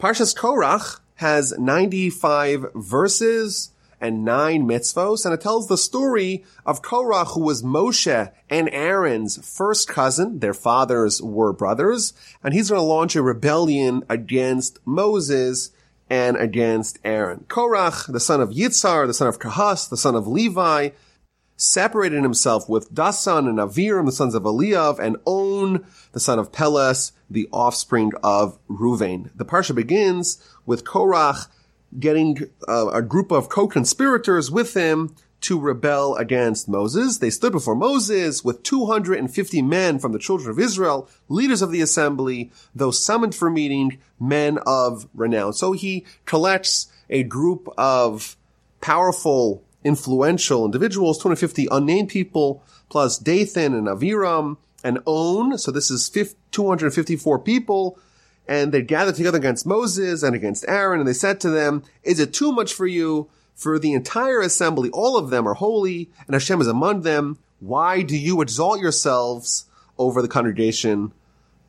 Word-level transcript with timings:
Parshas 0.00 0.34
Korach 0.34 0.98
has 1.16 1.52
95 1.58 2.72
verses 2.74 3.72
and 4.00 4.24
nine 4.24 4.66
mitzvos, 4.66 5.26
and 5.26 5.34
it 5.34 5.42
tells 5.42 5.68
the 5.68 5.76
story 5.76 6.42
of 6.64 6.80
Korach, 6.80 7.34
who 7.34 7.40
was 7.42 7.62
Moshe 7.62 8.32
and 8.48 8.70
Aaron's 8.70 9.46
first 9.46 9.88
cousin. 9.88 10.38
Their 10.38 10.54
fathers 10.54 11.20
were 11.20 11.52
brothers, 11.52 12.14
and 12.42 12.54
he's 12.54 12.70
going 12.70 12.78
to 12.78 12.82
launch 12.82 13.14
a 13.14 13.20
rebellion 13.20 14.02
against 14.08 14.78
Moses 14.86 15.70
and 16.08 16.34
against 16.38 16.98
Aaron. 17.04 17.44
Korach, 17.48 18.10
the 18.10 18.20
son 18.20 18.40
of 18.40 18.48
Yitzhar, 18.52 19.06
the 19.06 19.12
son 19.12 19.28
of 19.28 19.38
Kahas, 19.38 19.90
the 19.90 19.98
son 19.98 20.14
of 20.14 20.26
Levi, 20.26 20.92
separated 21.60 22.22
himself 22.22 22.68
with 22.68 22.92
Dasan 22.94 23.48
and 23.48 23.58
Aviram, 23.58 24.06
the 24.06 24.12
sons 24.12 24.34
of 24.34 24.44
Eliav, 24.44 24.98
and 24.98 25.16
On, 25.24 25.84
the 26.12 26.20
son 26.20 26.38
of 26.38 26.52
Peles, 26.52 27.12
the 27.28 27.48
offspring 27.52 28.12
of 28.22 28.58
Ruvain. 28.68 29.30
The 29.34 29.44
parsha 29.44 29.74
begins 29.74 30.42
with 30.64 30.84
Korach 30.84 31.48
getting 31.98 32.38
uh, 32.68 32.88
a 32.88 33.02
group 33.02 33.30
of 33.30 33.48
co-conspirators 33.48 34.50
with 34.50 34.74
him 34.74 35.14
to 35.42 35.58
rebel 35.58 36.14
against 36.16 36.68
Moses. 36.68 37.18
They 37.18 37.30
stood 37.30 37.52
before 37.52 37.74
Moses 37.74 38.44
with 38.44 38.62
250 38.62 39.62
men 39.62 39.98
from 39.98 40.12
the 40.12 40.18
children 40.18 40.50
of 40.50 40.58
Israel, 40.58 41.08
leaders 41.28 41.62
of 41.62 41.72
the 41.72 41.80
assembly, 41.80 42.50
those 42.74 43.04
summoned 43.04 43.34
for 43.34 43.50
meeting, 43.50 43.98
men 44.18 44.58
of 44.66 45.08
renown. 45.14 45.52
So 45.52 45.72
he 45.72 46.04
collects 46.26 46.88
a 47.08 47.22
group 47.22 47.68
of 47.76 48.36
powerful, 48.80 49.64
influential 49.84 50.64
individuals, 50.64 51.18
250 51.18 51.68
unnamed 51.70 52.08
people, 52.08 52.62
plus 52.88 53.18
Dathan 53.18 53.74
and 53.74 53.86
Aviram 53.86 54.56
and 54.84 54.98
On. 55.06 55.56
So 55.58 55.70
this 55.70 55.90
is 55.90 56.08
254 56.08 57.38
people 57.40 57.98
and 58.50 58.72
they 58.72 58.82
gathered 58.82 59.14
together 59.14 59.38
against 59.38 59.64
Moses 59.64 60.24
and 60.24 60.34
against 60.34 60.64
Aaron, 60.66 60.98
and 60.98 61.08
they 61.08 61.12
said 61.12 61.40
to 61.40 61.50
them, 61.50 61.84
Is 62.02 62.18
it 62.18 62.34
too 62.34 62.50
much 62.50 62.74
for 62.74 62.86
you? 62.86 63.30
For 63.54 63.78
the 63.78 63.92
entire 63.92 64.40
assembly, 64.40 64.90
all 64.90 65.16
of 65.16 65.30
them 65.30 65.46
are 65.46 65.54
holy, 65.54 66.10
and 66.26 66.34
Hashem 66.34 66.60
is 66.60 66.66
among 66.66 67.02
them. 67.02 67.38
Why 67.60 68.02
do 68.02 68.16
you 68.16 68.40
exalt 68.40 68.80
yourselves 68.80 69.66
over 69.98 70.20
the 70.20 70.28
congregation 70.28 71.12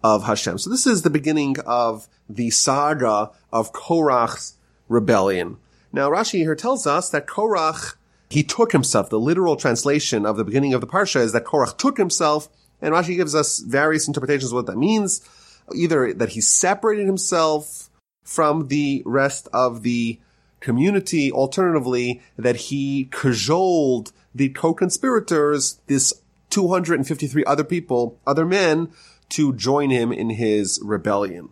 of 0.03 0.23
Hashem? 0.23 0.57
So 0.57 0.71
this 0.71 0.87
is 0.87 1.03
the 1.03 1.11
beginning 1.11 1.57
of 1.67 2.07
the 2.27 2.49
saga 2.49 3.29
of 3.53 3.73
Korach's 3.73 4.55
rebellion. 4.87 5.57
Now 5.91 6.09
Rashi 6.09 6.39
here 6.39 6.55
tells 6.55 6.87
us 6.87 7.09
that 7.09 7.27
Korach, 7.27 7.95
he 8.31 8.43
took 8.43 8.71
himself. 8.71 9.09
The 9.09 9.19
literal 9.19 9.55
translation 9.55 10.25
of 10.25 10.37
the 10.37 10.43
beginning 10.43 10.73
of 10.73 10.81
the 10.81 10.87
parsha 10.87 11.21
is 11.21 11.33
that 11.33 11.45
Korach 11.45 11.77
took 11.77 11.97
himself, 11.97 12.49
and 12.81 12.93
Rashi 12.93 13.15
gives 13.15 13.35
us 13.35 13.59
various 13.59 14.07
interpretations 14.07 14.51
of 14.51 14.55
what 14.55 14.65
that 14.67 14.77
means 14.77 15.21
either 15.75 16.13
that 16.13 16.29
he 16.29 16.41
separated 16.41 17.05
himself 17.05 17.89
from 18.23 18.67
the 18.67 19.03
rest 19.05 19.47
of 19.53 19.83
the 19.83 20.19
community, 20.59 21.31
alternatively, 21.31 22.21
that 22.37 22.55
he 22.55 23.07
cajoled 23.11 24.11
the 24.33 24.49
co-conspirators, 24.49 25.79
this 25.87 26.13
253 26.49 27.43
other 27.45 27.63
people, 27.63 28.19
other 28.27 28.45
men, 28.45 28.91
to 29.29 29.53
join 29.53 29.89
him 29.89 30.11
in 30.11 30.31
his 30.31 30.79
rebellion. 30.83 31.49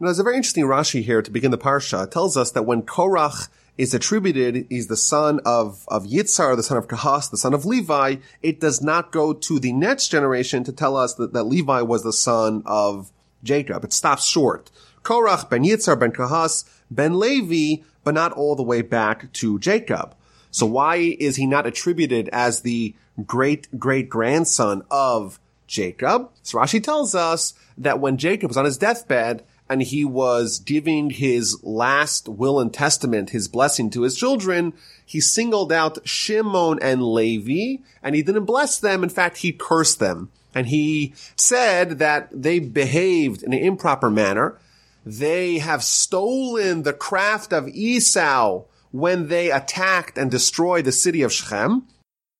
Now, 0.00 0.06
there's 0.06 0.18
a 0.18 0.24
very 0.24 0.36
interesting 0.36 0.64
Rashi 0.64 1.02
here 1.02 1.22
to 1.22 1.30
begin 1.30 1.50
the 1.50 1.58
parsha. 1.58 2.04
It 2.04 2.10
tells 2.10 2.36
us 2.36 2.50
that 2.52 2.64
when 2.64 2.82
Korach 2.82 3.48
is 3.78 3.92
attributed, 3.92 4.66
he's 4.70 4.86
the 4.86 4.96
son 4.96 5.40
of, 5.44 5.84
of 5.88 6.04
Yitzhar, 6.04 6.56
the 6.56 6.62
son 6.62 6.78
of 6.78 6.88
Kahas, 6.88 7.30
the 7.30 7.36
son 7.36 7.52
of 7.52 7.66
Levi, 7.66 8.16
it 8.42 8.58
does 8.58 8.80
not 8.82 9.12
go 9.12 9.32
to 9.32 9.58
the 9.58 9.72
next 9.72 10.08
generation 10.08 10.64
to 10.64 10.72
tell 10.72 10.96
us 10.96 11.14
that, 11.14 11.32
that 11.32 11.44
Levi 11.44 11.82
was 11.82 12.02
the 12.02 12.12
son 12.12 12.62
of 12.64 13.12
Jacob. 13.42 13.84
It 13.84 13.92
stops 13.92 14.26
short. 14.26 14.70
Korach 15.02 15.50
ben 15.50 15.62
Yitzhar 15.62 15.98
ben 15.98 16.12
Kahas 16.12 16.64
ben 16.90 17.18
Levi, 17.18 17.82
but 18.02 18.14
not 18.14 18.32
all 18.32 18.56
the 18.56 18.62
way 18.62 18.82
back 18.82 19.32
to 19.34 19.58
Jacob. 19.58 20.14
So 20.50 20.64
why 20.64 20.96
is 20.96 21.36
he 21.36 21.46
not 21.46 21.66
attributed 21.66 22.28
as 22.32 22.60
the 22.60 22.94
great 23.26 23.78
great 23.78 24.08
grandson 24.08 24.82
of 24.90 25.38
Jacob? 25.66 26.30
So 26.42 26.58
Rashi 26.58 26.82
tells 26.82 27.14
us 27.14 27.54
that 27.76 28.00
when 28.00 28.16
Jacob 28.16 28.48
was 28.48 28.56
on 28.56 28.64
his 28.64 28.78
deathbed 28.78 29.44
and 29.68 29.82
he 29.82 30.04
was 30.04 30.58
giving 30.58 31.10
his 31.10 31.62
last 31.64 32.28
will 32.28 32.60
and 32.60 32.72
testament, 32.72 33.30
his 33.30 33.48
blessing 33.48 33.90
to 33.90 34.02
his 34.02 34.16
children, 34.16 34.72
he 35.04 35.20
singled 35.20 35.72
out 35.72 36.06
Shimon 36.06 36.78
and 36.80 37.02
Levi 37.02 37.82
and 38.02 38.14
he 38.14 38.22
didn't 38.22 38.44
bless 38.44 38.78
them. 38.78 39.02
In 39.02 39.08
fact, 39.08 39.38
he 39.38 39.52
cursed 39.52 39.98
them 39.98 40.30
and 40.54 40.68
he 40.68 41.14
said 41.36 41.98
that 41.98 42.28
they 42.32 42.58
behaved 42.58 43.42
in 43.42 43.52
an 43.52 43.58
improper 43.58 44.10
manner. 44.10 44.58
They 45.04 45.58
have 45.58 45.84
stolen 45.84 46.82
the 46.82 46.92
craft 46.92 47.52
of 47.52 47.68
Esau 47.68 48.64
when 48.90 49.28
they 49.28 49.50
attacked 49.50 50.16
and 50.16 50.30
destroyed 50.30 50.84
the 50.84 50.92
city 50.92 51.22
of 51.22 51.32
Shechem. 51.32 51.86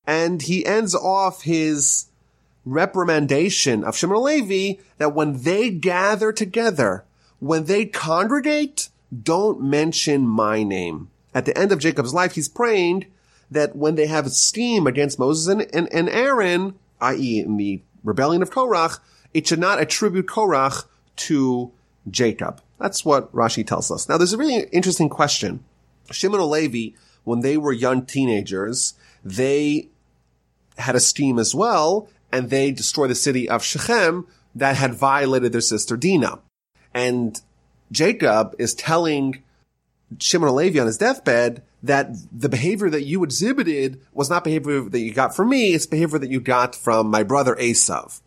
And 0.07 0.43
he 0.43 0.65
ends 0.65 0.95
off 0.95 1.43
his 1.43 2.07
reprimandation 2.67 3.85
of 3.85 3.97
Shimon 3.97 4.17
and 4.17 4.25
Levi 4.25 4.81
that 4.99 5.15
when 5.15 5.43
they 5.43 5.71
gather 5.71 6.33
together, 6.33 7.05
when 7.41 7.65
they 7.65 7.87
congregate, 7.87 8.89
don't 9.23 9.63
mention 9.63 10.27
my 10.27 10.63
name. 10.63 11.11
At 11.35 11.45
the 11.45 11.57
end 11.57 11.73
of 11.73 11.79
Jacob's 11.79 12.15
life, 12.15 12.35
he's 12.35 12.49
praying 12.49 13.07
that 13.51 13.77
when 13.77 13.95
they 13.95 14.07
have 14.07 14.31
steam 14.33 14.87
against 14.87 15.19
Moses 15.19 15.47
and, 15.47 15.67
and, 15.75 15.93
and 15.93 16.09
Aaron, 16.09 16.75
i.e. 17.01 17.41
in 17.41 17.57
the 17.57 17.83
rebellion 18.03 18.43
of 18.43 18.51
Korach, 18.51 18.99
it 19.35 19.47
should 19.47 19.59
not 19.59 19.81
attribute 19.81 20.27
Korach 20.27 20.87
to 21.17 21.71
Jacob. 22.11 22.61
That's 22.79 23.05
what 23.05 23.33
Rashi 23.33 23.67
tells 23.67 23.91
us. 23.91 24.09
Now, 24.09 24.19
there's 24.19 24.33
a 24.33 24.39
really 24.39 24.67
interesting 24.73 25.09
question. 25.09 25.65
Shimon 26.11 26.41
and 26.41 26.51
Levi, 26.51 26.97
when 27.25 27.41
they 27.41 27.57
were 27.57 27.73
young 27.73 28.07
teenagers, 28.07 28.95
they 29.25 29.89
had 30.79 31.01
scheme 31.03 31.39
as 31.39 31.55
well, 31.55 32.09
and 32.31 32.51
they 32.51 32.71
destroyed 32.71 33.11
the 33.11 33.15
city 33.15 33.49
of 33.49 33.65
Shechem 33.65 34.27
that 34.55 34.77
had 34.77 34.95
violated 34.95 35.53
their 35.53 35.61
sister 35.61 35.97
Dinah. 35.97 36.41
And 36.97 37.39
Jacob 37.93 38.55
is 38.59 38.73
telling 38.73 39.43
Shimon 40.19 40.55
Levi 40.55 40.81
on 40.81 40.87
his 40.87 40.97
deathbed 40.97 41.63
that 41.83 42.09
the 42.33 42.49
behavior 42.49 42.89
that 42.89 43.05
you 43.05 43.23
exhibited 43.23 44.01
was 44.15 44.31
not 44.31 44.45
behavior 44.45 44.81
that 44.81 45.01
you 45.01 45.13
got 45.13 45.37
from 45.37 45.51
me, 45.51 45.75
it's 45.75 45.85
behavior 45.85 46.19
that 46.19 46.31
you 46.31 46.41
got 46.41 46.75
from 46.75 47.09
my 47.09 47.23
brother 47.23 47.55
Esav. 47.57 48.23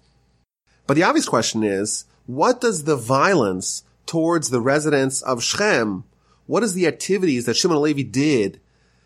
But 0.86 0.94
the 0.94 1.04
obvious 1.04 1.28
question 1.28 1.64
is, 1.64 2.06
what 2.28 2.62
does 2.62 2.84
the 2.84 2.96
violence 2.96 3.84
towards 4.06 4.52
the 4.52 4.62
residents 4.62 5.24
of 5.24 5.42
Shechem, 5.42 6.04
what 6.46 6.62
is 6.62 6.76
the 6.76 6.86
activities 6.86 7.46
that 7.46 7.56
Shimon 7.56 7.82
Levi 7.82 8.04
did 8.04 8.60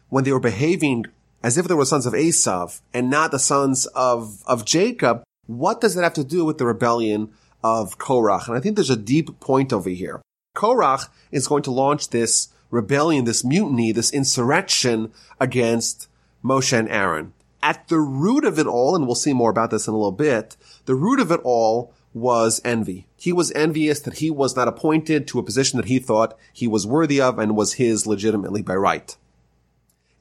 when 0.10 0.26
they 0.26 0.34
were 0.34 0.42
behaving 0.42 1.06
as 1.42 1.58
if 1.58 1.70
they 1.70 1.74
were 1.74 1.86
sons 1.86 2.06
of 2.06 2.14
Esav 2.14 2.82
and 2.94 3.10
not 3.10 3.32
the 3.32 3.40
sons 3.40 3.86
of, 3.86 4.44
of 4.46 4.66
Jacob? 4.66 5.24
What 5.48 5.80
does 5.80 5.96
that 5.96 6.04
have 6.04 6.16
to 6.16 6.24
do 6.26 6.44
with 6.44 6.58
the 6.58 6.66
rebellion 6.66 7.32
of 7.64 7.98
Korach? 7.98 8.48
And 8.48 8.58
I 8.58 8.60
think 8.60 8.76
there's 8.76 8.90
a 8.90 8.96
deep 8.96 9.40
point 9.40 9.72
over 9.72 9.90
here. 9.90 10.22
Korach 10.56 11.10
is 11.32 11.48
going 11.48 11.64
to 11.64 11.72
launch 11.72 12.10
this 12.10 12.50
rebellion, 12.70 13.26
this 13.26 13.44
mutiny, 13.44 13.92
this 13.92 14.12
insurrection 14.12 15.12
against 15.40 16.08
Moshe 16.44 16.78
and 16.78 16.90
Aaron. 16.90 17.34
At 17.62 17.88
the 17.88 18.00
root 18.00 18.44
of 18.44 18.60
it 18.60 18.68
all, 18.68 18.96
and 18.96 19.06
we'll 19.06 19.16
see 19.16 19.34
more 19.34 19.50
about 19.50 19.72
this 19.72 19.88
in 19.88 19.94
a 19.94 19.98
little 19.98 20.12
bit, 20.12 20.58
the 20.86 20.96
root 20.96 21.20
of 21.20 21.32
it 21.32 21.40
all 21.44 21.94
was 22.14 22.62
envy. 22.64 23.08
He 23.16 23.32
was 23.32 23.52
envious 23.54 24.00
that 24.02 24.20
he 24.20 24.30
was 24.30 24.56
not 24.56 24.68
appointed 24.68 25.28
to 25.28 25.40
a 25.40 25.44
position 25.44 25.78
that 25.78 25.88
he 25.88 26.00
thought 26.00 26.38
he 26.52 26.68
was 26.68 26.86
worthy 26.86 27.20
of 27.20 27.40
and 27.40 27.56
was 27.56 27.74
his 27.74 28.06
legitimately 28.06 28.62
by 28.62 28.76
right. 28.76 29.16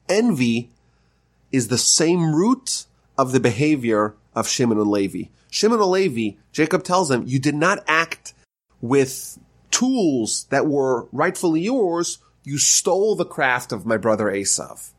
Envy 0.09 0.71
is 1.51 1.67
the 1.67 1.77
same 1.77 2.33
root 2.33 2.85
of 3.17 3.31
the 3.31 3.39
behavior 3.39 4.15
of 4.33 4.47
Shimon 4.47 4.79
and 4.79 4.89
Levi. 4.89 5.25
Shimon 5.53 5.79
and 5.79 5.91
Levi, 5.91 6.37
Jacob 6.51 6.83
tells 6.83 7.11
him, 7.11 7.25
you 7.27 7.37
did 7.37 7.53
not 7.53 7.83
act 7.87 8.33
with 8.81 9.37
tools 9.69 10.47
that 10.49 10.65
were 10.65 11.07
rightfully 11.11 11.61
yours 11.61 12.17
you 12.43 12.57
stole 12.57 13.15
the 13.15 13.23
craft 13.23 13.71
of 13.71 13.85
my 13.85 13.95
brother 13.95 14.25
Esav. 14.25 14.93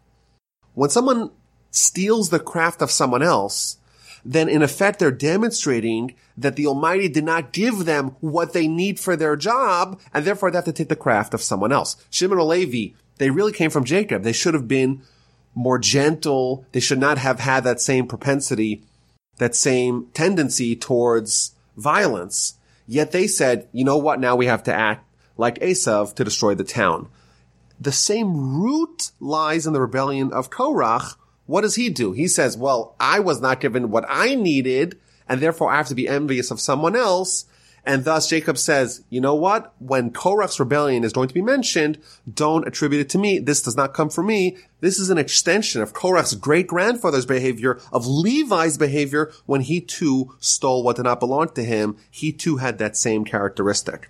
When 0.75 0.91
someone 0.91 1.33
steals 1.73 2.31
the 2.31 2.39
craft 2.39 2.83
of 2.83 2.93
someone 2.93 3.21
else, 3.21 3.79
then 4.25 4.49
in 4.49 4.63
effect 4.63 5.01
they're 5.01 5.11
demonstrating 5.11 6.15
that 6.39 6.55
the 6.55 6.69
Almighty 6.69 7.09
did 7.09 7.25
not 7.25 7.53
give 7.53 7.85
them 7.85 8.15
what 8.21 8.53
they 8.53 8.69
need 8.69 9.01
for 9.01 9.17
their 9.17 9.35
job, 9.35 10.01
and 10.15 10.25
therefore 10.25 10.53
they 10.53 10.59
have 10.59 10.65
to 10.67 10.73
take 10.73 10.89
the 10.89 10.95
craft 10.95 11.35
of 11.35 11.43
someone 11.43 11.73
else. 11.73 11.97
Shimon 12.11 12.39
Levi, 12.39 12.95
they 13.19 13.31
really 13.31 13.53
came 13.53 13.71
from 13.71 13.83
Jacob. 13.83 14.23
They 14.23 14.33
should 14.33 14.55
have 14.55 14.69
been 14.69 15.03
more 15.53 15.81
gentle. 15.81 16.65
They 16.71 16.81
should 16.81 17.01
not 17.01 17.19
have 17.19 17.41
had 17.41 17.65
that 17.65 17.81
same 17.81 18.07
propensity, 18.07 18.85
that 19.39 19.55
same 19.55 20.09
tendency 20.15 20.77
towards 20.77 21.55
violence. 21.77 22.55
Yet 22.87 23.13
they 23.13 23.27
said, 23.27 23.69
you 23.73 23.85
know 23.85 23.97
what? 23.97 24.21
Now 24.21 24.37
we 24.37 24.47
have 24.47 24.63
to 24.65 24.75
act 24.75 25.07
like 25.37 25.59
Esav 25.59 26.15
to 26.15 26.25
destroy 26.25 26.55
the 26.55 26.65
town 26.65 27.09
the 27.81 27.93
same 27.93 28.61
root 28.63 29.11
lies 29.21 29.67
in 29.67 29.73
the 29.73 29.81
rebellion 29.81 30.33
of 30.33 30.51
Korach. 30.51 31.17
What 31.47 31.63
does 31.63 31.75
he 31.75 31.91
do? 31.91 32.13
He 32.13 32.29
says, 32.29 32.57
well, 32.57 32.95
I 32.99 33.21
was 33.21 33.41
not 33.41 33.61
given 33.61 33.91
what 33.91 34.07
I 34.09 34.35
needed, 34.35 34.99
and 35.29 35.41
therefore 35.41 35.71
I 35.71 35.77
have 35.77 35.89
to 35.89 35.95
be 35.95 36.09
envious 36.09 36.51
of 36.51 36.61
someone 36.61 36.97
else. 36.97 37.47
And 37.87 38.05
thus 38.05 38.29
Jacob 38.29 38.57
says, 38.57 39.05
you 39.11 39.21
know 39.21 39.35
what? 39.35 39.75
When 39.79 40.11
Korach's 40.11 40.59
rebellion 40.59 41.05
is 41.05 41.13
going 41.13 41.29
to 41.29 41.35
be 41.35 41.43
mentioned, 41.43 41.99
don't 42.33 42.67
attribute 42.67 43.03
it 43.03 43.09
to 43.11 43.19
me. 43.19 43.39
This 43.39 43.61
does 43.61 43.77
not 43.77 43.93
come 43.93 44.09
from 44.09 44.27
me. 44.27 44.57
This 44.81 44.99
is 44.99 45.11
an 45.11 45.19
extension 45.19 45.83
of 45.83 45.93
Korach's 45.93 46.35
great 46.35 46.67
grandfather's 46.67 47.27
behavior, 47.27 47.79
of 47.93 48.07
Levi's 48.07 48.79
behavior 48.79 49.31
when 49.45 49.61
he 49.61 49.83
too 49.83 50.35
stole 50.41 50.83
what 50.83 50.97
did 50.97 51.05
not 51.05 51.21
belong 51.21 51.51
to 51.51 51.65
him. 51.65 51.97
He 52.11 52.33
too 52.33 52.57
had 52.57 52.79
that 52.79 52.97
same 52.97 53.25
characteristic. 53.25 54.09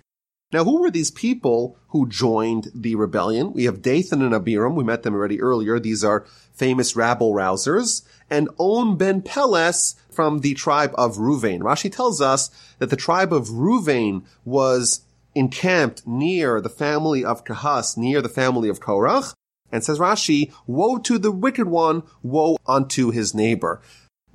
Now, 0.53 0.63
who 0.63 0.79
were 0.79 0.91
these 0.91 1.11
people 1.11 1.77
who 1.89 2.07
joined 2.07 2.71
the 2.73 2.95
rebellion? 2.95 3.51
We 3.51 3.65
have 3.65 3.81
Dathan 3.81 4.21
and 4.21 4.33
Abiram. 4.33 4.75
We 4.75 4.85
met 4.85 5.03
them 5.03 5.13
already 5.13 5.41
earlier. 5.41 5.79
These 5.79 6.03
are 6.03 6.25
famous 6.53 6.95
rabble 6.95 7.33
rousers. 7.33 8.03
And 8.29 8.49
On 8.57 8.97
ben 8.97 9.21
Peles 9.21 9.95
from 10.09 10.39
the 10.39 10.53
tribe 10.53 10.91
of 10.95 11.17
Ruvain. 11.17 11.59
Rashi 11.59 11.91
tells 11.91 12.21
us 12.21 12.49
that 12.79 12.89
the 12.89 12.95
tribe 12.95 13.31
of 13.31 13.49
Ruvain 13.49 14.23
was 14.43 15.01
encamped 15.35 16.07
near 16.07 16.61
the 16.61 16.69
family 16.69 17.23
of 17.23 17.43
Kahas, 17.43 17.97
near 17.97 18.21
the 18.21 18.29
family 18.29 18.69
of 18.69 18.79
Korach. 18.79 19.33
And 19.71 19.83
says 19.83 19.99
Rashi, 19.99 20.53
woe 20.65 20.97
to 20.99 21.17
the 21.17 21.31
wicked 21.31 21.67
one, 21.67 22.03
woe 22.23 22.57
unto 22.65 23.11
his 23.11 23.35
neighbor 23.35 23.81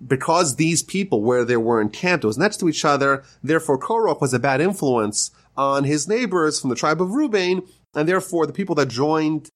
because 0.06 0.56
these 0.56 0.82
people 0.82 1.22
where 1.22 1.44
they 1.44 1.56
were 1.56 1.80
encamped 1.80 2.24
was 2.24 2.38
next 2.38 2.58
to 2.58 2.68
each 2.68 2.84
other, 2.84 3.22
therefore 3.42 3.78
Korach 3.78 4.20
was 4.20 4.32
a 4.32 4.38
bad 4.38 4.60
influence 4.60 5.30
on 5.56 5.84
his 5.84 6.08
neighbors 6.08 6.60
from 6.60 6.70
the 6.70 6.76
tribe 6.76 7.02
of 7.02 7.12
Reuben, 7.12 7.62
and 7.94 8.08
therefore 8.08 8.46
the 8.46 8.52
people 8.52 8.74
that 8.76 8.88
joined 8.88 9.50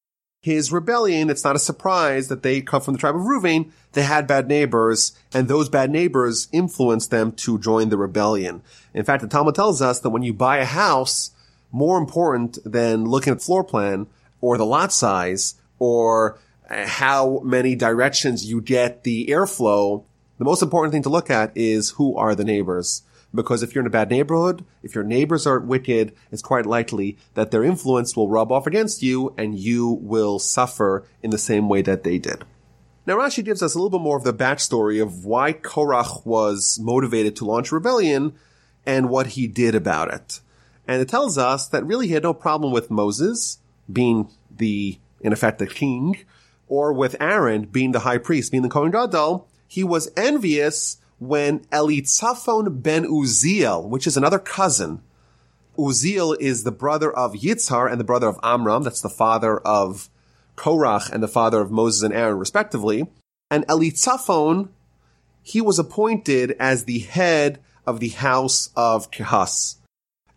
his 0.44 0.70
rebellion, 0.70 1.30
it's 1.30 1.42
not 1.42 1.56
a 1.56 1.58
surprise 1.58 2.28
that 2.28 2.42
they 2.42 2.60
come 2.60 2.82
from 2.82 2.92
the 2.92 3.00
tribe 3.00 3.16
of 3.16 3.24
Reuben. 3.24 3.72
They 3.92 4.02
had 4.02 4.26
bad 4.26 4.46
neighbors, 4.46 5.18
and 5.32 5.48
those 5.48 5.70
bad 5.70 5.90
neighbors 5.90 6.48
influenced 6.52 7.10
them 7.10 7.32
to 7.32 7.58
join 7.58 7.88
the 7.88 7.96
rebellion. 7.96 8.60
In 8.92 9.06
fact, 9.06 9.22
the 9.22 9.28
Talmud 9.28 9.54
tells 9.54 9.80
us 9.80 10.00
that 10.00 10.10
when 10.10 10.22
you 10.22 10.34
buy 10.34 10.58
a 10.58 10.66
house, 10.66 11.30
more 11.72 11.96
important 11.96 12.58
than 12.62 13.06
looking 13.06 13.32
at 13.32 13.40
floor 13.40 13.64
plan 13.64 14.06
or 14.42 14.58
the 14.58 14.66
lot 14.66 14.92
size 14.92 15.54
or 15.78 16.38
how 16.68 17.40
many 17.42 17.74
directions 17.74 18.44
you 18.44 18.60
get 18.60 19.02
the 19.02 19.28
airflow, 19.28 20.04
the 20.36 20.44
most 20.44 20.60
important 20.60 20.92
thing 20.92 21.04
to 21.04 21.08
look 21.08 21.30
at 21.30 21.52
is 21.54 21.88
who 21.92 22.18
are 22.18 22.34
the 22.34 22.44
neighbors 22.44 23.00
because 23.34 23.62
if 23.62 23.74
you're 23.74 23.82
in 23.82 23.86
a 23.86 23.90
bad 23.90 24.10
neighborhood, 24.10 24.64
if 24.82 24.94
your 24.94 25.04
neighbors 25.04 25.46
aren't 25.46 25.66
wicked, 25.66 26.14
it's 26.30 26.42
quite 26.42 26.66
likely 26.66 27.16
that 27.34 27.50
their 27.50 27.64
influence 27.64 28.16
will 28.16 28.28
rub 28.28 28.52
off 28.52 28.66
against 28.66 29.02
you 29.02 29.34
and 29.36 29.58
you 29.58 29.88
will 30.02 30.38
suffer 30.38 31.04
in 31.22 31.30
the 31.30 31.38
same 31.38 31.68
way 31.68 31.82
that 31.82 32.04
they 32.04 32.18
did. 32.18 32.44
Now 33.06 33.16
Rashi 33.16 33.44
gives 33.44 33.62
us 33.62 33.74
a 33.74 33.78
little 33.78 33.98
bit 33.98 34.02
more 34.02 34.16
of 34.16 34.24
the 34.24 34.32
backstory 34.32 35.02
of 35.02 35.24
why 35.24 35.52
Korach 35.52 36.24
was 36.24 36.78
motivated 36.80 37.36
to 37.36 37.44
launch 37.44 37.72
rebellion 37.72 38.34
and 38.86 39.10
what 39.10 39.28
he 39.28 39.46
did 39.46 39.74
about 39.74 40.12
it. 40.12 40.40
And 40.86 41.00
it 41.02 41.08
tells 41.08 41.36
us 41.36 41.66
that 41.68 41.84
really 41.84 42.06
he 42.06 42.14
had 42.14 42.22
no 42.22 42.34
problem 42.34 42.72
with 42.72 42.90
Moses 42.90 43.58
being 43.92 44.30
the, 44.50 44.98
in 45.20 45.32
effect, 45.32 45.58
the 45.58 45.66
king, 45.66 46.24
or 46.68 46.92
with 46.92 47.16
Aaron 47.20 47.64
being 47.64 47.92
the 47.92 48.00
high 48.00 48.18
priest, 48.18 48.50
being 48.50 48.62
the 48.62 48.68
Kohen 48.68 48.90
Gadol. 48.90 49.48
He 49.66 49.84
was 49.84 50.10
envious 50.16 50.98
when 51.28 51.60
Elitzaphan 51.66 52.82
ben 52.82 53.04
Uziel, 53.04 53.88
which 53.88 54.06
is 54.06 54.16
another 54.16 54.38
cousin, 54.38 55.02
Uziel 55.76 56.36
is 56.38 56.64
the 56.64 56.72
brother 56.72 57.12
of 57.12 57.32
Yitzhar 57.34 57.90
and 57.90 57.98
the 57.98 58.04
brother 58.04 58.28
of 58.28 58.38
Amram. 58.42 58.82
That's 58.82 59.00
the 59.00 59.08
father 59.08 59.58
of 59.58 60.08
Korach 60.56 61.10
and 61.10 61.22
the 61.22 61.28
father 61.28 61.60
of 61.60 61.70
Moses 61.70 62.02
and 62.02 62.14
Aaron, 62.14 62.38
respectively. 62.38 63.06
And 63.50 63.66
Elitzaphan, 63.66 64.68
he 65.42 65.60
was 65.60 65.78
appointed 65.78 66.54
as 66.60 66.84
the 66.84 67.00
head 67.00 67.60
of 67.86 68.00
the 68.00 68.10
house 68.10 68.70
of 68.76 69.10
Kehas. 69.10 69.76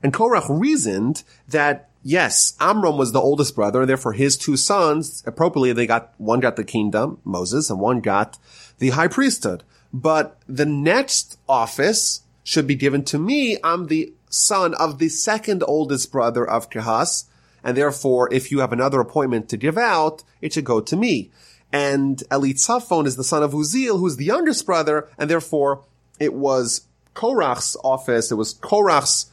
And 0.01 0.13
Korach 0.13 0.47
reasoned 0.49 1.23
that 1.47 1.89
yes, 2.03 2.55
Amram 2.59 2.97
was 2.97 3.11
the 3.11 3.21
oldest 3.21 3.55
brother, 3.55 3.81
and 3.81 3.89
therefore 3.89 4.13
his 4.13 4.37
two 4.37 4.57
sons, 4.57 5.23
appropriately, 5.25 5.73
they 5.73 5.87
got, 5.87 6.13
one 6.17 6.39
got 6.39 6.55
the 6.55 6.63
kingdom, 6.63 7.19
Moses, 7.23 7.69
and 7.69 7.79
one 7.79 7.99
got 7.99 8.37
the 8.79 8.91
high 8.91 9.07
priesthood 9.07 9.63
but 9.93 10.39
the 10.47 10.65
next 10.65 11.39
office 11.47 12.21
should 12.43 12.67
be 12.67 12.75
given 12.75 13.03
to 13.05 13.19
me. 13.19 13.57
I'm 13.63 13.87
the 13.87 14.13
son 14.29 14.73
of 14.75 14.99
the 14.99 15.09
second 15.09 15.63
oldest 15.67 16.11
brother 16.11 16.47
of 16.47 16.69
Kehas, 16.69 17.25
and 17.63 17.75
therefore, 17.75 18.31
if 18.33 18.51
you 18.51 18.59
have 18.59 18.71
another 18.71 18.99
appointment 18.99 19.49
to 19.49 19.57
give 19.57 19.77
out, 19.77 20.23
it 20.41 20.53
should 20.53 20.63
go 20.63 20.79
to 20.79 20.95
me. 20.95 21.31
And 21.71 22.23
Elitzaphan 22.31 23.05
is 23.05 23.17
the 23.17 23.23
son 23.23 23.43
of 23.43 23.51
Uziel, 23.51 23.99
who's 23.99 24.17
the 24.17 24.25
youngest 24.25 24.65
brother, 24.65 25.09
and 25.17 25.29
therefore, 25.29 25.83
it 26.19 26.33
was 26.33 26.87
Korach's 27.13 27.75
office, 27.83 28.31
it 28.31 28.35
was 28.35 28.53
Korach's 28.53 29.31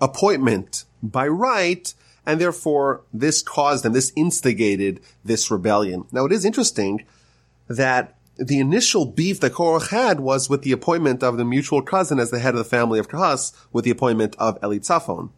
appointment 0.00 0.84
by 1.02 1.28
right, 1.28 1.92
and 2.24 2.40
therefore, 2.40 3.02
this 3.12 3.42
caused 3.42 3.84
and 3.84 3.94
this 3.94 4.12
instigated 4.16 5.00
this 5.24 5.50
rebellion. 5.50 6.06
Now, 6.10 6.24
it 6.24 6.32
is 6.32 6.44
interesting 6.44 7.04
that 7.68 8.16
the 8.36 8.58
initial 8.58 9.06
beef 9.06 9.40
that 9.40 9.52
Korach 9.52 9.90
had 9.90 10.20
was 10.20 10.50
with 10.50 10.62
the 10.62 10.72
appointment 10.72 11.22
of 11.22 11.36
the 11.36 11.44
mutual 11.44 11.82
cousin 11.82 12.18
as 12.18 12.30
the 12.30 12.38
head 12.38 12.54
of 12.54 12.58
the 12.58 12.64
family 12.64 12.98
of 12.98 13.08
Kahas 13.08 13.52
with 13.72 13.84
the 13.84 13.90
appointment 13.90 14.34
of 14.38 14.60
Elitzaphan. 14.60 15.30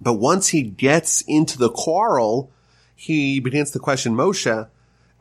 But 0.00 0.14
once 0.14 0.48
he 0.48 0.62
gets 0.62 1.22
into 1.22 1.58
the 1.58 1.70
quarrel, 1.70 2.50
he 2.94 3.40
begins 3.40 3.70
to 3.72 3.78
question 3.78 4.14
Moshe 4.14 4.68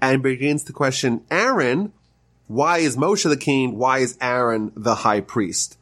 and 0.01 0.23
begins 0.23 0.63
to 0.65 0.73
question 0.73 1.23
Aaron. 1.31 1.93
Why 2.47 2.79
is 2.79 2.97
Moshe 2.97 3.27
the 3.27 3.37
king? 3.37 3.77
Why 3.77 3.99
is 3.99 4.17
Aaron 4.21 4.71
the 4.75 4.95
high 4.95 5.21
priest? 5.21 5.76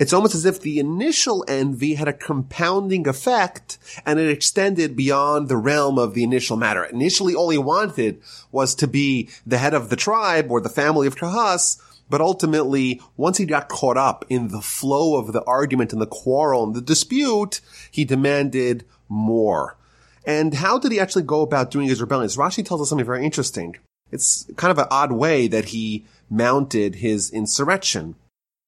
It's 0.00 0.14
almost 0.14 0.34
as 0.34 0.46
if 0.46 0.62
the 0.62 0.80
initial 0.80 1.44
envy 1.46 1.92
had 1.92 2.08
a 2.08 2.14
compounding 2.14 3.06
effect 3.06 3.76
and 4.06 4.18
it 4.18 4.30
extended 4.30 4.96
beyond 4.96 5.50
the 5.50 5.58
realm 5.58 5.98
of 5.98 6.14
the 6.14 6.24
initial 6.24 6.56
matter. 6.56 6.84
Initially, 6.84 7.34
all 7.34 7.50
he 7.50 7.58
wanted 7.58 8.22
was 8.50 8.74
to 8.76 8.88
be 8.88 9.28
the 9.46 9.58
head 9.58 9.74
of 9.74 9.90
the 9.90 9.96
tribe 9.96 10.50
or 10.50 10.58
the 10.58 10.70
family 10.70 11.06
of 11.06 11.16
Kahas, 11.16 11.78
but 12.08 12.22
ultimately, 12.22 13.02
once 13.18 13.36
he 13.36 13.44
got 13.44 13.68
caught 13.68 13.98
up 13.98 14.24
in 14.30 14.48
the 14.48 14.62
flow 14.62 15.18
of 15.18 15.34
the 15.34 15.44
argument 15.44 15.92
and 15.92 16.00
the 16.00 16.06
quarrel 16.06 16.64
and 16.64 16.74
the 16.74 16.80
dispute, 16.80 17.60
he 17.90 18.06
demanded 18.06 18.86
more. 19.06 19.76
And 20.24 20.54
how 20.54 20.78
did 20.78 20.92
he 20.92 21.00
actually 21.00 21.24
go 21.24 21.42
about 21.42 21.70
doing 21.70 21.88
his 21.88 22.00
rebellion? 22.00 22.30
Rashi 22.30 22.64
tells 22.64 22.80
us 22.80 22.88
something 22.88 23.04
very 23.04 23.22
interesting. 23.22 23.76
It's 24.10 24.50
kind 24.56 24.70
of 24.70 24.78
an 24.78 24.88
odd 24.90 25.12
way 25.12 25.46
that 25.48 25.66
he 25.66 26.06
mounted 26.30 26.96
his 26.96 27.30
insurrection 27.30 28.14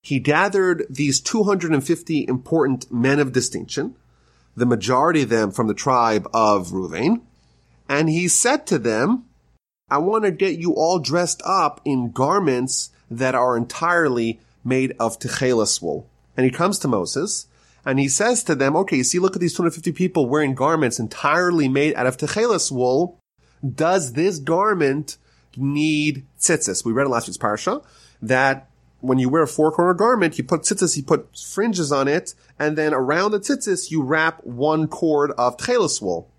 he 0.03 0.19
gathered 0.19 0.85
these 0.91 1.21
250 1.21 2.27
important 2.27 2.91
men 2.93 3.21
of 3.21 3.33
distinction, 3.33 3.95
the 4.57 4.67
majority 4.67 5.23
of 5.23 5.29
them 5.29 5.51
from 5.51 5.69
the 5.69 5.75
tribe 5.75 6.29
of 6.35 6.69
Ruvain, 6.69 7.23
and 7.89 8.09
he 8.09 8.29
said 8.29 8.67
to 8.67 8.79
them, 8.79 9.25
I 9.89 9.99
want 9.99 10.25
to 10.25 10.31
get 10.31 10.59
you 10.59 10.75
all 10.75 10.99
dressed 10.99 11.43
up 11.45 11.81
in 11.85 12.13
garments 12.13 12.91
that 13.11 13.35
are 13.35 13.57
entirely 13.57 14.41
made 14.65 14.95
of 14.99 15.19
techelas 15.19 15.83
wool. 15.83 16.09
And 16.37 16.47
he 16.47 16.51
comes 16.51 16.79
to 16.79 16.89
Moses 16.89 17.47
and 17.85 17.99
he 17.99 18.09
says 18.09 18.43
to 18.45 18.55
them, 18.55 18.75
okay, 18.77 19.03
see, 19.03 19.19
look 19.19 19.37
at 19.37 19.41
these 19.41 19.55
250 19.55 19.93
people 19.93 20.29
wearing 20.29 20.55
garments 20.55 20.99
entirely 20.99 21.69
made 21.69 21.95
out 21.95 22.07
of 22.07 22.17
techelas 22.17 22.73
wool. 22.73 23.19
Does 23.63 24.15
this 24.15 24.39
garment 24.39 25.19
need 25.57 26.25
tzitzis? 26.41 26.85
We 26.85 26.93
read 26.93 27.05
in 27.05 27.11
last 27.11 27.29
week's 27.29 27.37
parsha 27.37 27.85
that 28.23 28.71
when 29.03 29.19
you 29.19 29.29
wear 29.29 29.43
a 29.43 29.49
four 29.49 29.71
corner 29.71 29.95
garment, 29.95 30.39
you 30.39 30.45
put 30.45 30.63
tzitzis, 30.63 30.97
you 30.97 31.03
put 31.03 31.37
fringes 31.37 31.93
on 31.93 32.09
it, 32.09 32.35
and 32.59 32.79
then 32.79 32.95
around 32.95 33.33
the 33.33 33.41
tzitzis, 33.41 33.91
you 33.91 34.03
wrap 34.03 34.43
one 34.45 34.87
cord 34.87 35.33
of 35.33 35.57
tchelis 35.57 36.01
wool. 36.01 36.31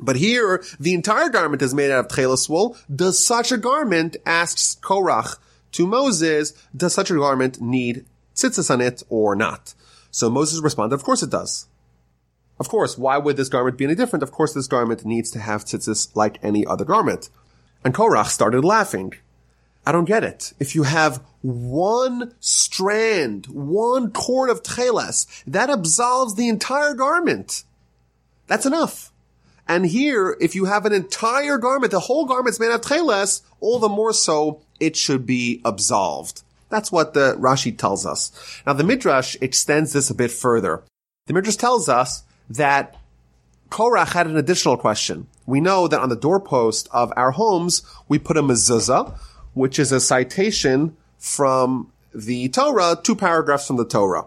But 0.00 0.16
here, 0.16 0.64
the 0.80 0.94
entire 0.94 1.28
garment 1.28 1.62
is 1.62 1.74
made 1.74 1.90
out 1.90 2.06
of 2.06 2.10
tchelis 2.10 2.48
wool. 2.48 2.76
Does 2.94 3.24
such 3.24 3.52
a 3.52 3.58
garment, 3.58 4.16
asks 4.26 4.76
Korach 4.82 5.38
to 5.72 5.86
Moses, 5.86 6.52
does 6.74 6.94
such 6.94 7.10
a 7.10 7.14
garment 7.14 7.60
need 7.60 8.06
tzitzis 8.34 8.70
on 8.70 8.80
it 8.80 9.02
or 9.08 9.36
not? 9.36 9.74
So 10.10 10.30
Moses 10.30 10.60
responded, 10.60 10.94
of 10.94 11.04
course 11.04 11.22
it 11.22 11.30
does. 11.30 11.66
Of 12.58 12.70
course, 12.70 12.96
why 12.96 13.18
would 13.18 13.36
this 13.36 13.50
garment 13.50 13.76
be 13.76 13.84
any 13.84 13.94
different? 13.94 14.22
Of 14.22 14.32
course, 14.32 14.54
this 14.54 14.66
garment 14.66 15.04
needs 15.04 15.30
to 15.32 15.38
have 15.38 15.66
tzitzis 15.66 16.16
like 16.16 16.38
any 16.42 16.66
other 16.66 16.86
garment. 16.86 17.28
And 17.84 17.94
Korach 17.94 18.28
started 18.28 18.64
laughing. 18.64 19.12
I 19.86 19.92
don't 19.92 20.04
get 20.04 20.24
it. 20.24 20.52
If 20.58 20.74
you 20.74 20.82
have 20.82 21.22
one 21.42 22.34
strand, 22.40 23.46
one 23.46 24.10
cord 24.10 24.50
of 24.50 24.64
tcheles, 24.64 25.26
that 25.46 25.70
absolves 25.70 26.34
the 26.34 26.48
entire 26.48 26.92
garment. 26.92 27.62
That's 28.48 28.66
enough. 28.66 29.12
And 29.68 29.86
here, 29.86 30.36
if 30.40 30.56
you 30.56 30.64
have 30.64 30.86
an 30.86 30.92
entire 30.92 31.58
garment, 31.58 31.92
the 31.92 32.00
whole 32.00 32.26
garment's 32.26 32.58
made 32.58 32.72
of 32.72 32.80
tcheles, 32.80 33.42
all 33.60 33.78
the 33.78 33.88
more 33.88 34.12
so 34.12 34.60
it 34.80 34.96
should 34.96 35.24
be 35.24 35.60
absolved. 35.64 36.42
That's 36.68 36.90
what 36.90 37.14
the 37.14 37.36
Rashi 37.38 37.76
tells 37.76 38.04
us. 38.04 38.32
Now 38.66 38.72
the 38.72 38.84
Midrash 38.84 39.36
extends 39.40 39.92
this 39.92 40.10
a 40.10 40.14
bit 40.14 40.32
further. 40.32 40.82
The 41.26 41.32
Midrash 41.32 41.56
tells 41.56 41.88
us 41.88 42.24
that 42.50 42.96
Korach 43.70 44.12
had 44.12 44.26
an 44.26 44.36
additional 44.36 44.76
question. 44.76 45.28
We 45.46 45.60
know 45.60 45.86
that 45.86 46.00
on 46.00 46.08
the 46.08 46.16
doorpost 46.16 46.88
of 46.92 47.12
our 47.16 47.32
homes, 47.32 47.82
we 48.08 48.18
put 48.18 48.36
a 48.36 48.42
mezuzah, 48.42 49.16
which 49.56 49.78
is 49.78 49.90
a 49.90 49.98
citation 49.98 50.94
from 51.16 51.90
the 52.14 52.46
Torah, 52.50 52.98
two 53.02 53.16
paragraphs 53.16 53.66
from 53.66 53.78
the 53.78 53.86
Torah. 53.86 54.26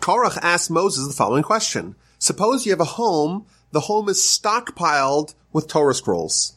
Korach 0.00 0.36
asked 0.42 0.72
Moses 0.72 1.06
the 1.06 1.14
following 1.14 1.44
question. 1.44 1.94
Suppose 2.18 2.66
you 2.66 2.72
have 2.72 2.80
a 2.80 2.84
home, 2.84 3.46
the 3.70 3.82
home 3.82 4.08
is 4.08 4.18
stockpiled 4.18 5.34
with 5.52 5.68
Torah 5.68 5.94
scrolls. 5.94 6.56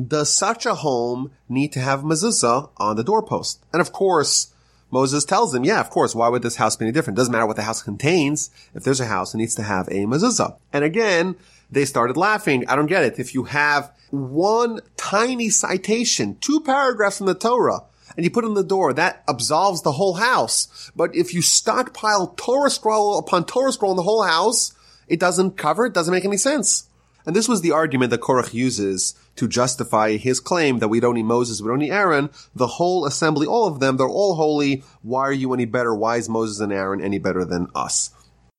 Does 0.00 0.32
such 0.32 0.64
a 0.64 0.76
home 0.76 1.32
need 1.48 1.72
to 1.72 1.80
have 1.80 2.02
mezuzah 2.02 2.70
on 2.76 2.94
the 2.94 3.02
doorpost? 3.02 3.64
And 3.72 3.80
of 3.80 3.90
course, 3.90 4.54
Moses 4.92 5.24
tells 5.24 5.52
him, 5.52 5.64
yeah, 5.64 5.80
of 5.80 5.90
course, 5.90 6.14
why 6.14 6.28
would 6.28 6.42
this 6.42 6.54
house 6.54 6.76
be 6.76 6.84
any 6.84 6.92
different? 6.92 7.16
Doesn't 7.16 7.32
matter 7.32 7.46
what 7.46 7.56
the 7.56 7.62
house 7.62 7.82
contains. 7.82 8.50
If 8.74 8.84
there's 8.84 9.00
a 9.00 9.06
house, 9.06 9.34
it 9.34 9.38
needs 9.38 9.56
to 9.56 9.64
have 9.64 9.88
a 9.88 10.06
mezuzah. 10.06 10.56
And 10.72 10.84
again, 10.84 11.34
they 11.74 11.84
started 11.84 12.16
laughing. 12.16 12.66
I 12.68 12.76
don't 12.76 12.86
get 12.86 13.04
it. 13.04 13.18
If 13.18 13.34
you 13.34 13.44
have 13.44 13.92
one 14.10 14.80
tiny 14.96 15.50
citation, 15.50 16.36
two 16.40 16.60
paragraphs 16.60 17.18
from 17.18 17.26
the 17.26 17.34
Torah, 17.34 17.82
and 18.16 18.24
you 18.24 18.30
put 18.30 18.44
it 18.44 18.48
in 18.48 18.54
the 18.54 18.62
door, 18.62 18.92
that 18.92 19.24
absolves 19.28 19.82
the 19.82 19.92
whole 19.92 20.14
house. 20.14 20.90
But 20.94 21.14
if 21.14 21.34
you 21.34 21.42
stockpile 21.42 22.34
Torah 22.36 22.70
scroll 22.70 23.18
upon 23.18 23.44
Torah 23.44 23.72
scroll 23.72 23.92
in 23.92 23.96
the 23.96 24.02
whole 24.02 24.22
house, 24.22 24.72
it 25.08 25.18
doesn't 25.20 25.56
cover, 25.56 25.86
it 25.86 25.94
doesn't 25.94 26.14
make 26.14 26.24
any 26.24 26.36
sense. 26.36 26.88
And 27.26 27.34
this 27.34 27.48
was 27.48 27.62
the 27.62 27.72
argument 27.72 28.10
that 28.10 28.20
Korach 28.20 28.52
uses 28.52 29.14
to 29.36 29.48
justify 29.48 30.16
his 30.16 30.40
claim 30.40 30.78
that 30.78 30.88
we 30.88 31.00
don't 31.00 31.14
need 31.14 31.24
Moses, 31.24 31.60
we 31.60 31.68
don't 31.68 31.78
need 31.78 31.90
Aaron. 31.90 32.30
The 32.54 32.66
whole 32.66 33.06
assembly, 33.06 33.46
all 33.46 33.66
of 33.66 33.80
them, 33.80 33.96
they're 33.96 34.06
all 34.06 34.34
holy. 34.34 34.84
Why 35.02 35.22
are 35.22 35.32
you 35.32 35.54
any 35.54 35.64
better? 35.64 35.94
Why 35.94 36.18
is 36.18 36.28
Moses 36.28 36.60
and 36.60 36.72
Aaron 36.72 37.00
any 37.00 37.18
better 37.18 37.44
than 37.44 37.68
us? 37.74 38.10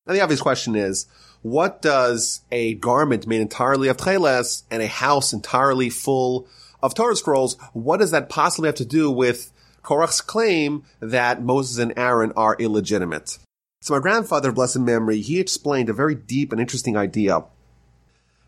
And 0.08 0.16
the 0.16 0.22
obvious 0.22 0.42
question 0.42 0.76
is, 0.76 1.06
what 1.46 1.80
does 1.80 2.42
a 2.52 2.74
garment 2.74 3.28
made 3.28 3.40
entirely 3.40 3.88
of 3.88 3.98
tcheles 3.98 4.64
and 4.72 4.82
a 4.82 4.88
house 4.88 5.32
entirely 5.32 5.92
full 5.92 6.48
of 6.82 6.96
Torah 6.96 7.16
scrolls, 7.16 7.56
what 7.72 7.98
does 7.98 8.10
that 8.10 8.30
possibly 8.30 8.68
have 8.68 8.74
to 8.78 8.84
do 8.84 9.12
with 9.12 9.54
Korach's 9.84 10.22
claim 10.22 10.86
that 11.00 11.44
Moses 11.44 11.78
and 11.78 11.94
Aaron 11.96 12.34
are 12.36 12.56
illegitimate? 12.58 13.38
So 13.82 13.94
my 13.94 14.00
grandfather, 14.00 14.52
blessed 14.52 14.80
memory, 14.80 15.22
he 15.22 15.40
explained 15.40 15.88
a 15.88 15.94
very 15.94 16.16
deep 16.16 16.52
and 16.52 16.60
interesting 16.60 16.98
idea 16.98 17.44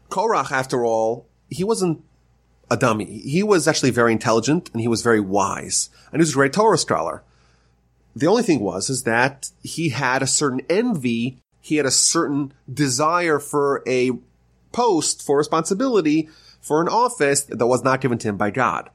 Korach, 0.10 0.52
after 0.52 0.84
all, 0.84 1.28
he 1.52 1.64
wasn't 1.64 2.04
a 2.72 2.78
dummy. 2.78 3.06
He 3.06 3.44
was 3.44 3.68
actually 3.68 3.92
very 3.92 4.12
intelligent 4.12 4.72
and 4.72 4.82
he 4.82 4.88
was 4.88 5.04
very 5.04 5.20
wise. 5.20 5.92
And 6.12 6.20
he 6.20 6.24
was 6.24 6.32
a 6.32 6.34
great 6.34 6.54
Torah 6.54 6.80
scholar. 6.80 7.22
The 8.16 8.26
only 8.26 8.42
thing 8.42 8.62
was, 8.62 8.90
is 8.90 9.04
that 9.04 9.52
he 9.62 9.90
had 9.90 10.24
a 10.24 10.28
certain 10.28 10.62
envy. 10.68 11.38
He 11.68 11.76
had 11.76 11.86
a 11.86 11.92
certain 11.92 12.54
desire 12.74 13.40
for 13.40 13.84
a 13.86 14.12
post, 14.72 15.22
for 15.22 15.38
responsibility, 15.38 16.30
for 16.62 16.80
an 16.80 16.88
office 16.88 17.42
that 17.44 17.68
was 17.68 17.84
not 17.84 18.00
given 18.00 18.18
to 18.20 18.30
him 18.30 18.38
by 18.38 18.52
God. 18.52 18.90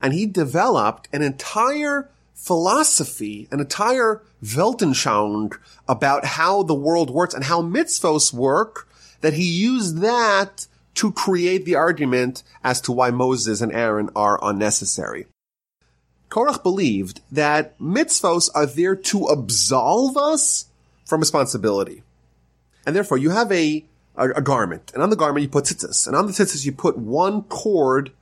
And 0.00 0.12
he 0.12 0.26
developed 0.26 1.08
an 1.12 1.22
entire 1.22 2.10
philosophy, 2.34 3.46
an 3.52 3.60
entire 3.60 4.24
Weltanschauung 4.42 5.56
about 5.86 6.24
how 6.24 6.64
the 6.64 6.74
world 6.74 7.08
works 7.08 7.34
and 7.34 7.44
how 7.44 7.62
mitzvos 7.62 8.32
work 8.32 8.88
that 9.20 9.34
he 9.34 9.44
used 9.44 9.98
that 9.98 10.66
to 10.94 11.12
create 11.12 11.64
the 11.64 11.76
argument 11.76 12.42
as 12.64 12.80
to 12.80 12.90
why 12.90 13.12
Moses 13.12 13.60
and 13.60 13.72
Aaron 13.72 14.10
are 14.16 14.40
unnecessary. 14.42 15.26
Korach 16.30 16.64
believed 16.64 17.20
that 17.30 17.78
mitzvos 17.78 18.50
are 18.56 18.66
there 18.66 18.96
to 18.96 19.26
absolve 19.26 20.16
us 20.16 20.65
from 21.06 21.20
responsibility. 21.20 22.02
And 22.84 22.94
therefore 22.94 23.16
you 23.16 23.30
have 23.30 23.50
a, 23.50 23.84
a, 24.16 24.28
a 24.30 24.42
garment, 24.42 24.92
and 24.92 25.02
on 25.02 25.08
the 25.10 25.16
garment 25.16 25.42
you 25.42 25.48
put 25.48 25.64
tzitzis, 25.64 26.06
and 26.06 26.14
on 26.14 26.26
the 26.26 26.32
tzitzis 26.32 26.66
you 26.66 26.72
put 26.72 26.98
one 26.98 27.42
cord 27.44 28.12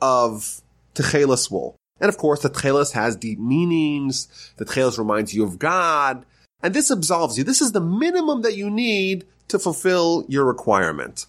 of 0.00 0.62
techelis 0.94 1.50
wool. 1.50 1.76
And 2.00 2.08
of 2.08 2.16
course, 2.16 2.42
the 2.42 2.50
techelis 2.50 2.92
has 2.92 3.16
deep 3.16 3.38
meanings. 3.38 4.52
The 4.56 4.64
techelis 4.64 4.98
reminds 4.98 5.34
you 5.34 5.44
of 5.44 5.58
God. 5.58 6.24
And 6.62 6.74
this 6.74 6.90
absolves 6.90 7.38
you. 7.38 7.44
This 7.44 7.60
is 7.60 7.72
the 7.72 7.80
minimum 7.80 8.42
that 8.42 8.56
you 8.56 8.70
need 8.70 9.26
to 9.48 9.58
fulfill 9.58 10.24
your 10.28 10.44
requirement. 10.44 11.26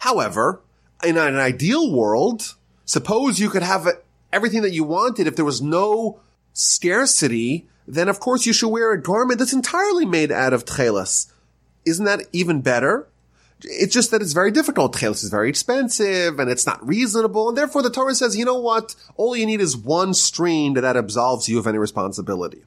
However, 0.00 0.60
in 1.04 1.16
an 1.16 1.36
ideal 1.36 1.92
world, 1.92 2.54
suppose 2.84 3.40
you 3.40 3.50
could 3.50 3.62
have 3.62 3.88
everything 4.32 4.62
that 4.62 4.72
you 4.72 4.84
wanted 4.84 5.26
if 5.26 5.36
there 5.36 5.44
was 5.44 5.62
no 5.62 6.20
scarcity, 6.52 7.68
then 7.86 8.08
of 8.08 8.20
course 8.20 8.46
you 8.46 8.52
should 8.52 8.68
wear 8.68 8.92
a 8.92 9.00
garment 9.00 9.38
that's 9.38 9.52
entirely 9.52 10.04
made 10.04 10.32
out 10.32 10.52
of 10.52 10.64
tchelis. 10.64 11.30
Isn't 11.84 12.06
that 12.06 12.26
even 12.32 12.60
better? 12.60 13.08
It's 13.62 13.94
just 13.94 14.10
that 14.10 14.20
it's 14.20 14.32
very 14.32 14.50
difficult. 14.50 14.94
Tchelis 14.94 15.22
is 15.24 15.30
very 15.30 15.48
expensive 15.48 16.38
and 16.38 16.50
it's 16.50 16.66
not 16.66 16.86
reasonable. 16.86 17.48
And 17.48 17.58
therefore 17.58 17.82
the 17.82 17.90
Torah 17.90 18.14
says, 18.14 18.36
you 18.36 18.44
know 18.44 18.58
what? 18.58 18.94
All 19.16 19.36
you 19.36 19.46
need 19.46 19.60
is 19.60 19.76
one 19.76 20.14
stream 20.14 20.74
that 20.74 20.96
absolves 20.96 21.48
you 21.48 21.58
of 21.58 21.66
any 21.66 21.78
responsibility. 21.78 22.64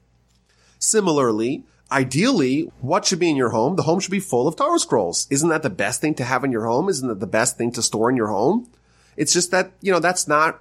Similarly, 0.78 1.64
Ideally, 1.90 2.70
what 2.80 3.06
should 3.06 3.18
be 3.18 3.30
in 3.30 3.36
your 3.36 3.48
home? 3.48 3.76
The 3.76 3.84
home 3.84 3.98
should 4.00 4.10
be 4.10 4.20
full 4.20 4.46
of 4.46 4.56
Torah 4.56 4.78
scrolls. 4.78 5.26
Isn't 5.30 5.48
that 5.48 5.62
the 5.62 5.70
best 5.70 6.02
thing 6.02 6.14
to 6.16 6.24
have 6.24 6.44
in 6.44 6.52
your 6.52 6.66
home? 6.66 6.88
Isn't 6.88 7.08
that 7.08 7.20
the 7.20 7.26
best 7.26 7.56
thing 7.56 7.72
to 7.72 7.82
store 7.82 8.10
in 8.10 8.16
your 8.16 8.26
home? 8.26 8.70
It's 9.16 9.32
just 9.32 9.50
that, 9.52 9.72
you 9.80 9.90
know, 9.90 9.98
that's 9.98 10.28
not 10.28 10.60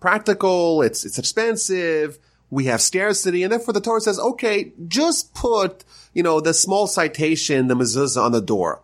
practical. 0.00 0.80
It's, 0.80 1.04
it's 1.04 1.18
expensive. 1.18 2.18
We 2.52 2.66
have 2.66 2.82
scarcity. 2.82 3.42
And 3.42 3.50
therefore 3.50 3.72
the 3.72 3.80
Torah 3.80 4.02
says, 4.02 4.20
okay, 4.20 4.72
just 4.86 5.32
put, 5.32 5.84
you 6.12 6.22
know, 6.22 6.38
the 6.38 6.52
small 6.52 6.86
citation, 6.86 7.68
the 7.68 7.74
mezuzah 7.74 8.22
on 8.22 8.32
the 8.32 8.42
door. 8.42 8.82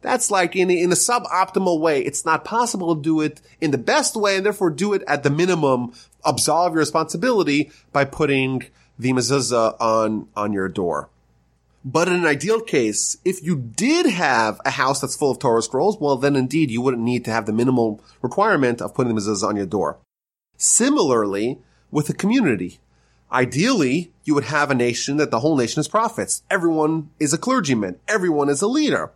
That's 0.00 0.32
like 0.32 0.56
in, 0.56 0.68
in 0.68 0.90
a 0.90 0.96
suboptimal 0.96 1.78
way. 1.78 2.00
It's 2.00 2.24
not 2.24 2.44
possible 2.44 2.96
to 2.96 3.00
do 3.00 3.20
it 3.20 3.40
in 3.60 3.70
the 3.70 3.78
best 3.78 4.16
way 4.16 4.36
and 4.36 4.44
therefore 4.44 4.70
do 4.70 4.92
it 4.94 5.04
at 5.06 5.22
the 5.22 5.30
minimum. 5.30 5.92
Absolve 6.24 6.72
your 6.72 6.80
responsibility 6.80 7.70
by 7.92 8.04
putting 8.04 8.64
the 8.98 9.12
mezuzah 9.12 9.80
on, 9.80 10.26
on 10.36 10.52
your 10.52 10.68
door. 10.68 11.08
But 11.84 12.08
in 12.08 12.14
an 12.14 12.26
ideal 12.26 12.62
case, 12.62 13.16
if 13.24 13.44
you 13.44 13.54
did 13.56 14.06
have 14.06 14.60
a 14.64 14.70
house 14.70 15.00
that's 15.00 15.14
full 15.14 15.30
of 15.30 15.38
Torah 15.38 15.62
scrolls, 15.62 15.98
well, 16.00 16.16
then 16.16 16.34
indeed 16.34 16.72
you 16.72 16.82
wouldn't 16.82 17.02
need 17.02 17.24
to 17.26 17.30
have 17.30 17.46
the 17.46 17.52
minimal 17.52 18.02
requirement 18.22 18.82
of 18.82 18.92
putting 18.92 19.14
the 19.14 19.20
mezuzah 19.20 19.46
on 19.46 19.56
your 19.56 19.66
door. 19.66 19.98
Similarly, 20.56 21.60
with 21.92 22.10
a 22.10 22.14
community, 22.14 22.80
ideally 23.34 24.12
you 24.22 24.34
would 24.34 24.44
have 24.44 24.70
a 24.70 24.74
nation 24.74 25.18
that 25.18 25.30
the 25.30 25.40
whole 25.40 25.56
nation 25.56 25.80
is 25.80 25.88
prophets. 25.88 26.42
Everyone 26.50 27.10
is 27.18 27.34
a 27.34 27.38
clergyman. 27.38 27.98
Everyone 28.08 28.48
is 28.48 28.62
a 28.62 28.68
leader. 28.68 29.10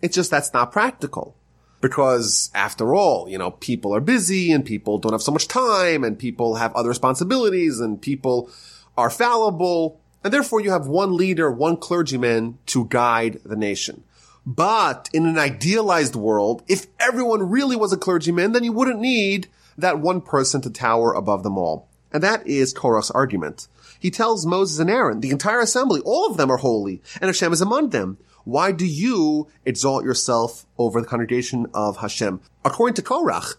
It's 0.00 0.14
just 0.14 0.30
that's 0.30 0.52
not 0.52 0.70
practical. 0.70 1.34
Because 1.80 2.50
after 2.54 2.94
all, 2.94 3.28
you 3.28 3.38
know, 3.38 3.50
people 3.50 3.92
are 3.92 4.00
busy 4.00 4.52
and 4.52 4.64
people 4.64 4.98
don't 4.98 5.12
have 5.12 5.22
so 5.22 5.32
much 5.32 5.48
time 5.48 6.04
and 6.04 6.16
people 6.16 6.56
have 6.56 6.72
other 6.76 6.90
responsibilities 6.90 7.80
and 7.80 8.00
people 8.00 8.48
are 8.96 9.10
fallible 9.10 9.98
and 10.22 10.32
therefore 10.32 10.60
you 10.60 10.70
have 10.70 10.86
one 10.86 11.16
leader, 11.16 11.50
one 11.50 11.76
clergyman 11.76 12.58
to 12.66 12.84
guide 12.84 13.40
the 13.44 13.56
nation. 13.56 14.04
But 14.46 15.08
in 15.12 15.26
an 15.26 15.38
idealized 15.38 16.14
world, 16.14 16.62
if 16.68 16.86
everyone 17.00 17.50
really 17.50 17.76
was 17.76 17.92
a 17.92 17.96
clergyman, 17.96 18.52
then 18.52 18.64
you 18.64 18.72
wouldn't 18.72 19.00
need 19.00 19.48
that 19.76 19.98
one 19.98 20.20
person 20.20 20.60
to 20.62 20.70
tower 20.70 21.12
above 21.12 21.42
them 21.42 21.58
all. 21.58 21.88
And 22.12 22.22
that 22.22 22.46
is 22.46 22.74
Korach's 22.74 23.10
argument. 23.10 23.68
He 23.98 24.10
tells 24.10 24.46
Moses 24.46 24.78
and 24.78 24.90
Aaron, 24.90 25.20
the 25.20 25.30
entire 25.30 25.60
assembly, 25.60 26.00
all 26.04 26.30
of 26.30 26.36
them 26.36 26.50
are 26.50 26.56
holy, 26.58 27.00
and 27.20 27.28
Hashem 27.28 27.52
is 27.52 27.60
among 27.60 27.90
them. 27.90 28.18
Why 28.44 28.72
do 28.72 28.84
you 28.84 29.48
exalt 29.64 30.04
yourself 30.04 30.66
over 30.76 31.00
the 31.00 31.06
congregation 31.06 31.66
of 31.72 31.98
Hashem? 31.98 32.40
According 32.64 32.94
to 32.94 33.02
Korach, 33.02 33.54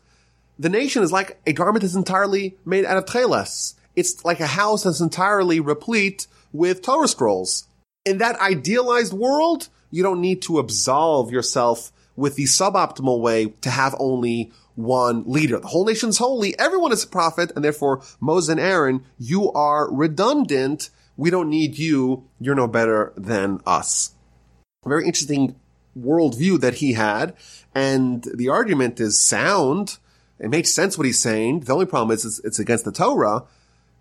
the 0.60 0.70
nation 0.70 1.02
is 1.02 1.12
like 1.12 1.40
a 1.48 1.54
garment 1.54 1.82
that's 1.82 1.96
entirely 1.96 2.58
made 2.66 2.86
out 2.86 2.98
of 2.98 3.06
tcheles. 3.06 3.76
It's 3.96 4.24
like 4.26 4.40
a 4.40 4.48
house 4.48 4.84
that's 4.84 5.00
entirely 5.00 5.60
replete 5.60 6.28
with 6.52 6.82
Torah 6.82 7.08
scrolls. 7.08 7.68
In 8.06 8.18
that 8.18 8.40
idealized 8.40 9.14
world, 9.14 9.70
you 9.92 10.04
don't 10.04 10.22
need 10.22 10.42
to 10.44 10.60
absolve 10.60 11.32
yourself 11.32 11.92
with 12.16 12.36
the 12.36 12.44
suboptimal 12.44 13.20
way 13.20 13.48
to 13.62 13.70
have 13.70 13.96
only 13.98 14.52
one 14.76 15.24
leader. 15.26 15.60
The 15.60 15.68
whole 15.68 15.86
nation's 15.86 16.18
holy. 16.18 16.58
Everyone 16.60 16.92
is 16.92 17.04
a 17.04 17.08
prophet. 17.08 17.52
And 17.56 17.64
therefore, 17.64 18.02
Moses 18.20 18.50
and 18.50 18.60
Aaron, 18.60 19.04
you 19.18 19.52
are 19.52 19.92
redundant. 19.94 20.90
We 21.18 21.30
don't 21.30 21.50
need 21.50 21.78
you. 21.78 22.28
You're 22.40 22.56
no 22.56 22.68
better 22.68 23.14
than 23.16 23.62
us. 23.66 24.12
A 24.86 24.90
very 24.90 25.06
interesting 25.06 25.56
worldview 25.98 26.60
that 26.62 26.76
he 26.76 26.94
had. 26.94 27.36
And 27.76 28.24
the 28.36 28.50
argument 28.50 29.00
is 29.00 29.20
sound. 29.20 29.98
It 30.40 30.50
makes 30.50 30.74
sense 30.74 30.98
what 30.98 31.06
he's 31.06 31.22
saying. 31.22 31.62
The 31.62 31.74
only 31.74 31.86
problem 31.86 32.14
is 32.14 32.42
it's 32.44 32.60
against 32.60 32.86
the 32.86 32.92
Torah. 32.92 33.44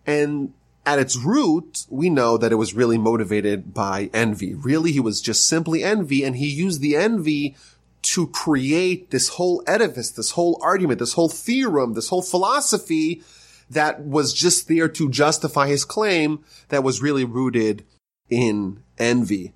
And 0.07 0.55
at 0.85 0.99
its 0.99 1.17
root, 1.17 1.87
we 1.91 2.11
know 2.11 2.37
that 2.37 2.51
it 2.51 2.57
was 2.57 2.75
really 2.75 2.99
motivated 2.99 3.73
by 3.73 4.11
envy. 4.13 4.55
Really, 4.55 4.93
he 4.93 5.01
was 5.01 5.21
just 5.21 5.47
simply 5.47 5.85
envy 5.85 6.25
and 6.25 6.37
he 6.37 6.49
used 6.49 6.81
the 6.81 6.97
envy 6.97 7.55
to 8.03 8.27
create 8.29 9.11
this 9.11 9.31
whole 9.31 9.63
edifice, 9.67 10.11
this 10.11 10.33
whole 10.33 10.59
argument, 10.63 10.99
this 10.99 11.15
whole 11.15 11.29
theorem, 11.29 11.95
this 11.95 12.09
whole 12.09 12.23
philosophy 12.23 13.23
that 13.71 14.03
was 14.03 14.35
just 14.35 14.69
there 14.69 14.89
to 14.89 15.09
justify 15.09 15.69
his 15.69 15.85
claim 15.85 16.45
that 16.69 16.83
was 16.83 17.01
really 17.01 17.25
rooted 17.25 17.85
in 18.29 18.83
envy. 18.99 19.53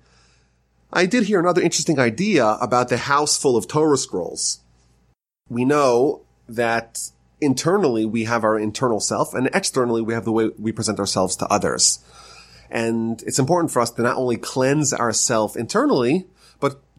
I 0.91 1.05
did 1.05 1.25
hear 1.25 1.39
another 1.39 1.61
interesting 1.61 1.99
idea 1.99 2.45
about 2.61 2.89
the 2.89 2.97
house 2.97 3.37
full 3.37 3.57
of 3.57 3.67
Torah 3.67 3.97
scrolls. 3.97 4.61
We 5.49 5.65
know 5.65 6.21
that 6.47 7.11
internally 7.41 8.05
we 8.05 8.23
have 8.23 8.43
our 8.43 8.57
internal 8.57 8.99
self 8.99 9.33
and 9.33 9.49
externally 9.53 10.01
we 10.01 10.13
have 10.13 10.25
the 10.25 10.31
way 10.31 10.49
we 10.57 10.71
present 10.71 10.99
ourselves 10.99 11.35
to 11.37 11.47
others. 11.47 11.99
And 12.69 13.21
it's 13.23 13.39
important 13.39 13.71
for 13.71 13.81
us 13.81 13.91
to 13.91 14.01
not 14.01 14.17
only 14.17 14.37
cleanse 14.37 14.93
ourselves 14.93 15.55
internally, 15.55 16.27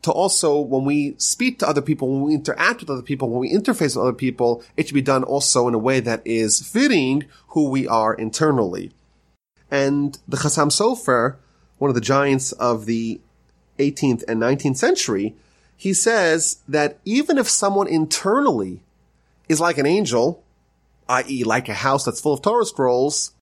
to 0.03 0.13
also, 0.13 0.59
when 0.59 0.85
we 0.85 1.15
speak 1.19 1.59
to 1.59 1.69
other 1.69 1.83
people, 1.83 2.09
when 2.09 2.23
we 2.23 2.35
interact 2.35 2.81
with 2.81 2.91
other 2.91 3.03
people, 3.03 3.29
when 3.29 3.41
we 3.41 3.53
interface 3.53 3.97
with 3.97 3.99
other 3.99 4.13
people, 4.13 4.63
it 4.77 4.87
should 4.87 4.95
be 4.95 5.03
done 5.03 5.25
also 5.25 5.67
in 5.69 5.75
a 5.75 5.79
way 5.79 6.01
that 6.01 6.23
is 6.25 6.61
fitting 6.61 7.25
who 7.49 7.69
we 7.69 7.89
are 7.89 8.15
internally. 8.15 8.93
And 9.71 10.19
the 10.27 10.37
Chassam 10.37 10.71
Sofer, 10.71 11.37
one 11.79 11.89
of 11.89 11.95
the 11.95 12.01
giants 12.01 12.53
of 12.53 12.87
the 12.87 13.21
18th 13.79 14.25
and 14.29 14.41
19th 14.41 14.77
century, 14.77 15.35
he 15.77 15.93
says 15.93 16.59
that 16.69 16.99
even 17.05 17.39
if 17.39 17.49
someone 17.49 17.87
internally 17.87 18.81
is 19.49 19.61
like 19.61 19.79
an 19.79 19.87
angel, 19.87 20.43
i.e. 21.09 21.45
like 21.45 21.69
a 21.69 21.75
house 21.75 22.05
that's 22.05 22.21
full 22.21 22.35
of 22.35 22.43
Torah 22.43 22.65
scrolls, 22.65 23.33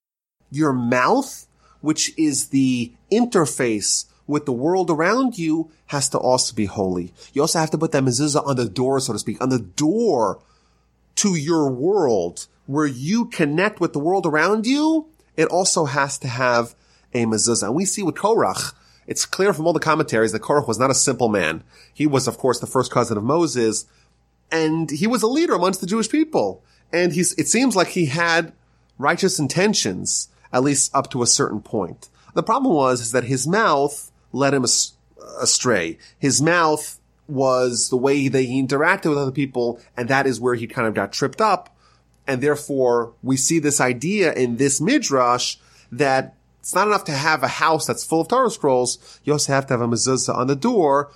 your 0.51 0.71
mouth, 0.71 1.47
which 1.81 2.17
is 2.17 2.49
the 2.49 2.91
interface 3.11 4.05
with 4.27 4.45
the 4.45 4.53
world 4.53 4.91
around 4.91 5.37
you, 5.37 5.71
has 5.87 6.09
to 6.09 6.17
also 6.17 6.53
be 6.53 6.65
holy. 6.65 7.13
You 7.33 7.41
also 7.41 7.59
have 7.59 7.71
to 7.71 7.77
put 7.77 7.93
that 7.93 8.03
mezuzah 8.03 8.45
on 8.45 8.57
the 8.57 8.69
door, 8.69 8.99
so 8.99 9.13
to 9.13 9.19
speak, 9.19 9.41
on 9.41 9.49
the 9.49 9.59
door 9.59 10.39
to 11.15 11.35
your 11.35 11.71
world 11.71 12.47
where 12.65 12.85
you 12.85 13.25
connect 13.25 13.79
with 13.79 13.93
the 13.93 13.99
world 13.99 14.25
around 14.25 14.67
you. 14.67 15.07
It 15.35 15.47
also 15.47 15.85
has 15.85 16.17
to 16.19 16.27
have 16.27 16.75
a 17.13 17.25
mezuzah. 17.25 17.67
And 17.67 17.75
we 17.75 17.85
see 17.85 18.03
with 18.03 18.15
Korach, 18.15 18.73
it's 19.07 19.25
clear 19.25 19.53
from 19.53 19.65
all 19.65 19.73
the 19.73 19.79
commentaries 19.79 20.33
that 20.33 20.41
Korach 20.41 20.67
was 20.67 20.77
not 20.77 20.91
a 20.91 20.95
simple 20.95 21.29
man. 21.29 21.63
He 21.93 22.05
was, 22.05 22.27
of 22.27 22.37
course, 22.37 22.59
the 22.59 22.67
first 22.67 22.91
cousin 22.91 23.17
of 23.17 23.23
Moses, 23.23 23.85
and 24.51 24.91
he 24.91 25.07
was 25.07 25.23
a 25.23 25.27
leader 25.27 25.53
amongst 25.53 25.81
the 25.81 25.87
Jewish 25.87 26.09
people. 26.09 26.63
And 26.91 27.13
he's, 27.13 27.33
it 27.33 27.47
seems 27.47 27.75
like 27.75 27.89
he 27.89 28.05
had 28.05 28.53
righteous 28.97 29.39
intentions, 29.39 30.29
at 30.51 30.63
least 30.63 30.93
up 30.93 31.09
to 31.11 31.21
a 31.21 31.27
certain 31.27 31.61
point. 31.61 32.09
The 32.33 32.43
problem 32.43 32.73
was 32.73 33.01
is 33.01 33.11
that 33.13 33.23
his 33.23 33.47
mouth 33.47 34.06
led 34.31 34.53
him 34.53 34.65
astray. 35.39 35.97
His 36.17 36.41
mouth 36.41 36.99
was 37.27 37.89
the 37.89 37.97
way 37.97 38.27
that 38.27 38.41
he 38.43 38.61
interacted 38.61 39.09
with 39.09 39.17
other 39.17 39.31
people, 39.31 39.79
and 39.95 40.07
that 40.09 40.25
is 40.27 40.39
where 40.39 40.55
he 40.55 40.67
kind 40.67 40.87
of 40.87 40.93
got 40.93 41.11
tripped 41.11 41.41
up. 41.41 41.75
And 42.25 42.41
therefore, 42.41 43.13
we 43.23 43.37
see 43.37 43.59
this 43.59 43.79
idea 43.79 44.33
in 44.33 44.57
this 44.57 44.81
midrash 44.81 45.57
that 45.91 46.35
it's 46.59 46.75
not 46.75 46.87
enough 46.87 47.05
to 47.05 47.13
have 47.13 47.43
a 47.43 47.47
house 47.47 47.87
that's 47.87 48.03
full 48.03 48.21
of 48.21 48.27
Torah 48.27 48.49
scrolls. 48.49 49.21
You 49.23 49.33
also 49.33 49.53
have 49.53 49.67
to 49.67 49.73
have 49.73 49.81
a 49.81 49.87
mezuzah 49.87 50.35
on 50.35 50.47
the 50.47 50.55
door 50.55 51.11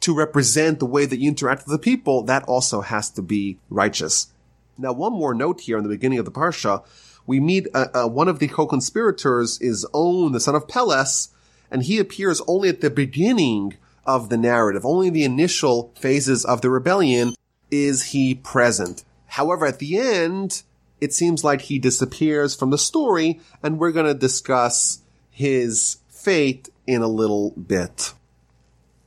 to 0.00 0.14
represent 0.14 0.80
the 0.80 0.86
way 0.86 1.06
that 1.06 1.18
you 1.18 1.28
interact 1.28 1.66
with 1.66 1.72
the 1.72 1.78
people. 1.78 2.22
That 2.24 2.42
also 2.44 2.80
has 2.80 3.10
to 3.10 3.22
be 3.22 3.58
righteous. 3.70 4.32
Now, 4.76 4.92
one 4.92 5.12
more 5.12 5.34
note 5.34 5.60
here 5.60 5.78
in 5.78 5.84
the 5.84 5.88
beginning 5.88 6.18
of 6.18 6.24
the 6.24 6.32
parsha. 6.32 6.84
We 7.24 7.40
meet 7.40 7.66
uh, 7.74 7.86
uh, 7.94 8.08
one 8.08 8.28
of 8.28 8.38
the 8.38 8.48
co-conspirators 8.48 9.60
is 9.60 9.86
On, 9.92 10.32
the 10.32 10.40
son 10.40 10.54
of 10.54 10.68
Peles, 10.68 11.28
and 11.70 11.82
he 11.82 11.98
appears 11.98 12.40
only 12.46 12.68
at 12.68 12.80
the 12.80 12.90
beginning 12.90 13.76
of 14.04 14.28
the 14.28 14.36
narrative. 14.36 14.84
Only 14.84 15.10
the 15.10 15.24
initial 15.24 15.92
phases 15.98 16.44
of 16.44 16.60
the 16.60 16.70
rebellion 16.70 17.34
is 17.70 18.04
he 18.04 18.34
present. 18.34 19.04
However, 19.26 19.66
at 19.66 19.80
the 19.80 19.98
end, 19.98 20.62
it 21.00 21.12
seems 21.12 21.44
like 21.44 21.62
he 21.62 21.78
disappears 21.78 22.54
from 22.54 22.70
the 22.70 22.78
story, 22.78 23.40
and 23.62 23.78
we're 23.78 23.92
going 23.92 24.06
to 24.06 24.14
discuss 24.14 25.00
his 25.30 25.98
fate 26.08 26.68
in 26.86 27.02
a 27.02 27.08
little 27.08 27.50
bit. 27.50 28.12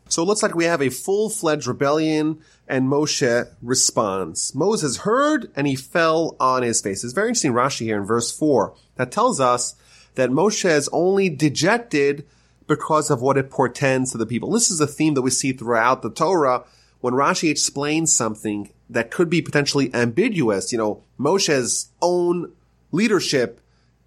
So 0.09 0.23
it 0.23 0.25
looks 0.25 0.43
like 0.43 0.55
we 0.55 0.65
have 0.65 0.81
a 0.81 0.89
full-fledged 0.89 1.67
rebellion, 1.67 2.41
and 2.67 2.87
Moshe 2.87 3.47
responds. 3.61 4.53
Moses 4.53 4.97
heard, 4.97 5.51
and 5.55 5.67
he 5.67 5.75
fell 5.75 6.35
on 6.39 6.63
his 6.63 6.81
face. 6.81 7.03
It's 7.03 7.13
very 7.13 7.29
interesting 7.29 7.53
Rashi 7.53 7.81
here 7.81 7.97
in 7.97 8.05
verse 8.05 8.35
4 8.35 8.73
that 8.95 9.11
tells 9.11 9.39
us 9.39 9.75
that 10.15 10.31
Moshe 10.31 10.69
is 10.69 10.89
only 10.91 11.29
dejected 11.29 12.25
because 12.69 13.09
of 13.09 13.21
what 13.21 13.35
it 13.35 13.49
portends 13.49 14.11
to 14.11 14.17
the 14.17 14.27
people. 14.27 14.51
This 14.51 14.71
is 14.71 14.79
a 14.79 14.87
theme 14.87 15.15
that 15.15 15.23
we 15.23 15.31
see 15.31 15.51
throughout 15.51 16.01
the 16.01 16.09
Torah. 16.09 16.63
When 17.01 17.15
Rashi 17.15 17.49
explains 17.49 18.15
something, 18.15 18.69
that 18.89 19.11
could 19.11 19.29
be 19.29 19.41
potentially 19.41 19.93
ambiguous. 19.93 20.71
You 20.71 20.77
know, 20.77 21.03
Moshe's 21.19 21.89
own 22.01 22.53
leadership, 22.91 23.59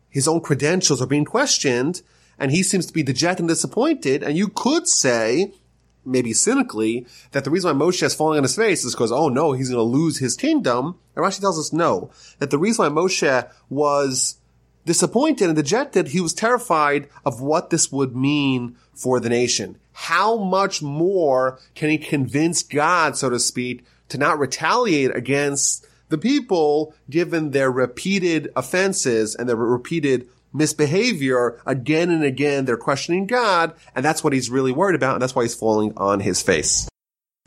his 0.08 0.28
own 0.28 0.40
credentials 0.40 1.02
are 1.02 1.06
being 1.06 1.24
questioned, 1.24 2.02
and 2.38 2.52
he 2.52 2.62
seems 2.62 2.86
to 2.86 2.92
be 2.92 3.02
dejected 3.02 3.40
and 3.40 3.48
disappointed. 3.48 4.22
And 4.22 4.36
you 4.36 4.48
could 4.48 4.86
say, 4.86 5.52
maybe 6.04 6.32
cynically, 6.32 7.04
that 7.32 7.44
the 7.44 7.50
reason 7.50 7.76
why 7.76 7.84
Moshe 7.84 8.02
is 8.02 8.14
falling 8.14 8.36
on 8.36 8.44
his 8.44 8.56
face 8.56 8.84
is 8.84 8.94
because, 8.94 9.10
oh 9.10 9.28
no, 9.28 9.52
he's 9.52 9.70
going 9.70 9.78
to 9.78 9.82
lose 9.82 10.18
his 10.18 10.36
kingdom. 10.36 10.98
And 11.16 11.24
Rashi 11.24 11.40
tells 11.40 11.58
us 11.58 11.72
no, 11.72 12.12
that 12.38 12.50
the 12.50 12.58
reason 12.58 12.84
why 12.84 13.02
Moshe 13.02 13.50
was 13.68 14.36
disappointed 14.84 15.46
and 15.46 15.56
dejected, 15.56 16.08
he 16.08 16.20
was 16.20 16.34
terrified 16.34 17.08
of 17.24 17.40
what 17.40 17.70
this 17.70 17.92
would 17.92 18.16
mean 18.16 18.76
for 18.94 19.20
the 19.20 19.28
nation. 19.28 19.78
How 19.92 20.36
much 20.36 20.82
more 20.82 21.58
can 21.74 21.90
he 21.90 21.98
convince 21.98 22.62
God, 22.62 23.16
so 23.16 23.30
to 23.30 23.38
speak, 23.38 23.84
to 24.08 24.18
not 24.18 24.38
retaliate 24.38 25.14
against 25.14 25.86
the 26.08 26.18
people 26.18 26.94
given 27.08 27.50
their 27.50 27.70
repeated 27.70 28.52
offenses 28.54 29.34
and 29.34 29.48
their 29.48 29.56
repeated 29.56 30.28
misbehavior 30.52 31.58
again 31.64 32.10
and 32.10 32.22
again. 32.22 32.64
They're 32.64 32.76
questioning 32.76 33.26
God, 33.26 33.74
and 33.94 34.04
that's 34.04 34.22
what 34.22 34.32
he's 34.32 34.50
really 34.50 34.72
worried 34.72 34.94
about, 34.94 35.14
and 35.14 35.22
that's 35.22 35.34
why 35.34 35.42
he's 35.42 35.54
falling 35.54 35.94
on 35.96 36.20
his 36.20 36.42
face. 36.42 36.88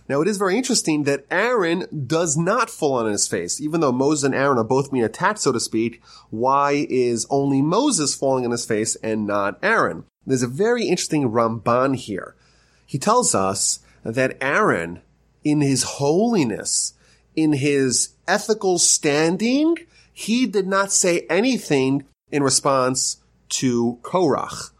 Now, 0.08 0.22
it 0.22 0.28
is 0.28 0.38
very 0.38 0.56
interesting 0.56 1.04
that 1.04 1.26
Aaron 1.32 2.06
does 2.06 2.38
not 2.38 2.70
fall 2.70 2.94
on 2.94 3.12
his 3.12 3.28
face. 3.28 3.60
Even 3.60 3.82
though 3.82 3.92
Moses 3.92 4.24
and 4.24 4.36
Aaron 4.36 4.60
are 4.60 4.64
both 4.64 4.92
being 4.92 5.04
attacked, 5.04 5.40
so 5.40 5.52
to 5.52 5.60
speak, 5.60 6.02
why 6.30 6.86
is 6.90 7.26
only 7.30 7.62
Moses 7.62 8.14
falling 8.14 8.46
on 8.46 8.52
his 8.52 8.66
face 8.66 8.96
and 8.98 9.26
not 9.26 9.58
Aaron? 9.64 10.06
There's 10.26 10.44
a 10.44 10.48
very 10.48 10.86
interesting 10.88 11.30
Ramban 11.30 11.96
here. 11.96 12.36
He 12.86 13.00
tells 13.00 13.34
us 13.34 13.80
that 14.04 14.38
Aaron 14.42 15.02
in 15.46 15.62
his 15.62 15.84
holiness, 15.84 16.94
in 17.36 17.54
his 17.54 18.10
ethical 18.28 18.80
standing, 18.80 19.78
he 20.12 20.46
did 20.46 20.68
not 20.68 20.92
say 20.92 21.26
anything 21.30 22.04
in 22.32 22.44
response 22.44 23.18
to 23.48 24.00
Korach. 24.02 24.72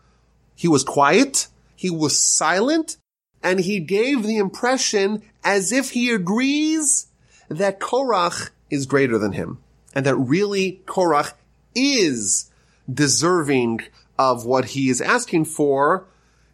He 0.56 0.68
was 0.68 0.84
quiet, 0.84 1.48
he 1.76 1.90
was 1.90 2.20
silent, 2.20 2.98
and 3.46 3.60
he 3.60 3.80
gave 3.80 4.24
the 4.24 4.38
impression 4.38 5.22
as 5.44 5.72
if 5.72 5.92
he 5.92 6.10
agrees 6.10 7.06
that 7.48 7.80
Korach 7.80 8.50
is 8.72 8.88
greater 8.88 9.20
than 9.20 9.34
him, 9.34 9.60
and 9.94 10.04
that 10.08 10.16
really 10.16 10.82
Korach 10.88 11.34
is 11.76 12.50
deserving 12.92 13.82
of 14.18 14.48
what 14.48 14.66
he 14.66 14.90
is 14.90 15.00
asking 15.00 15.46
for, 15.46 16.08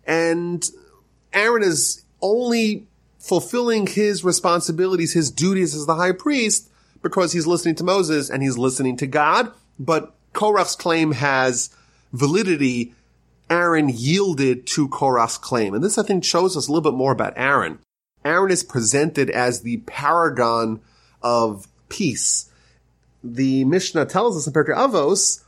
and 0.06 0.70
Aaron 1.32 1.64
is 1.64 2.04
only 2.22 2.88
fulfilling 3.20 3.88
his 3.88 4.26
responsibilities, 4.26 5.14
his 5.14 5.32
duties 5.32 5.74
as 5.74 5.86
the 5.86 5.96
high 5.96 6.12
priest, 6.12 6.70
because 7.02 7.32
he's 7.32 7.48
listening 7.48 7.76
to 7.76 7.86
Moses 7.86 8.30
and 8.30 8.44
he's 8.44 8.58
listening 8.58 8.98
to 8.98 9.08
God. 9.08 9.54
But 9.80 10.14
Korach's 10.34 10.76
claim 10.76 11.14
has 11.14 11.70
validity. 12.12 12.94
Aaron 13.52 13.90
yielded 13.90 14.66
to 14.68 14.88
Korach's 14.88 15.38
claim. 15.38 15.74
And 15.74 15.84
this, 15.84 15.98
I 15.98 16.04
think, 16.04 16.24
shows 16.24 16.56
us 16.56 16.68
a 16.70 16.72
little 16.72 16.90
bit 16.90 16.98
more 16.98 17.12
about 17.12 17.34
Aaron. 17.36 17.80
Aaron 18.24 18.50
is 18.50 18.64
presented 18.64 19.30
as 19.30 19.62
the 19.62 19.78
paragon 19.86 20.80
of 21.22 21.68
peace. 21.90 22.50
The 23.22 23.66
Mishnah 23.66 24.06
tells 24.06 24.38
us 24.38 24.48
in 24.48 24.54
Pirkei 24.54 24.74
Avos, 24.74 25.44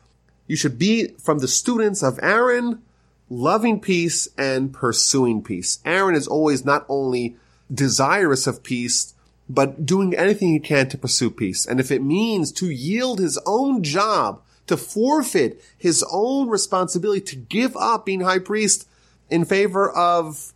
you 0.48 0.58
should 0.58 0.78
be 0.78 1.14
from 1.18 1.40
the 1.40 1.48
students 1.48 2.04
of 2.04 2.20
Aaron, 2.22 2.82
loving 3.30 3.80
peace 3.80 4.28
and 4.38 4.74
pursuing 4.74 5.42
peace. 5.42 5.80
Aaron 5.86 6.14
is 6.14 6.28
always 6.28 6.66
not 6.66 6.86
only 6.90 7.38
desirous 7.74 8.48
of 8.48 8.64
peace, 8.64 9.14
but 9.48 9.86
doing 9.86 10.14
anything 10.14 10.50
he 10.50 10.60
can 10.60 10.90
to 10.90 10.98
pursue 10.98 11.32
peace. 11.32 11.66
And 11.66 11.80
if 11.80 11.90
it 11.90 12.04
means 12.04 12.52
to 12.54 12.70
yield 12.70 13.20
his 13.20 13.40
own 13.46 13.82
job, 13.82 14.42
to 14.68 14.78
forfeit 14.78 15.62
his 15.78 16.06
own 16.12 16.50
responsibility, 16.50 17.22
to 17.22 17.36
give 17.36 17.76
up 17.76 18.06
being 18.06 18.22
high 18.22 18.40
priest 18.40 18.88
in 19.30 19.46
favor 19.46 19.90
of 19.90 20.54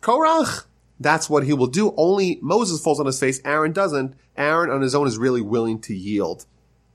Korach, 0.00 0.64
that's 1.00 1.28
what 1.28 1.44
he 1.44 1.52
will 1.52 1.66
do. 1.66 1.94
Only 1.96 2.38
Moses 2.40 2.82
falls 2.82 3.00
on 3.00 3.06
his 3.06 3.18
face. 3.18 3.40
Aaron 3.44 3.72
doesn't. 3.72 4.14
Aaron 4.36 4.70
on 4.70 4.80
his 4.80 4.94
own 4.94 5.06
is 5.06 5.18
really 5.18 5.40
willing 5.40 5.80
to 5.82 5.94
yield. 5.94 6.46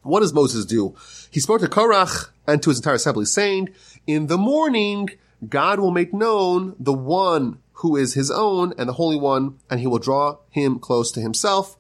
What 0.02 0.22
does 0.22 0.34
Moses 0.34 0.66
do? 0.66 0.96
He 1.30 1.40
spoke 1.40 1.62
to 1.62 1.68
Korach 1.68 2.30
and 2.48 2.64
to 2.64 2.70
his 2.70 2.80
entire 2.80 2.96
assembly 2.96 3.26
saying, 3.26 3.70
in 4.08 4.28
the 4.28 4.38
morning, 4.38 5.10
God 5.48 5.80
will 5.80 5.92
make 5.92 6.14
known 6.14 6.76
the 6.80 6.94
one 6.94 7.60
who 7.74 7.96
is 7.96 8.14
his 8.14 8.30
own 8.32 8.74
and 8.78 8.90
the 8.90 8.94
Holy 8.94 9.18
One, 9.18 9.58
and 9.70 9.80
he 9.80 9.88
will 9.88 10.00
draw 10.00 10.38
him 10.50 10.80
close 10.80 11.12
to 11.14 11.22
himself, 11.22 11.78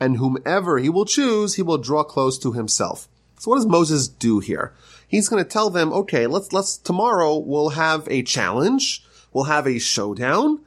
and 0.00 0.16
whomever 0.16 0.78
he 0.78 0.88
will 0.88 1.04
choose, 1.04 1.56
he 1.56 1.62
will 1.62 1.76
draw 1.76 2.02
close 2.02 2.38
to 2.38 2.52
himself. 2.52 3.08
So 3.38 3.50
what 3.50 3.56
does 3.56 3.66
Moses 3.66 4.08
do 4.08 4.40
here? 4.40 4.74
He's 5.06 5.28
going 5.28 5.42
to 5.42 5.48
tell 5.48 5.70
them, 5.70 5.92
okay, 5.92 6.26
let's, 6.26 6.52
let's, 6.52 6.76
tomorrow 6.76 7.38
we'll 7.38 7.70
have 7.70 8.06
a 8.08 8.22
challenge, 8.22 9.04
we'll 9.32 9.44
have 9.44 9.66
a 9.66 9.78
showdown, 9.78 10.60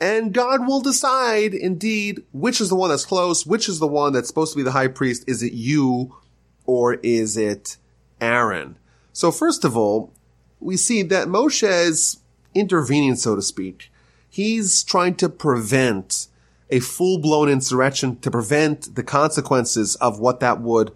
and 0.00 0.34
God 0.34 0.66
will 0.66 0.80
decide 0.80 1.54
indeed 1.54 2.22
which 2.32 2.60
is 2.60 2.68
the 2.68 2.76
one 2.76 2.90
that's 2.90 3.04
close, 3.04 3.46
which 3.46 3.68
is 3.68 3.78
the 3.78 3.86
one 3.86 4.12
that's 4.12 4.28
supposed 4.28 4.52
to 4.52 4.56
be 4.56 4.62
the 4.62 4.72
high 4.72 4.88
priest. 4.88 5.24
Is 5.26 5.42
it 5.42 5.52
you 5.52 6.16
or 6.64 6.94
is 6.94 7.36
it 7.36 7.76
Aaron? 8.20 8.76
So 9.12 9.30
first 9.30 9.64
of 9.64 9.76
all, 9.76 10.12
we 10.60 10.76
see 10.76 11.02
that 11.02 11.28
Moshe 11.28 11.66
is 11.66 12.18
intervening, 12.54 13.14
so 13.14 13.36
to 13.36 13.42
speak. 13.42 13.90
He's 14.28 14.82
trying 14.82 15.14
to 15.16 15.28
prevent 15.28 16.28
a 16.68 16.80
full-blown 16.80 17.48
insurrection, 17.48 18.18
to 18.20 18.30
prevent 18.30 18.96
the 18.96 19.02
consequences 19.02 19.94
of 19.96 20.18
what 20.18 20.40
that 20.40 20.60
would 20.60 20.92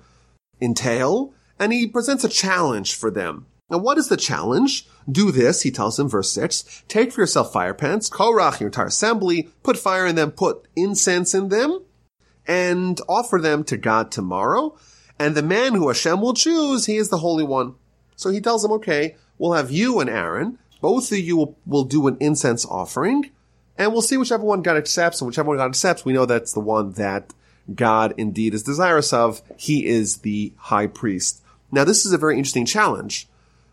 entail, 0.61 1.33
and 1.59 1.73
he 1.73 1.87
presents 1.87 2.25
a 2.25 2.29
challenge 2.29 2.95
for 2.95 3.11
them. 3.11 3.47
Now, 3.71 3.79
what 3.79 3.99
is 3.99 4.09
the 4.09 4.17
challenge? 4.17 4.87
Do 5.11 5.31
this, 5.31 5.63
he 5.63 5.71
tells 5.71 5.97
them, 5.97 6.09
verse 6.09 6.33
6. 6.33 6.85
Take 6.89 7.13
for 7.13 7.21
yourself 7.21 7.53
fire 7.53 7.75
pans, 7.75 8.11
Korach, 8.11 8.59
your 8.59 8.69
entire 8.69 8.87
assembly, 8.87 9.49
put 9.63 9.77
fire 9.77 10.07
in 10.07 10.17
them, 10.17 10.33
put 10.33 10.67
incense 10.75 11.35
in 11.35 11.49
them, 11.49 11.85
and 12.47 13.01
offer 13.09 13.39
them 13.39 13.63
to 13.65 13.77
God 13.77 14.11
tomorrow. 14.11 14.77
And 15.19 15.35
the 15.35 15.43
man 15.43 15.75
who 15.75 15.87
Hashem 15.87 16.21
will 16.21 16.35
choose, 16.35 16.87
he 16.87 16.97
is 16.97 17.11
the 17.11 17.19
Holy 17.19 17.45
One. 17.45 17.75
So 18.17 18.31
he 18.31 18.41
tells 18.41 18.63
them, 18.63 18.73
okay, 18.73 19.17
we'll 19.39 19.53
have 19.53 19.71
you 19.71 20.01
and 20.01 20.11
Aaron. 20.11 20.59
Both 20.81 21.13
of 21.13 21.19
you 21.19 21.37
will, 21.37 21.59
will 21.67 21.85
do 21.85 22.09
an 22.09 22.17
incense 22.21 22.65
offering, 22.67 23.31
and 23.77 23.93
we'll 23.93 24.03
see 24.03 24.17
whichever 24.17 24.45
one 24.45 24.63
God 24.63 24.77
accepts, 24.77 25.21
and 25.21 25.29
whichever 25.29 25.49
one 25.49 25.59
God 25.59 25.69
accepts, 25.69 26.05
we 26.05 26.13
know 26.13 26.27
that's 26.27 26.53
the 26.53 26.61
one 26.61 26.93
that 26.93 27.33
God 27.75 28.15
indeed 28.17 28.55
is 28.55 28.63
desirous 28.63 29.13
of. 29.13 29.43
He 29.57 29.87
is 29.87 30.19
the 30.19 30.53
high 30.57 30.87
priest. 30.87 31.43
Now, 31.71 31.85
this 31.85 32.05
is 32.05 32.13
a 32.13 32.19
very 32.19 32.37
interesting 32.37 32.67
challenge 32.67 33.29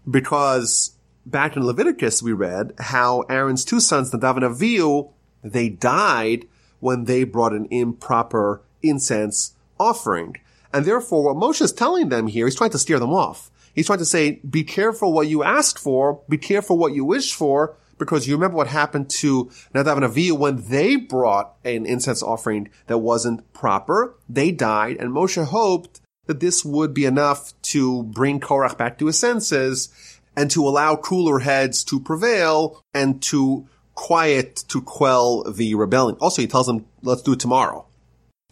because 0.09 0.91
back 1.25 1.55
in 1.55 1.65
Leviticus, 1.65 2.21
we 2.21 2.31
read 2.31 2.73
how 2.79 3.21
Aaron's 3.21 3.65
two 3.65 3.79
sons, 3.79 4.11
Nadav 4.11 4.37
and 4.37 4.45
Avihu, 4.45 5.11
they 5.43 5.69
died 5.69 6.47
when 6.79 7.05
they 7.05 7.23
brought 7.23 7.53
an 7.53 7.67
improper 7.71 8.61
incense 8.81 9.53
offering. 9.79 10.37
And 10.73 10.85
therefore, 10.85 11.23
what 11.23 11.35
Moshe 11.35 11.61
is 11.61 11.73
telling 11.73 12.09
them 12.09 12.27
here, 12.27 12.45
he's 12.45 12.55
trying 12.55 12.71
to 12.71 12.79
steer 12.79 12.99
them 12.99 13.13
off. 13.13 13.49
He's 13.73 13.85
trying 13.85 13.99
to 13.99 14.05
say, 14.05 14.39
be 14.49 14.63
careful 14.63 15.13
what 15.13 15.27
you 15.27 15.43
ask 15.43 15.77
for, 15.77 16.21
be 16.27 16.37
careful 16.37 16.77
what 16.77 16.93
you 16.93 17.05
wish 17.05 17.33
for, 17.33 17.75
because 17.97 18.27
you 18.27 18.35
remember 18.35 18.57
what 18.57 18.67
happened 18.67 19.09
to 19.09 19.45
Nadav 19.73 19.97
and 19.97 20.05
Avihu 20.05 20.37
when 20.37 20.67
they 20.69 20.95
brought 20.95 21.55
an 21.63 21.85
incense 21.85 22.21
offering 22.21 22.69
that 22.87 22.99
wasn't 22.99 23.51
proper. 23.53 24.15
They 24.29 24.51
died, 24.51 24.97
and 24.97 25.11
Moshe 25.11 25.43
hoped 25.43 26.01
that 26.25 26.39
this 26.39 26.63
would 26.63 26.93
be 26.93 27.05
enough 27.05 27.53
to 27.61 28.03
bring 28.03 28.39
Korach 28.39 28.77
back 28.77 28.99
to 28.99 29.07
his 29.07 29.19
senses 29.19 29.89
and 30.35 30.51
to 30.51 30.67
allow 30.67 30.95
cooler 30.95 31.39
heads 31.39 31.83
to 31.85 31.99
prevail 31.99 32.81
and 32.93 33.21
to 33.23 33.67
quiet, 33.95 34.63
to 34.67 34.81
quell 34.81 35.43
the 35.43 35.73
rebellion. 35.73 36.17
Also, 36.21 36.41
he 36.41 36.47
tells 36.47 36.67
them, 36.67 36.85
let's 37.01 37.23
do 37.23 37.33
it 37.33 37.39
tomorrow. 37.39 37.85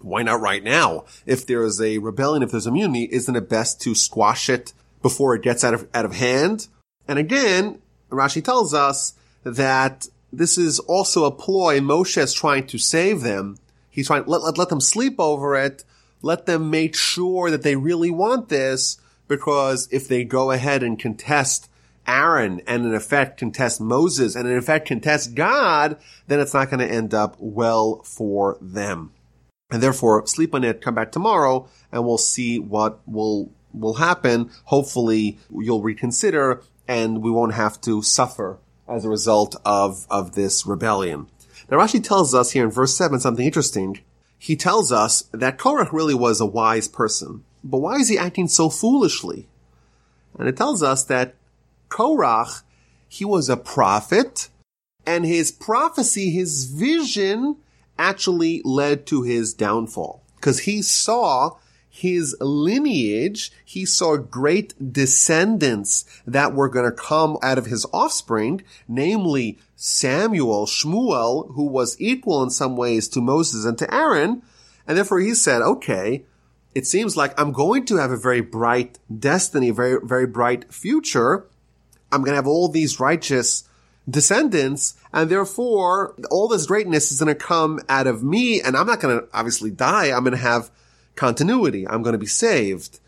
Why 0.01 0.23
not 0.23 0.41
right 0.41 0.63
now? 0.63 1.05
If 1.25 1.45
there 1.45 1.63
is 1.63 1.79
a 1.79 1.99
rebellion, 1.99 2.43
if 2.43 2.51
there's 2.51 2.67
immunity, 2.67 3.07
isn't 3.11 3.35
it 3.35 3.49
best 3.49 3.81
to 3.81 3.93
squash 3.93 4.49
it 4.49 4.73
before 5.01 5.35
it 5.35 5.43
gets 5.43 5.63
out 5.63 5.73
of, 5.73 5.87
out 5.93 6.05
of 6.05 6.15
hand? 6.15 6.67
And 7.07 7.19
again, 7.19 7.81
Rashi 8.09 8.43
tells 8.43 8.73
us 8.73 9.13
that 9.45 10.07
this 10.33 10.57
is 10.57 10.79
also 10.79 11.23
a 11.23 11.31
ploy. 11.31 11.79
Moshe 11.79 12.17
is 12.17 12.33
trying 12.33 12.67
to 12.67 12.77
save 12.77 13.21
them. 13.21 13.57
He's 13.89 14.07
trying, 14.07 14.25
let, 14.25 14.41
let, 14.41 14.57
let 14.57 14.67
them 14.67 14.81
sleep 14.81 15.15
over 15.19 15.55
it 15.55 15.85
let 16.25 16.47
them 16.47 16.71
make 16.71 16.95
sure 16.95 17.51
that 17.51 17.61
they 17.61 17.75
really 17.75 18.09
want 18.09 18.49
this 18.49 18.97
because 19.27 19.87
if 19.91 20.07
they 20.07 20.23
go 20.23 20.49
ahead 20.49 20.81
and 20.81 20.97
contest 20.97 21.69
Aaron 22.07 22.61
and 22.65 22.83
in 22.83 22.95
effect 22.95 23.37
contest 23.37 23.79
Moses 23.79 24.35
and 24.35 24.47
in 24.47 24.57
effect 24.57 24.87
contest 24.87 25.35
God, 25.35 25.97
then 26.25 26.39
it's 26.39 26.53
not 26.53 26.71
going 26.71 26.79
to 26.79 26.91
end 26.91 27.13
up 27.13 27.35
well 27.37 28.01
for 28.03 28.57
them. 28.59 29.11
And 29.69 29.83
therefore, 29.83 30.25
sleep 30.25 30.55
on 30.55 30.63
it, 30.63 30.81
come 30.81 30.95
back 30.95 31.11
tomorrow, 31.11 31.67
and 31.91 32.03
we'll 32.03 32.17
see 32.17 32.57
what 32.57 33.07
will, 33.07 33.51
will 33.71 33.95
happen. 33.95 34.49
Hopefully, 34.65 35.37
you'll 35.55 35.83
reconsider 35.83 36.63
and 36.87 37.21
we 37.21 37.29
won't 37.29 37.53
have 37.53 37.79
to 37.81 38.01
suffer 38.01 38.57
as 38.87 39.05
a 39.05 39.09
result 39.09 39.55
of, 39.65 40.05
of 40.09 40.35
this 40.35 40.65
rebellion. 40.65 41.27
Now 41.69 41.77
Rashi 41.77 42.03
tells 42.03 42.35
us 42.35 42.51
here 42.51 42.65
in 42.65 42.71
verse 42.71 42.95
7 42.95 43.19
something 43.19 43.45
interesting 43.45 43.99
he 44.37 44.55
tells 44.55 44.91
us 44.91 45.23
that 45.31 45.57
Korach 45.57 45.91
really 45.91 46.13
was 46.13 46.39
a 46.39 46.45
wise 46.45 46.87
person. 46.87 47.43
But 47.63 47.79
why 47.79 47.95
is 47.95 48.09
he 48.09 48.17
acting 48.17 48.47
so 48.47 48.69
foolishly? 48.69 49.47
And 50.37 50.47
it 50.47 50.57
tells 50.57 50.83
us 50.83 51.03
that 51.05 51.33
Korach, 51.89 52.61
he 53.07 53.25
was 53.25 53.49
a 53.49 53.57
prophet, 53.57 54.49
and 55.03 55.25
his 55.25 55.51
prophecy, 55.51 56.29
his 56.29 56.65
vision, 56.65 57.57
actually 57.97 58.61
led 58.63 59.07
to 59.07 59.23
his 59.23 59.53
downfall. 59.53 60.21
Because 60.35 60.59
he 60.59 60.83
saw 60.83 61.55
his 61.95 62.35
lineage, 62.41 63.53
he 63.63 63.85
saw 63.85 64.17
great 64.17 64.91
descendants 64.91 66.03
that 66.27 66.53
were 66.53 66.67
going 66.67 66.83
to 66.83 66.91
come 66.91 67.37
out 67.41 67.57
of 67.57 67.67
his 67.67 67.85
offspring, 67.93 68.61
namely 68.85 69.57
Samuel, 69.77 70.65
Shmuel, 70.65 71.53
who 71.53 71.63
was 71.63 71.95
equal 71.97 72.43
in 72.43 72.49
some 72.49 72.75
ways 72.75 73.07
to 73.09 73.21
Moses 73.21 73.63
and 73.63 73.77
to 73.77 73.93
Aaron. 73.93 74.41
And 74.85 74.97
therefore 74.97 75.21
he 75.21 75.33
said, 75.33 75.61
okay, 75.61 76.25
it 76.73 76.85
seems 76.85 77.15
like 77.15 77.39
I'm 77.39 77.53
going 77.53 77.85
to 77.85 77.95
have 77.95 78.11
a 78.11 78.17
very 78.17 78.41
bright 78.41 78.99
destiny, 79.17 79.69
very, 79.71 79.97
very 80.03 80.27
bright 80.27 80.73
future. 80.73 81.45
I'm 82.11 82.23
going 82.23 82.33
to 82.33 82.35
have 82.35 82.47
all 82.47 82.67
these 82.67 82.99
righteous 82.99 83.69
descendants, 84.07 84.95
and 85.13 85.31
therefore 85.31 86.13
all 86.29 86.49
this 86.49 86.65
greatness 86.65 87.09
is 87.13 87.19
going 87.21 87.33
to 87.33 87.35
come 87.35 87.79
out 87.87 88.05
of 88.05 88.21
me, 88.21 88.61
and 88.61 88.75
I'm 88.75 88.85
not 88.85 88.99
going 88.99 89.17
to 89.17 89.27
obviously 89.33 89.71
die. 89.71 90.07
I'm 90.07 90.25
going 90.25 90.35
to 90.35 90.37
have 90.37 90.69
continuity. 91.15 91.87
I'm 91.87 92.01
going 92.01 92.13
to 92.13 92.19
be 92.19 92.25
saved. 92.25 92.99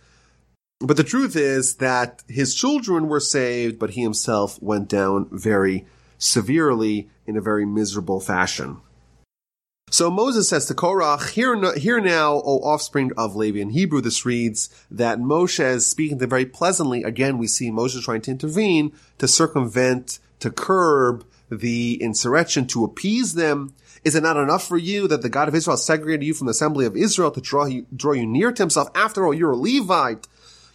But 0.80 0.98
the 0.98 1.04
truth 1.04 1.36
is 1.36 1.76
that 1.76 2.24
his 2.28 2.54
children 2.54 3.08
were 3.08 3.20
saved, 3.20 3.80
but 3.80 3.92
he 3.92 4.02
himself 4.04 4.62
went 4.62 4.88
down 4.88 5.28
very 5.32 5.86
severely 6.18 7.10
in 7.26 7.36
a 7.36 7.42
very 7.42 7.66
miserable 7.66 8.20
fashion. 8.20 8.78
So 9.90 10.12
Moses 10.12 10.50
says 10.50 10.66
to 10.66 10.76
Korach, 10.76 11.30
hear, 11.30 11.74
hear 11.76 12.02
now, 12.02 12.34
O 12.34 12.60
offspring 12.60 13.12
of 13.18 13.36
Levi. 13.36 13.60
In 13.60 13.70
Hebrew, 13.70 14.02
this 14.02 14.26
reads 14.26 14.70
that 14.92 15.18
Moshe 15.20 15.64
is 15.64 15.86
speaking 15.86 16.18
to 16.18 16.24
them 16.24 16.30
very 16.30 16.46
pleasantly. 16.46 17.04
Again, 17.04 17.38
we 17.38 17.48
see 17.48 17.72
Moses 17.72 18.04
trying 18.04 18.22
to 18.22 18.32
intervene 18.32 18.92
to 19.18 19.28
circumvent, 19.28 20.20
to 20.42 20.52
curb 20.52 21.26
the 21.50 22.02
insurrection, 22.02 22.68
to 22.68 22.84
appease 22.84 23.36
them. 23.36 23.74
Is 24.04 24.16
it 24.16 24.24
not 24.24 24.38
enough 24.38 24.68
for 24.68 24.78
you 24.78 25.08
that 25.08 25.22
the 25.22 25.30
God 25.30 25.48
of 25.48 25.56
Israel 25.56 25.78
segregated 25.78 26.26
you 26.26 26.34
from 26.34 26.48
the 26.48 26.52
assembly 26.52 26.86
of 26.86 26.96
Israel 26.96 27.32
to 27.32 27.42
draw 27.42 27.66
you, 27.66 27.86
draw 27.96 28.14
you 28.14 28.26
near 28.26 28.52
to 28.52 28.64
himself? 28.64 28.90
After 28.96 29.26
all, 29.26 29.34
you're 29.34 29.52
a 29.52 29.58
Levite. 29.58 30.28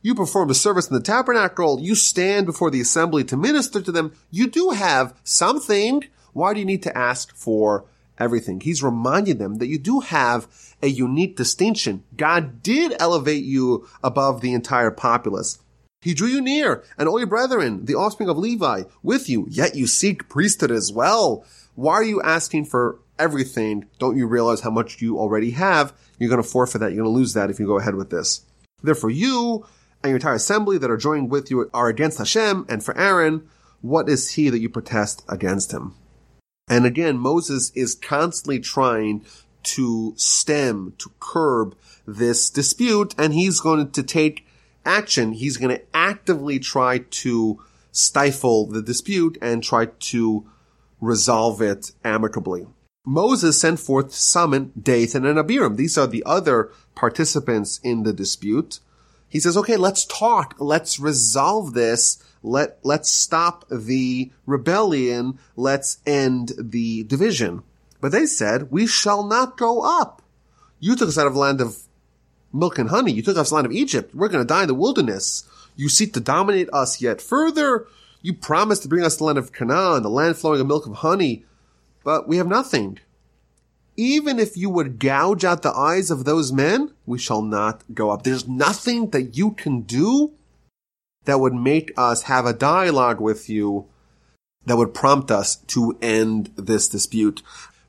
You 0.02 0.14
perform 0.14 0.50
a 0.50 0.54
service 0.54 0.88
in 0.88 0.94
the 0.94 1.02
tabernacle. 1.02 1.80
You 1.80 1.94
stand 1.94 2.46
before 2.46 2.70
the 2.70 2.80
assembly 2.80 3.22
to 3.24 3.36
minister 3.36 3.80
to 3.80 3.92
them. 3.92 4.12
You 4.30 4.48
do 4.48 4.70
have 4.70 5.14
something. 5.22 6.04
Why 6.32 6.54
do 6.54 6.60
you 6.60 6.66
need 6.66 6.82
to 6.82 6.96
ask 6.96 7.34
for 7.36 7.84
everything? 8.18 8.60
He's 8.60 8.82
reminding 8.82 9.38
them 9.38 9.56
that 9.56 9.68
you 9.68 9.78
do 9.78 10.00
have 10.00 10.48
a 10.82 10.88
unique 10.88 11.36
distinction. 11.36 12.02
God 12.16 12.62
did 12.62 12.94
elevate 12.98 13.44
you 13.44 13.88
above 14.02 14.40
the 14.40 14.54
entire 14.54 14.90
populace. 14.90 15.58
He 16.00 16.14
drew 16.14 16.26
you 16.26 16.40
near, 16.40 16.82
and 16.98 17.08
all 17.08 17.20
your 17.20 17.28
brethren, 17.28 17.84
the 17.84 17.94
offspring 17.94 18.28
of 18.28 18.36
Levi, 18.36 18.82
with 19.04 19.28
you, 19.28 19.46
yet 19.48 19.76
you 19.76 19.86
seek 19.86 20.28
priesthood 20.28 20.72
as 20.72 20.92
well. 20.92 21.44
Why 21.76 21.94
are 21.94 22.02
you 22.02 22.20
asking 22.20 22.64
for 22.64 22.98
everything, 23.22 23.86
don't 23.98 24.16
you 24.16 24.26
realize 24.26 24.60
how 24.60 24.70
much 24.70 25.00
you 25.00 25.18
already 25.18 25.52
have? 25.52 25.92
You're 26.18 26.28
going 26.28 26.42
to 26.42 26.48
forfeit 26.48 26.80
that. 26.80 26.92
You're 26.92 27.04
going 27.04 27.14
to 27.14 27.18
lose 27.18 27.34
that 27.34 27.50
if 27.50 27.58
you 27.58 27.66
go 27.66 27.78
ahead 27.78 27.94
with 27.94 28.10
this. 28.10 28.44
Therefore, 28.82 29.10
you 29.10 29.66
and 30.02 30.10
your 30.10 30.16
entire 30.16 30.34
assembly 30.34 30.78
that 30.78 30.90
are 30.90 30.96
joined 30.96 31.30
with 31.30 31.50
you 31.50 31.70
are 31.72 31.88
against 31.88 32.18
Hashem, 32.18 32.66
and 32.68 32.84
for 32.84 32.96
Aaron, 32.98 33.48
what 33.80 34.08
is 34.08 34.32
he 34.32 34.50
that 34.50 34.60
you 34.60 34.68
protest 34.68 35.24
against 35.28 35.72
him? 35.72 35.94
And 36.68 36.84
again, 36.84 37.18
Moses 37.18 37.70
is 37.74 37.94
constantly 37.94 38.58
trying 38.58 39.24
to 39.64 40.14
stem, 40.16 40.94
to 40.98 41.10
curb 41.20 41.76
this 42.06 42.50
dispute, 42.50 43.14
and 43.16 43.32
he's 43.32 43.60
going 43.60 43.90
to 43.90 44.02
take 44.02 44.46
action. 44.84 45.32
He's 45.32 45.56
going 45.56 45.76
to 45.76 45.82
actively 45.94 46.58
try 46.58 46.98
to 46.98 47.62
stifle 47.92 48.66
the 48.66 48.82
dispute 48.82 49.38
and 49.40 49.62
try 49.62 49.86
to 49.86 50.48
resolve 51.00 51.60
it 51.60 51.92
amicably. 52.04 52.66
Moses 53.04 53.60
sent 53.60 53.80
forth 53.80 54.10
to 54.10 54.16
summon 54.16 54.72
Dathan 54.80 55.26
and 55.26 55.38
Abiram. 55.38 55.76
These 55.76 55.98
are 55.98 56.06
the 56.06 56.22
other 56.24 56.70
participants 56.94 57.80
in 57.82 58.04
the 58.04 58.12
dispute. 58.12 58.78
He 59.28 59.40
says, 59.40 59.56
okay, 59.56 59.76
let's 59.76 60.04
talk. 60.04 60.54
Let's 60.58 61.00
resolve 61.00 61.74
this. 61.74 62.22
Let, 62.42 62.78
let's 62.84 63.10
stop 63.10 63.64
the 63.68 64.30
rebellion. 64.46 65.38
Let's 65.56 65.98
end 66.06 66.52
the 66.58 67.02
division. 67.04 67.62
But 68.00 68.12
they 68.12 68.26
said, 68.26 68.70
we 68.70 68.86
shall 68.86 69.24
not 69.24 69.56
go 69.56 69.82
up. 69.82 70.22
You 70.78 70.94
took 70.94 71.08
us 71.08 71.18
out 71.18 71.26
of 71.26 71.34
the 71.34 71.40
land 71.40 71.60
of 71.60 71.78
milk 72.52 72.78
and 72.78 72.90
honey. 72.90 73.12
You 73.12 73.22
took 73.22 73.36
us 73.36 73.48
of 73.48 73.52
land 73.52 73.66
of 73.66 73.72
Egypt. 73.72 74.14
We're 74.14 74.28
going 74.28 74.44
to 74.44 74.48
die 74.48 74.62
in 74.62 74.68
the 74.68 74.74
wilderness. 74.74 75.48
You 75.76 75.88
seek 75.88 76.12
to 76.12 76.20
dominate 76.20 76.68
us 76.72 77.00
yet 77.00 77.20
further. 77.20 77.86
You 78.20 78.34
promised 78.34 78.82
to 78.82 78.88
bring 78.88 79.04
us 79.04 79.16
the 79.16 79.24
land 79.24 79.38
of 79.38 79.52
Canaan, 79.52 80.02
the 80.02 80.10
land 80.10 80.36
flowing 80.36 80.58
with 80.58 80.68
milk 80.68 80.86
and 80.86 80.94
honey 80.94 81.44
but 82.04 82.28
we 82.28 82.36
have 82.36 82.46
nothing. 82.46 82.98
Even 83.96 84.38
if 84.38 84.56
you 84.56 84.70
would 84.70 84.98
gouge 84.98 85.44
out 85.44 85.62
the 85.62 85.72
eyes 85.72 86.10
of 86.10 86.24
those 86.24 86.52
men, 86.52 86.92
we 87.04 87.18
shall 87.18 87.42
not 87.42 87.82
go 87.92 88.10
up. 88.10 88.22
There's 88.22 88.48
nothing 88.48 89.10
that 89.10 89.36
you 89.36 89.50
can 89.50 89.82
do 89.82 90.32
that 91.24 91.40
would 91.40 91.54
make 91.54 91.92
us 91.96 92.22
have 92.22 92.46
a 92.46 92.52
dialogue 92.52 93.20
with 93.20 93.48
you 93.48 93.86
that 94.64 94.76
would 94.76 94.94
prompt 94.94 95.30
us 95.30 95.56
to 95.56 95.98
end 96.00 96.50
this 96.56 96.88
dispute. 96.88 97.42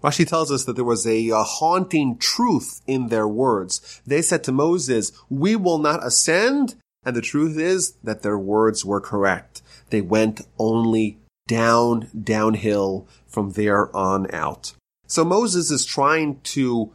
Rashi 0.03 0.27
tells 0.27 0.51
us 0.51 0.65
that 0.65 0.75
there 0.75 0.83
was 0.83 1.07
a, 1.07 1.29
a, 1.29 1.43
haunting 1.43 2.17
truth 2.17 2.81
in 2.85 3.07
their 3.07 3.27
words. 3.27 4.01
They 4.05 4.21
said 4.21 4.43
to 4.43 4.51
Moses, 4.51 5.13
we 5.29 5.55
will 5.55 5.77
not 5.77 6.05
ascend. 6.05 6.75
And 7.05 7.15
the 7.15 7.21
truth 7.21 7.57
is 7.57 7.93
that 8.03 8.21
their 8.21 8.37
words 8.37 8.83
were 8.83 8.99
correct. 8.99 9.61
They 9.89 10.01
went 10.01 10.41
only 10.59 11.19
down, 11.47 12.09
downhill 12.21 13.07
from 13.33 13.51
there 13.51 13.93
on 13.95 14.33
out. 14.33 14.73
So 15.07 15.25
Moses 15.25 15.71
is 15.71 15.83
trying 15.83 16.39
to 16.41 16.93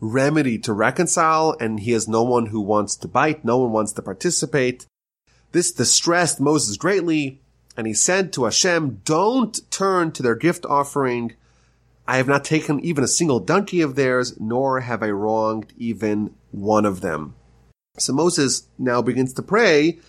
remedy, 0.00 0.58
to 0.58 0.72
reconcile, 0.72 1.56
and 1.60 1.80
he 1.80 1.92
has 1.92 2.08
no 2.08 2.22
one 2.22 2.46
who 2.46 2.60
wants 2.60 2.96
to 2.96 3.08
bite, 3.08 3.44
no 3.44 3.58
one 3.58 3.70
wants 3.70 3.92
to 3.92 4.02
participate. 4.02 4.86
This 5.52 5.70
distressed 5.70 6.40
Moses 6.40 6.76
greatly, 6.76 7.40
and 7.76 7.86
he 7.86 7.94
said 7.94 8.32
to 8.32 8.44
Hashem, 8.44 9.02
don't 9.04 9.60
turn 9.70 10.10
to 10.12 10.22
their 10.22 10.34
gift 10.34 10.66
offering. 10.66 11.34
I 12.08 12.16
have 12.16 12.28
not 12.28 12.44
taken 12.44 12.80
even 12.80 13.04
a 13.04 13.08
single 13.08 13.40
donkey 13.40 13.80
of 13.80 13.94
theirs, 13.94 14.38
nor 14.40 14.80
have 14.80 15.02
I 15.02 15.10
wronged 15.10 15.72
even 15.76 16.34
one 16.50 16.84
of 16.84 17.02
them. 17.02 17.34
So 17.98 18.12
Moses 18.12 18.68
now 18.78 19.02
begins 19.02 19.32
to 19.34 19.42
pray 19.42 20.00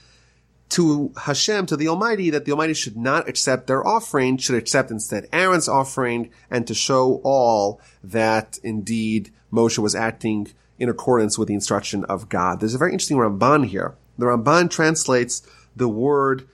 to 0.69 1.13
Hashem, 1.15 1.67
to 1.67 1.77
the 1.77 1.87
Almighty, 1.87 2.29
that 2.31 2.45
the 2.45 2.51
Almighty 2.51 2.73
should 2.73 2.97
not 2.97 3.29
accept 3.29 3.67
their 3.67 3.85
offering, 3.85 4.37
should 4.37 4.55
accept 4.55 4.91
instead 4.91 5.27
Aaron's 5.31 5.69
offering, 5.69 6.31
and 6.49 6.65
to 6.67 6.73
show 6.73 7.21
all 7.23 7.79
that 8.03 8.57
indeed 8.63 9.31
Moshe 9.51 9.77
was 9.77 9.95
acting 9.95 10.47
in 10.77 10.89
accordance 10.89 11.37
with 11.37 11.47
the 11.47 11.53
instruction 11.53 12.03
of 12.05 12.29
God. 12.29 12.59
There's 12.59 12.73
a 12.73 12.79
very 12.79 12.91
interesting 12.91 13.17
Ramban 13.17 13.67
here. 13.67 13.95
The 14.17 14.25
Ramban 14.25 14.69
translates 14.69 15.47
the 15.75 15.87
word 15.87 16.47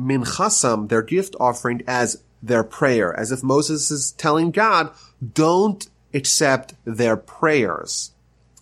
minchasam, 0.00 0.88
their 0.88 1.02
gift 1.02 1.36
offering, 1.38 1.82
as 1.86 2.22
their 2.42 2.64
prayer, 2.64 3.18
as 3.18 3.32
if 3.32 3.42
Moses 3.42 3.90
is 3.90 4.12
telling 4.12 4.50
God, 4.50 4.92
don't 5.34 5.88
accept 6.14 6.74
their 6.84 7.16
prayers. 7.16 8.12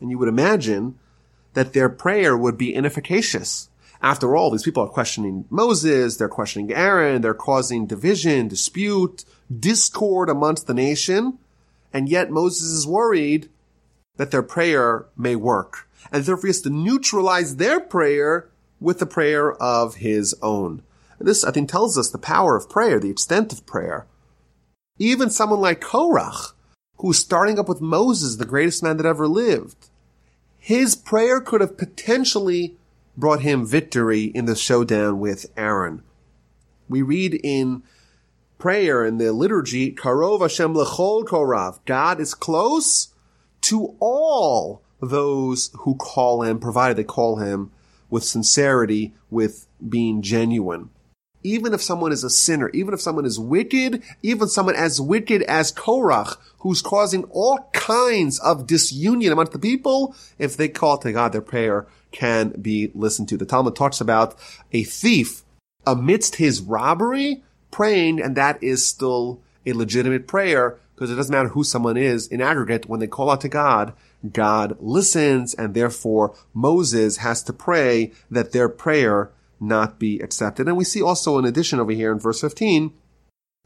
And 0.01 0.11
you 0.11 0.19
would 0.19 0.29
imagine 0.29 0.99
that 1.55 1.73
their 1.73 1.89
prayer 1.89 2.37
would 2.37 2.59
be 2.59 2.75
inefficacious. 2.75 3.69
After 4.03 4.37
all, 4.37 4.51
these 4.51 4.63
people 4.63 4.83
are 4.83 4.89
questioning 4.89 5.47
Moses, 5.51 6.17
they're 6.17 6.29
questioning 6.29 6.73
Aaron, 6.73 7.23
they're 7.23 7.35
causing 7.35 7.87
division, 7.87 8.49
dispute, 8.49 9.25
discord 9.59 10.29
amongst 10.29 10.67
the 10.67 10.75
nation, 10.75 11.39
and 11.93 12.09
yet 12.09 12.31
Moses 12.31 12.69
is 12.69 12.87
worried 12.87 13.49
that 14.17 14.31
their 14.31 14.43
prayer 14.43 15.07
may 15.17 15.37
work. 15.37 15.89
And 16.13 16.25
therefore 16.25 16.47
he 16.47 16.49
has 16.49 16.61
to 16.63 16.71
neutralize 16.71 17.57
their 17.57 17.81
prayer 17.81 18.49
with 18.81 18.99
the 18.99 19.07
prayer 19.07 19.53
of 19.55 19.97
his 19.97 20.35
own. 20.43 20.83
And 21.19 21.27
this, 21.27 21.45
I 21.45 21.51
think, 21.51 21.71
tells 21.71 21.97
us 21.97 22.11
the 22.11 22.19
power 22.19 22.57
of 22.57 22.69
prayer, 22.69 23.01
the 23.01 23.11
extent 23.11 23.53
of 23.53 23.67
prayer. 23.67 24.07
Even 24.99 25.31
someone 25.31 25.61
like 25.61 25.81
Korach, 25.81 26.53
who's 26.99 27.19
starting 27.19 27.59
up 27.59 27.69
with 27.69 27.81
Moses, 27.81 28.37
the 28.37 28.45
greatest 28.45 28.83
man 28.83 28.97
that 28.99 29.07
ever 29.07 29.27
lived, 29.27 29.89
his 30.59 30.95
prayer 30.95 31.41
could 31.41 31.61
have 31.61 31.79
potentially 31.79 32.77
brought 33.17 33.41
him 33.41 33.65
victory 33.65 34.25
in 34.25 34.45
the 34.45 34.57
showdown 34.57 35.19
with 35.19 35.47
Aaron. 35.57 36.03
We 36.89 37.03
read 37.03 37.41
in 37.43 37.83
prayer 38.59 39.05
in 39.05 39.19
the 39.19 39.33
liturgy, 39.33 39.93
Karov 39.93 40.41
Hashem 40.41 40.75
lechol 40.75 41.25
korav. 41.25 41.79
God 41.85 42.21
is 42.21 42.35
close 42.35 43.09
to 43.63 43.97
all 44.01 44.83
those 45.01 45.71
who 45.81 45.95
call 45.97 46.43
him, 46.43 46.59
provided 46.59 46.97
they 46.97 47.05
call 47.05 47.37
him 47.37 47.73
with 48.09 48.25
sincerity, 48.25 49.15
with 49.31 49.67
being 49.87 50.23
genuine. 50.23 50.91
Even 51.43 51.75
if 51.75 51.83
someone 51.83 52.13
is 52.13 52.25
a 52.25 52.31
sinner, 52.31 52.71
even 52.71 52.93
if 52.93 53.01
someone 53.01 53.25
is 53.25 53.39
wicked, 53.39 54.03
even 54.23 54.49
someone 54.49 54.75
as 54.75 55.01
wicked 55.01 55.43
as 55.43 55.73
Korach, 55.73 56.37
who's 56.59 56.83
causing 56.83 57.25
all 57.25 57.69
kinds 57.73 58.41
of 58.41 58.67
disunion 58.67 59.33
amongst 59.33 59.53
the 59.53 59.59
people, 59.59 60.15
if 60.39 60.57
they 60.57 60.69
call 60.69 60.99
to 60.99 61.13
God, 61.13 61.33
their 61.33 61.41
prayer 61.41 61.87
can 62.17 62.49
be 62.61 62.91
listened 62.95 63.29
to. 63.29 63.37
The 63.37 63.45
Talmud 63.45 63.77
talks 63.77 64.01
about 64.01 64.35
a 64.73 64.83
thief 64.85 65.43
amidst 65.87 66.37
his 66.37 66.63
robbery 66.63 67.45
praying, 67.71 68.21
and 68.21 68.35
that 68.37 68.61
is 68.63 68.85
still 68.85 69.41
a 69.67 69.75
legitimate 69.75 70.27
prayer 70.27 70.79
because 70.95 71.11
it 71.11 71.17
doesn't 71.17 71.33
matter 71.33 71.51
who 71.51 71.63
someone 71.63 71.99
is 71.99 72.27
in 72.27 72.41
aggregate. 72.41 72.89
When 72.89 73.01
they 73.01 73.07
call 73.07 73.31
out 73.31 73.43
to 73.43 73.49
God, 73.49 73.93
God 74.33 74.79
listens, 74.81 75.53
and 75.53 75.75
therefore 75.75 76.35
Moses 76.55 77.19
has 77.19 77.43
to 77.45 77.53
pray 77.53 78.13
that 78.31 78.53
their 78.53 78.71
prayer 78.71 79.31
not 79.61 79.99
be 79.99 80.19
accepted. 80.21 80.67
And 80.67 80.77
we 80.77 80.85
see 80.85 81.03
also 81.03 81.39
an 81.39 81.45
addition 81.45 81.79
over 81.81 81.93
here 81.93 82.13
in 82.13 82.19
verse 82.19 82.41
15, 82.41 82.95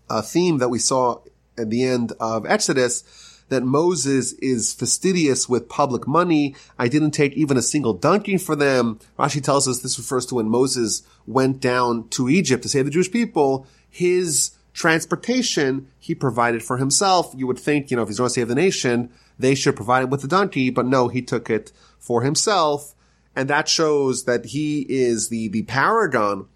a 0.09 0.23
theme 0.23 0.59
that 0.59 0.71
we 0.71 0.81
saw 0.81 1.21
at 1.57 1.71
the 1.71 1.85
end 1.85 2.13
of 2.19 2.45
Exodus, 2.47 3.05
that 3.51 3.63
Moses 3.63 4.33
is 4.35 4.73
fastidious 4.73 5.49
with 5.49 5.69
public 5.69 6.09
money. 6.09 6.57
I 6.79 6.89
didn't 6.89 7.11
take 7.11 7.35
even 7.35 7.57
a 7.57 7.63
single 7.63 7.93
donkey 7.93 8.39
for 8.39 8.57
them. 8.57 8.99
Rashi 9.19 9.43
tells 9.43 9.69
us 9.69 9.81
this 9.81 9.99
refers 9.99 10.25
to 10.27 10.37
when 10.37 10.49
Moses 10.49 11.03
went 11.27 11.61
down 11.61 12.09
to 12.11 12.29
Egypt 12.29 12.63
to 12.63 12.69
save 12.69 12.87
the 12.87 12.91
Jewish 12.91 13.11
people. 13.11 13.67
His 13.89 14.53
transportation 14.73 15.89
he 15.99 16.15
provided 16.15 16.63
for 16.63 16.79
himself. 16.79 17.35
You 17.37 17.47
would 17.47 17.59
think, 17.59 17.91
you 17.91 17.97
know, 17.97 18.03
if 18.03 18.09
he's 18.09 18.19
going 18.19 18.29
to 18.29 18.35
save 18.35 18.49
the 18.49 18.55
nation, 18.55 19.11
they 19.39 19.55
should 19.55 19.77
provide 19.77 20.05
him 20.05 20.11
with 20.11 20.23
the 20.23 20.29
donkey, 20.29 20.71
but 20.71 20.87
no, 20.87 21.09
he 21.09 21.23
took 21.23 21.51
it 21.51 21.73
for 21.99 22.23
himself. 22.23 22.95
And 23.35 23.49
that 23.51 23.69
shows 23.69 24.25
that 24.25 24.47
he 24.47 24.87
is 24.89 25.29
the, 25.29 25.49
the 25.49 25.63
paragon 25.63 26.47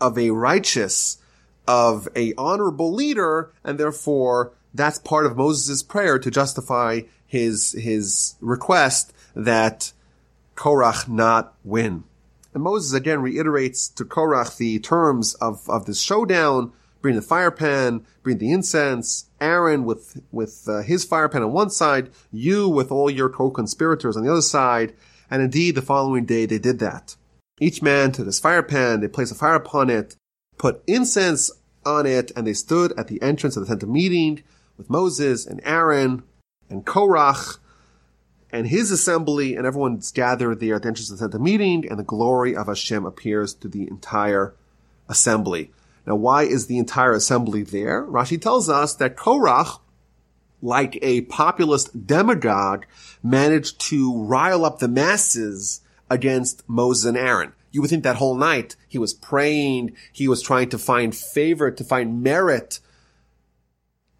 of 0.00 0.18
a 0.18 0.30
righteous, 0.30 1.18
of 1.66 2.08
a 2.14 2.34
honorable 2.36 2.92
leader, 2.92 3.52
and 3.64 3.78
therefore 3.78 4.52
that's 4.74 4.98
part 4.98 5.26
of 5.26 5.36
Moses' 5.36 5.82
prayer 5.82 6.18
to 6.18 6.30
justify 6.30 7.02
his, 7.26 7.72
his 7.72 8.36
request 8.40 9.12
that 9.34 9.92
Korach 10.56 11.08
not 11.08 11.54
win. 11.64 12.04
And 12.54 12.62
Moses 12.62 12.92
again 12.92 13.22
reiterates 13.22 13.88
to 13.88 14.04
Korach 14.04 14.56
the 14.56 14.78
terms 14.78 15.34
of, 15.34 15.68
of 15.68 15.86
this 15.86 16.00
showdown, 16.00 16.72
bring 17.00 17.16
the 17.16 17.22
fire 17.22 17.50
pan, 17.50 18.06
bring 18.22 18.38
the 18.38 18.52
incense, 18.52 19.26
Aaron 19.40 19.84
with, 19.84 20.22
with 20.30 20.68
uh, 20.68 20.82
his 20.82 21.04
fire 21.04 21.28
pan 21.28 21.42
on 21.42 21.52
one 21.52 21.70
side, 21.70 22.10
you 22.30 22.68
with 22.68 22.92
all 22.92 23.10
your 23.10 23.28
co-conspirators 23.28 24.16
on 24.16 24.24
the 24.24 24.30
other 24.30 24.42
side, 24.42 24.94
and 25.30 25.42
indeed, 25.42 25.74
the 25.74 25.82
following 25.82 26.26
day 26.26 26.44
they 26.44 26.58
did 26.58 26.78
that. 26.80 27.16
Each 27.58 27.80
man 27.80 28.12
took 28.12 28.26
his 28.26 28.38
fire 28.38 28.62
pan, 28.62 29.00
they 29.00 29.08
placed 29.08 29.32
a 29.32 29.34
fire 29.34 29.54
upon 29.54 29.88
it, 29.88 30.16
put 30.58 30.82
incense 30.86 31.50
on 31.86 32.06
it, 32.06 32.30
and 32.36 32.46
they 32.46 32.52
stood 32.52 32.92
at 32.98 33.08
the 33.08 33.20
entrance 33.22 33.56
of 33.56 33.62
the 33.62 33.68
tent 33.68 33.82
of 33.82 33.88
meeting 33.88 34.42
with 34.82 34.90
Moses 34.90 35.46
and 35.46 35.60
Aaron 35.64 36.24
and 36.68 36.84
Korach 36.84 37.58
and 38.50 38.66
his 38.66 38.90
assembly, 38.90 39.54
and 39.54 39.64
everyone's 39.64 40.10
gathered 40.10 40.58
there 40.60 40.74
at 40.74 40.82
the 40.82 40.88
entrance 40.88 41.22
of 41.22 41.30
the 41.30 41.38
meeting, 41.38 41.88
and 41.88 41.98
the 41.98 42.04
glory 42.04 42.56
of 42.56 42.66
Hashem 42.66 43.06
appears 43.06 43.54
to 43.54 43.68
the 43.68 43.86
entire 43.88 44.54
assembly. 45.08 45.70
Now, 46.04 46.16
why 46.16 46.42
is 46.42 46.66
the 46.66 46.78
entire 46.78 47.12
assembly 47.12 47.62
there? 47.62 48.04
Rashi 48.04 48.40
tells 48.40 48.68
us 48.68 48.94
that 48.96 49.16
Korach 49.16 49.78
like 50.62 50.96
a 51.02 51.22
populist 51.22 52.06
demagogue, 52.06 52.86
managed 53.22 53.80
to 53.80 54.16
rile 54.16 54.64
up 54.64 54.78
the 54.78 54.88
masses 54.88 55.80
against 56.08 56.62
Moses 56.68 57.04
and 57.04 57.18
Aaron. 57.18 57.52
You 57.72 57.80
would 57.80 57.90
think 57.90 58.04
that 58.04 58.16
whole 58.16 58.36
night 58.36 58.76
he 58.86 58.98
was 58.98 59.12
praying, 59.12 59.96
he 60.12 60.28
was 60.28 60.40
trying 60.40 60.68
to 60.68 60.78
find 60.78 61.14
favor, 61.14 61.70
to 61.70 61.84
find 61.84 62.22
merit 62.22 62.78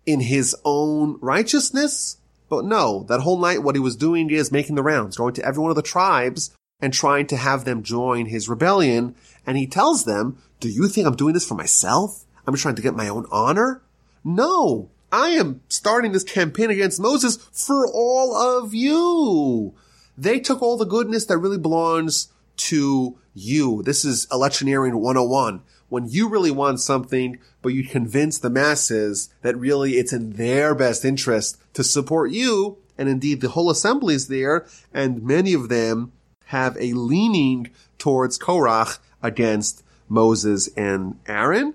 in 0.06 0.20
his 0.20 0.56
own 0.64 1.18
righteousness. 1.20 2.18
But 2.48 2.64
no, 2.64 3.04
that 3.08 3.20
whole 3.20 3.38
night 3.38 3.62
what 3.62 3.76
he 3.76 3.80
was 3.80 3.96
doing 3.96 4.30
is 4.30 4.52
making 4.52 4.74
the 4.74 4.82
rounds, 4.82 5.16
going 5.16 5.34
to 5.34 5.44
every 5.44 5.62
one 5.62 5.70
of 5.70 5.76
the 5.76 5.82
tribes 5.82 6.54
and 6.80 6.92
trying 6.92 7.26
to 7.28 7.36
have 7.36 7.64
them 7.64 7.82
join 7.82 8.26
his 8.26 8.48
rebellion. 8.48 9.14
And 9.46 9.56
he 9.56 9.66
tells 9.66 10.04
them, 10.04 10.38
do 10.60 10.68
you 10.68 10.88
think 10.88 11.06
I'm 11.06 11.16
doing 11.16 11.34
this 11.34 11.46
for 11.46 11.54
myself? 11.54 12.24
I'm 12.46 12.56
trying 12.56 12.74
to 12.74 12.82
get 12.82 12.94
my 12.94 13.08
own 13.08 13.26
honor? 13.30 13.82
No, 14.24 14.90
I 15.10 15.30
am 15.30 15.62
starting 15.68 16.12
this 16.12 16.24
campaign 16.24 16.70
against 16.70 17.00
Moses 17.00 17.36
for 17.36 17.86
all 17.86 18.34
of 18.34 18.74
you. 18.74 19.74
They 20.18 20.40
took 20.40 20.60
all 20.60 20.76
the 20.76 20.84
goodness 20.84 21.26
that 21.26 21.38
really 21.38 21.58
belongs 21.58 22.28
to 22.56 23.18
you. 23.34 23.82
This 23.82 24.04
is 24.04 24.26
electioneering 24.30 24.96
101. 24.96 25.62
When 25.92 26.08
you 26.08 26.28
really 26.28 26.50
want 26.50 26.80
something, 26.80 27.38
but 27.60 27.74
you 27.74 27.84
convince 27.84 28.38
the 28.38 28.48
masses 28.48 29.28
that 29.42 29.58
really 29.58 29.98
it's 29.98 30.12
in 30.12 30.32
their 30.32 30.74
best 30.74 31.04
interest 31.04 31.58
to 31.74 31.84
support 31.84 32.30
you, 32.30 32.78
and 32.96 33.10
indeed 33.10 33.42
the 33.42 33.50
whole 33.50 33.68
assembly 33.68 34.14
is 34.14 34.28
there, 34.28 34.66
and 34.94 35.22
many 35.22 35.52
of 35.52 35.68
them 35.68 36.12
have 36.46 36.78
a 36.78 36.94
leaning 36.94 37.68
towards 37.98 38.38
Korach 38.38 39.00
against 39.22 39.82
Moses 40.08 40.68
and 40.76 41.18
Aaron. 41.26 41.74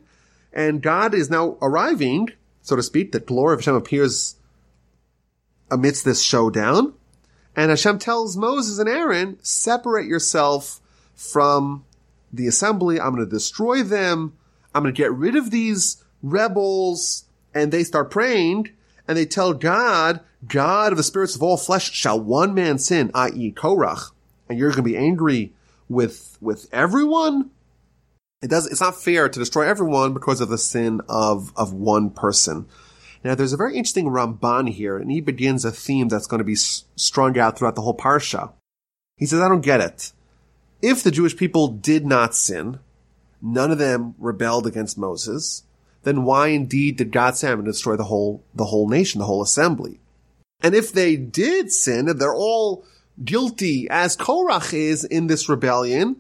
And 0.52 0.82
God 0.82 1.14
is 1.14 1.30
now 1.30 1.58
arriving 1.62 2.32
so 2.68 2.76
to 2.76 2.84
speak, 2.84 3.14
the 3.14 3.22
glory 3.22 3.54
of 3.54 3.62
Hashem 3.62 3.76
appears 3.76 4.36
amidst 5.72 6.04
this 6.04 6.22
showdown. 6.22 6.96
And 7.56 7.70
Hashem 7.70 7.98
tells 8.00 8.36
Moses 8.36 8.78
and 8.78 8.90
Aaron, 8.90 9.38
separate 9.42 10.06
yourself 10.06 10.82
from 11.16 11.86
the 12.32 12.48
assembly. 12.48 13.00
I'm 13.00 13.16
going 13.16 13.26
to 13.26 13.30
destroy 13.30 13.84
them. 13.84 14.34
I'm 14.74 14.84
going 14.84 14.94
to 14.94 14.98
get 15.02 15.14
rid 15.14 15.36
of 15.36 15.52
these 15.52 16.04
rebels. 16.22 17.26
And 17.54 17.72
they 17.72 17.84
start 17.84 18.12
praying 18.12 18.70
and 19.08 19.18
they 19.18 19.26
tell 19.26 19.54
God, 19.54 20.20
God 20.48 20.92
of 20.92 20.98
the 20.98 21.04
spirits 21.04 21.36
of 21.36 21.42
all 21.42 21.58
flesh, 21.58 21.92
shall 21.92 22.20
one 22.20 22.54
man 22.54 22.78
sin, 22.78 23.10
i.e. 23.14 23.52
Korach, 23.52 24.12
and 24.50 24.60
you're 24.60 24.70
going 24.70 24.78
to 24.78 24.84
be 24.84 24.98
angry 24.98 25.54
with, 25.88 26.38
with 26.42 26.68
everyone? 26.72 27.52
It 28.42 28.50
does, 28.50 28.68
it's 28.68 28.82
not 28.82 29.02
fair 29.02 29.30
to 29.30 29.40
destroy 29.40 29.68
everyone 29.68 30.14
because 30.14 30.42
of 30.42 30.50
the 30.50 30.58
sin 30.58 31.02
of, 31.10 31.52
of 31.56 31.74
one 31.74 32.10
person. 32.12 32.68
Now, 33.24 33.34
there's 33.34 33.54
a 33.54 33.58
very 33.58 33.76
interesting 33.76 34.06
Ramban 34.06 34.70
here, 34.70 34.98
and 34.98 35.10
he 35.10 35.22
begins 35.22 35.66
a 35.66 35.72
theme 35.72 36.08
that's 36.08 36.28
going 36.28 36.38
to 36.40 36.44
be 36.44 36.56
strung 36.56 37.38
out 37.40 37.58
throughout 37.58 37.76
the 37.76 37.82
whole 37.82 37.98
Parsha. 37.98 38.52
He 39.18 39.26
says, 39.26 39.40
I 39.40 39.50
don't 39.50 39.62
get 39.62 39.82
it. 39.82 40.12
If 40.82 41.04
the 41.04 41.12
Jewish 41.12 41.36
people 41.36 41.70
did 41.70 42.06
not 42.06 42.36
sin, 42.36 42.80
none 43.42 43.72
of 43.72 43.78
them 43.78 44.16
rebelled 44.18 44.68
against 44.68 44.98
Moses, 44.98 45.64
then 46.04 46.24
why 46.24 46.48
indeed 46.48 46.98
did 46.98 47.12
God 47.12 47.36
say 47.36 47.50
I'm 47.50 47.56
going 47.56 47.66
to 47.66 47.72
destroy 47.72 47.96
the 47.96 48.06
whole, 48.06 48.44
the 48.54 48.66
whole 48.66 48.88
nation, 48.88 49.20
the 49.20 49.26
whole 49.26 49.42
assembly? 49.42 50.00
And 50.62 50.74
if 50.74 50.92
they 50.92 51.16
did 51.16 51.72
sin, 51.72 52.08
and 52.08 52.20
they're 52.20 52.34
all 52.34 52.86
guilty 53.24 53.88
as 53.90 54.16
Korach 54.16 54.74
is 54.74 55.04
in 55.04 55.28
this 55.28 55.50
rebellion, 55.50 56.18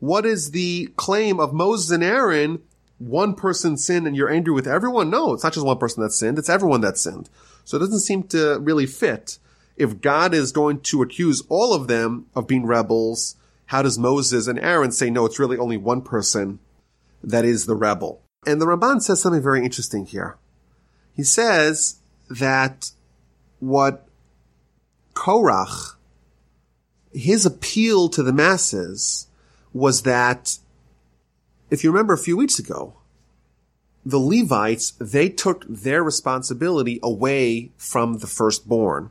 what 0.00 0.26
is 0.26 0.50
the 0.50 0.92
claim 0.96 1.40
of 1.40 1.54
Moses 1.54 1.90
and 1.90 2.04
Aaron? 2.04 2.62
One 2.98 3.34
person 3.34 3.76
sinned 3.76 4.06
and 4.06 4.14
you're 4.14 4.30
angry 4.30 4.52
with 4.52 4.68
everyone? 4.68 5.10
No, 5.10 5.32
it's 5.32 5.42
not 5.42 5.54
just 5.54 5.66
one 5.66 5.78
person 5.78 6.02
that 6.02 6.12
sinned, 6.12 6.38
it's 6.38 6.48
everyone 6.48 6.82
that 6.82 6.98
sinned. 6.98 7.30
So 7.64 7.76
it 7.76 7.80
doesn't 7.80 8.00
seem 8.00 8.24
to 8.24 8.58
really 8.60 8.86
fit. 8.86 9.38
If 9.76 10.00
God 10.00 10.34
is 10.34 10.52
going 10.52 10.80
to 10.80 11.02
accuse 11.02 11.42
all 11.48 11.74
of 11.74 11.88
them 11.88 12.26
of 12.34 12.46
being 12.46 12.66
rebels, 12.66 13.36
how 13.74 13.82
does 13.82 13.98
Moses 13.98 14.46
and 14.46 14.60
Aaron 14.60 14.92
say, 14.92 15.10
no, 15.10 15.26
it's 15.26 15.40
really 15.40 15.58
only 15.58 15.76
one 15.76 16.00
person 16.00 16.60
that 17.24 17.44
is 17.44 17.66
the 17.66 17.74
rebel? 17.74 18.22
And 18.46 18.60
the 18.60 18.66
Ramban 18.66 19.02
says 19.02 19.20
something 19.20 19.42
very 19.42 19.64
interesting 19.64 20.06
here. 20.06 20.38
He 21.12 21.24
says 21.24 21.96
that 22.30 22.92
what 23.58 24.06
Korach, 25.14 25.96
his 27.12 27.44
appeal 27.44 28.08
to 28.10 28.22
the 28.22 28.32
masses 28.32 29.26
was 29.72 30.02
that, 30.02 30.58
if 31.68 31.82
you 31.82 31.90
remember 31.90 32.12
a 32.12 32.18
few 32.18 32.36
weeks 32.36 32.60
ago, 32.60 32.94
the 34.06 34.20
Levites, 34.20 34.92
they 35.00 35.28
took 35.28 35.64
their 35.68 36.04
responsibility 36.04 37.00
away 37.02 37.72
from 37.76 38.18
the 38.18 38.28
firstborn. 38.28 39.10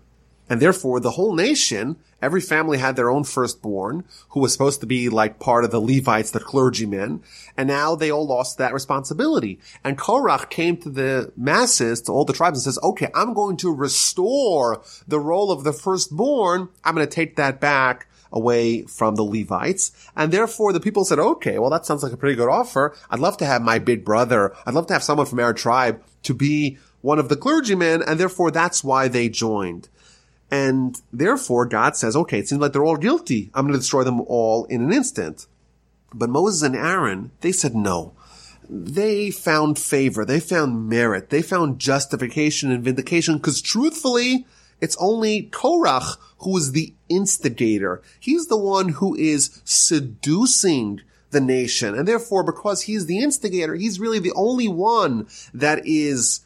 And 0.49 0.61
therefore, 0.61 0.99
the 0.99 1.11
whole 1.11 1.33
nation, 1.33 1.95
every 2.21 2.41
family 2.41 2.77
had 2.77 2.95
their 2.95 3.09
own 3.09 3.23
firstborn, 3.23 4.03
who 4.29 4.41
was 4.41 4.51
supposed 4.51 4.81
to 4.81 4.85
be 4.85 5.09
like 5.09 5.39
part 5.39 5.63
of 5.63 5.71
the 5.71 5.79
Levites, 5.79 6.31
the 6.31 6.39
clergymen, 6.39 7.23
and 7.55 7.67
now 7.67 7.95
they 7.95 8.11
all 8.11 8.27
lost 8.27 8.57
that 8.57 8.73
responsibility. 8.73 9.59
And 9.83 9.97
Korach 9.97 10.49
came 10.49 10.77
to 10.77 10.89
the 10.89 11.31
masses, 11.37 12.01
to 12.01 12.11
all 12.11 12.25
the 12.25 12.33
tribes, 12.33 12.59
and 12.59 12.63
says, 12.63 12.83
okay, 12.83 13.09
I'm 13.15 13.33
going 13.33 13.57
to 13.57 13.73
restore 13.73 14.81
the 15.07 15.19
role 15.19 15.51
of 15.51 15.63
the 15.63 15.73
firstborn. 15.73 16.69
I'm 16.83 16.93
going 16.93 17.07
to 17.07 17.15
take 17.15 17.37
that 17.37 17.61
back 17.61 18.07
away 18.33 18.81
from 18.83 19.15
the 19.15 19.23
Levites. 19.23 19.91
And 20.15 20.31
therefore 20.31 20.73
the 20.73 20.79
people 20.79 21.05
said, 21.05 21.19
okay, 21.19 21.59
well, 21.59 21.69
that 21.69 21.85
sounds 21.85 22.03
like 22.03 22.11
a 22.11 22.17
pretty 22.17 22.35
good 22.35 22.49
offer. 22.49 22.95
I'd 23.09 23.19
love 23.19 23.37
to 23.37 23.45
have 23.45 23.61
my 23.61 23.79
big 23.79 24.03
brother. 24.03 24.53
I'd 24.65 24.73
love 24.73 24.87
to 24.87 24.93
have 24.93 25.03
someone 25.03 25.27
from 25.27 25.39
our 25.39 25.53
tribe 25.53 26.03
to 26.23 26.33
be 26.33 26.79
one 27.01 27.19
of 27.19 27.29
the 27.29 27.37
clergymen. 27.37 28.01
And 28.01 28.19
therefore 28.19 28.49
that's 28.49 28.83
why 28.83 29.07
they 29.07 29.29
joined. 29.29 29.87
And 30.53 31.01
therefore 31.11 31.65
God 31.65 31.95
says, 31.95 32.15
okay, 32.15 32.37
it 32.37 32.47
seems 32.47 32.61
like 32.61 32.73
they're 32.73 32.85
all 32.85 32.95
guilty. 32.95 33.49
I'm 33.55 33.63
going 33.63 33.73
to 33.73 33.79
destroy 33.79 34.03
them 34.03 34.21
all 34.21 34.65
in 34.65 34.83
an 34.83 34.93
instant. 34.93 35.47
But 36.13 36.29
Moses 36.29 36.61
and 36.61 36.75
Aaron, 36.75 37.31
they 37.41 37.51
said 37.51 37.73
no. 37.73 38.13
They 38.69 39.31
found 39.31 39.79
favor. 39.79 40.23
They 40.23 40.39
found 40.39 40.87
merit. 40.87 41.31
They 41.31 41.41
found 41.41 41.79
justification 41.79 42.69
and 42.71 42.83
vindication 42.83 43.37
because 43.37 43.63
truthfully, 43.63 44.45
it's 44.79 44.95
only 44.99 45.49
Korach 45.51 46.17
who 46.41 46.55
is 46.55 46.73
the 46.73 46.93
instigator. 47.09 48.03
He's 48.19 48.45
the 48.45 48.55
one 48.55 48.89
who 48.89 49.15
is 49.15 49.59
seducing 49.65 51.01
the 51.31 51.41
nation. 51.41 51.95
And 51.95 52.07
therefore, 52.07 52.43
because 52.43 52.83
he's 52.83 53.07
the 53.07 53.17
instigator, 53.17 53.73
he's 53.73 53.99
really 53.99 54.19
the 54.19 54.33
only 54.35 54.67
one 54.67 55.27
that 55.51 55.81
is 55.83 56.41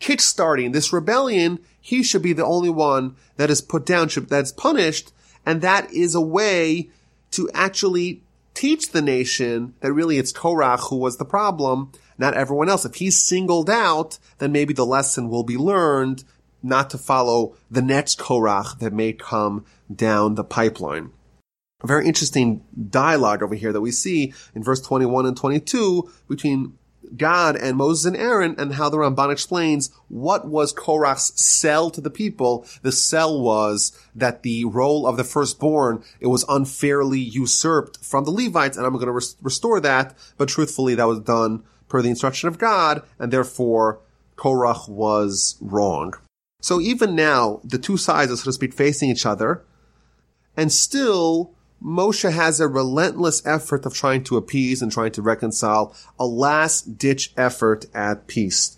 kickstarting 0.00 0.72
this 0.72 0.92
rebellion. 0.92 1.60
He 1.88 2.02
should 2.02 2.20
be 2.20 2.34
the 2.34 2.44
only 2.44 2.68
one 2.68 3.16
that 3.36 3.48
is 3.48 3.62
put 3.62 3.86
down, 3.86 4.10
that's 4.28 4.52
punished. 4.52 5.10
And 5.46 5.62
that 5.62 5.90
is 5.90 6.14
a 6.14 6.20
way 6.20 6.90
to 7.30 7.48
actually 7.54 8.22
teach 8.52 8.90
the 8.90 9.00
nation 9.00 9.72
that 9.80 9.94
really 9.94 10.18
it's 10.18 10.30
Korach 10.30 10.90
who 10.90 10.96
was 10.96 11.16
the 11.16 11.24
problem, 11.24 11.90
not 12.18 12.34
everyone 12.34 12.68
else. 12.68 12.84
If 12.84 12.96
he's 12.96 13.18
singled 13.18 13.70
out, 13.70 14.18
then 14.36 14.52
maybe 14.52 14.74
the 14.74 14.84
lesson 14.84 15.30
will 15.30 15.44
be 15.44 15.56
learned 15.56 16.24
not 16.62 16.90
to 16.90 16.98
follow 16.98 17.56
the 17.70 17.80
next 17.80 18.18
Korach 18.18 18.78
that 18.80 18.92
may 18.92 19.14
come 19.14 19.64
down 19.90 20.34
the 20.34 20.44
pipeline. 20.44 21.12
A 21.82 21.86
very 21.86 22.06
interesting 22.06 22.62
dialogue 22.90 23.42
over 23.42 23.54
here 23.54 23.72
that 23.72 23.80
we 23.80 23.92
see 23.92 24.34
in 24.54 24.62
verse 24.62 24.82
21 24.82 25.24
and 25.24 25.36
22 25.38 26.10
between 26.28 26.77
God 27.16 27.56
and 27.56 27.76
Moses 27.76 28.04
and 28.04 28.16
Aaron 28.16 28.54
and 28.58 28.74
how 28.74 28.88
the 28.88 28.98
Ramban 28.98 29.32
explains 29.32 29.90
what 30.08 30.46
was 30.46 30.74
Korach's 30.74 31.32
sell 31.40 31.90
to 31.90 32.00
the 32.00 32.10
people. 32.10 32.66
The 32.82 32.92
sell 32.92 33.40
was 33.40 33.98
that 34.14 34.42
the 34.42 34.64
role 34.64 35.06
of 35.06 35.16
the 35.16 35.24
firstborn, 35.24 36.02
it 36.20 36.26
was 36.28 36.44
unfairly 36.48 37.20
usurped 37.20 38.04
from 38.04 38.24
the 38.24 38.30
Levites 38.30 38.76
and 38.76 38.86
I'm 38.86 38.92
going 38.92 39.06
to 39.06 39.12
res- 39.12 39.36
restore 39.42 39.80
that. 39.80 40.16
But 40.36 40.48
truthfully, 40.48 40.94
that 40.94 41.06
was 41.06 41.20
done 41.20 41.64
per 41.88 42.02
the 42.02 42.10
instruction 42.10 42.48
of 42.48 42.58
God 42.58 43.02
and 43.18 43.32
therefore 43.32 44.00
Korach 44.36 44.88
was 44.88 45.56
wrong. 45.60 46.14
So 46.60 46.80
even 46.80 47.14
now, 47.14 47.60
the 47.64 47.78
two 47.78 47.96
sides 47.96 48.32
are, 48.32 48.36
so 48.36 48.44
to 48.44 48.52
speak, 48.52 48.74
facing 48.74 49.10
each 49.10 49.26
other, 49.26 49.62
and 50.56 50.72
still, 50.72 51.54
Moshe 51.82 52.30
has 52.30 52.60
a 52.60 52.68
relentless 52.68 53.44
effort 53.46 53.86
of 53.86 53.94
trying 53.94 54.24
to 54.24 54.36
appease 54.36 54.82
and 54.82 54.90
trying 54.90 55.12
to 55.12 55.22
reconcile, 55.22 55.94
a 56.18 56.26
last 56.26 56.98
ditch 56.98 57.32
effort 57.36 57.86
at 57.94 58.26
peace. 58.26 58.76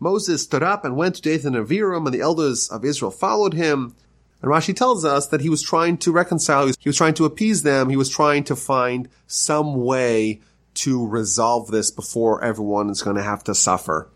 Moses 0.00 0.44
stood 0.44 0.62
up 0.62 0.84
and 0.84 0.96
went 0.96 1.16
to 1.16 1.22
Dathan 1.22 1.54
and 1.54 1.66
Aviram, 1.66 2.06
and 2.06 2.14
the 2.14 2.20
elders 2.20 2.68
of 2.68 2.84
Israel 2.84 3.10
followed 3.10 3.54
him. 3.54 3.94
And 4.40 4.50
Rashi 4.50 4.74
tells 4.74 5.04
us 5.04 5.26
that 5.26 5.40
he 5.40 5.48
was 5.48 5.62
trying 5.62 5.98
to 5.98 6.12
reconcile, 6.12 6.66
he 6.66 6.88
was 6.88 6.96
trying 6.96 7.14
to 7.14 7.24
appease 7.24 7.62
them, 7.62 7.90
he 7.90 7.96
was 7.96 8.08
trying 8.08 8.44
to 8.44 8.56
find 8.56 9.08
some 9.26 9.84
way 9.84 10.40
to 10.74 11.06
resolve 11.06 11.70
this 11.70 11.90
before 11.90 12.42
everyone 12.44 12.88
is 12.88 13.02
going 13.02 13.16
to 13.16 13.22
have 13.22 13.42
to 13.44 13.54
suffer. 13.54 14.08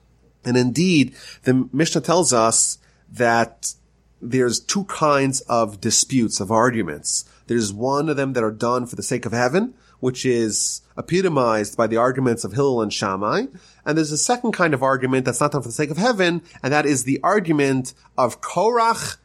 And 0.44 0.56
indeed, 0.56 1.14
the 1.42 1.68
Mishnah 1.72 2.02
tells 2.02 2.32
us 2.32 2.78
that 3.10 3.74
there's 4.20 4.60
two 4.60 4.84
kinds 4.84 5.40
of 5.42 5.80
disputes, 5.80 6.40
of 6.40 6.52
arguments. 6.52 7.24
There's 7.52 7.70
one 7.70 8.08
of 8.08 8.16
them 8.16 8.32
that 8.32 8.42
are 8.42 8.50
done 8.50 8.86
for 8.86 8.96
the 8.96 9.02
sake 9.02 9.26
of 9.26 9.32
heaven, 9.32 9.74
which 10.00 10.24
is 10.24 10.80
epitomized 10.96 11.76
by 11.76 11.86
the 11.86 11.98
arguments 11.98 12.44
of 12.44 12.54
Hillel 12.54 12.80
and 12.80 12.90
Shammai. 12.90 13.44
And 13.84 13.98
there's 13.98 14.10
a 14.10 14.16
second 14.16 14.52
kind 14.52 14.72
of 14.72 14.82
argument 14.82 15.26
that's 15.26 15.38
not 15.38 15.52
done 15.52 15.60
for 15.60 15.68
the 15.68 15.74
sake 15.74 15.90
of 15.90 15.98
heaven, 15.98 16.40
and 16.62 16.72
that 16.72 16.86
is 16.86 17.04
the 17.04 17.20
argument 17.22 17.92
of 18.16 18.40
Korach 18.40 19.18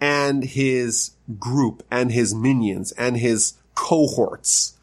and 0.00 0.42
his 0.42 1.10
group 1.38 1.82
and 1.90 2.12
his 2.12 2.34
minions 2.34 2.92
and 2.92 3.18
his 3.18 3.58
cohorts. 3.74 4.78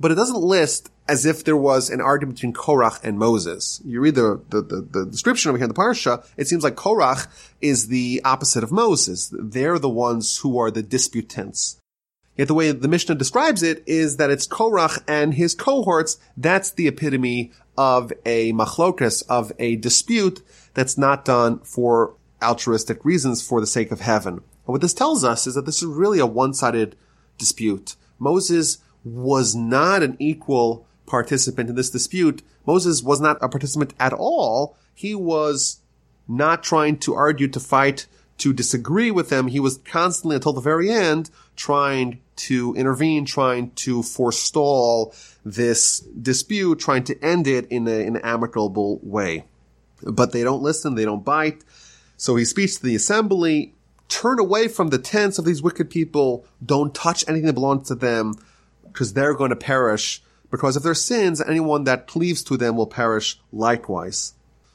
But 0.00 0.10
it 0.10 0.14
doesn't 0.14 0.40
list 0.40 0.88
as 1.06 1.26
if 1.26 1.44
there 1.44 1.54
was 1.54 1.90
an 1.90 2.00
argument 2.00 2.38
between 2.38 2.54
Korach 2.54 3.04
and 3.04 3.18
Moses. 3.18 3.82
You 3.84 4.00
read 4.00 4.14
the, 4.14 4.40
the, 4.48 4.62
the, 4.62 4.80
the, 4.80 5.04
description 5.04 5.50
over 5.50 5.58
here 5.58 5.66
in 5.66 5.68
the 5.68 5.74
Parsha, 5.74 6.26
it 6.38 6.48
seems 6.48 6.64
like 6.64 6.76
Korach 6.76 7.26
is 7.60 7.88
the 7.88 8.22
opposite 8.24 8.64
of 8.64 8.72
Moses. 8.72 9.30
They're 9.38 9.78
the 9.78 9.90
ones 9.90 10.38
who 10.38 10.58
are 10.58 10.70
the 10.70 10.82
disputants. 10.82 11.76
Yet 12.36 12.48
the 12.48 12.54
way 12.54 12.72
the 12.72 12.88
Mishnah 12.88 13.14
describes 13.14 13.62
it 13.62 13.82
is 13.86 14.16
that 14.16 14.30
it's 14.30 14.46
Korach 14.46 15.02
and 15.06 15.34
his 15.34 15.54
cohorts. 15.54 16.18
That's 16.36 16.70
the 16.70 16.88
epitome 16.88 17.52
of 17.76 18.12
a 18.24 18.52
machlokas, 18.52 19.22
of 19.28 19.52
a 19.58 19.76
dispute 19.76 20.42
that's 20.74 20.96
not 20.96 21.24
done 21.24 21.58
for 21.60 22.14
altruistic 22.42 23.04
reasons 23.04 23.46
for 23.46 23.60
the 23.60 23.66
sake 23.66 23.92
of 23.92 24.00
heaven. 24.00 24.34
And 24.34 24.42
what 24.72 24.80
this 24.80 24.94
tells 24.94 25.24
us 25.24 25.46
is 25.46 25.54
that 25.54 25.66
this 25.66 25.82
is 25.82 25.86
really 25.86 26.18
a 26.18 26.26
one-sided 26.26 26.96
dispute. 27.36 27.96
Moses 28.18 28.78
was 29.04 29.54
not 29.54 30.02
an 30.02 30.16
equal 30.18 30.86
participant 31.06 31.68
in 31.68 31.76
this 31.76 31.90
dispute. 31.90 32.42
Moses 32.66 33.02
was 33.02 33.20
not 33.20 33.36
a 33.42 33.48
participant 33.48 33.92
at 33.98 34.12
all. 34.12 34.76
He 34.94 35.14
was 35.14 35.80
not 36.28 36.62
trying 36.62 36.98
to 36.98 37.14
argue, 37.14 37.48
to 37.48 37.60
fight, 37.60 38.06
to 38.42 38.52
disagree 38.52 39.12
with 39.12 39.28
them. 39.28 39.46
He 39.46 39.60
was 39.60 39.78
constantly 39.84 40.34
until 40.34 40.52
the 40.52 40.60
very 40.60 40.90
end 40.90 41.30
trying 41.54 42.20
to 42.34 42.74
intervene, 42.74 43.24
trying 43.24 43.70
to 43.70 44.02
forestall 44.02 45.14
this 45.44 46.00
dispute, 46.00 46.80
trying 46.80 47.04
to 47.04 47.24
end 47.24 47.46
it 47.46 47.66
in, 47.70 47.86
a, 47.86 48.00
in 48.00 48.16
an 48.16 48.22
amicable 48.24 48.98
way. 49.00 49.44
But 50.02 50.32
they 50.32 50.42
don't 50.42 50.60
listen, 50.60 50.96
they 50.96 51.04
don't 51.04 51.24
bite. 51.24 51.62
So 52.16 52.34
he 52.34 52.44
speaks 52.44 52.74
to 52.76 52.82
the 52.82 52.96
assembly, 52.96 53.74
turn 54.08 54.40
away 54.40 54.66
from 54.66 54.88
the 54.88 54.98
tents 54.98 55.38
of 55.38 55.44
these 55.44 55.62
wicked 55.62 55.88
people, 55.88 56.44
don't 56.64 56.92
touch 56.92 57.24
anything 57.28 57.46
that 57.46 57.52
belongs 57.52 57.86
to 57.88 57.94
them, 57.94 58.34
because 58.82 59.12
they're 59.12 59.34
going 59.34 59.50
to 59.50 59.56
perish 59.56 60.20
because 60.50 60.74
of 60.74 60.82
their 60.82 60.94
sins. 60.94 61.40
Anyone 61.40 61.84
that 61.84 62.08
cleaves 62.08 62.42
to 62.44 62.56
them 62.56 62.76
will 62.76 62.88
perish 62.88 63.40
likewise. 63.52 64.34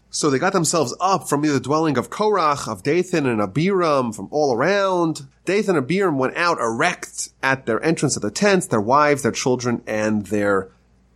So 0.10 0.30
they 0.30 0.40
got 0.40 0.54
themselves 0.54 0.96
up 1.00 1.28
from 1.28 1.42
the 1.42 1.60
dwelling 1.60 1.98
of 1.98 2.10
Korach, 2.10 2.68
of 2.68 2.84
Dathan 2.84 3.26
and 3.26 3.42
Abiram, 3.42 4.14
from 4.14 4.28
all 4.32 4.54
around. 4.54 5.28
Dathan 5.46 5.76
and 5.76 5.84
Abiram 5.84 6.18
went 6.18 6.38
out 6.38 6.60
erect 6.60 7.30
at 7.44 7.66
their 7.66 7.84
entrance 7.84 8.16
of 8.16 8.22
the 8.22 8.32
tents, 8.32 8.68
their 8.68 8.82
wives, 8.82 9.24
their 9.24 9.32
children, 9.32 9.84
and 9.86 10.28
their 10.28 10.70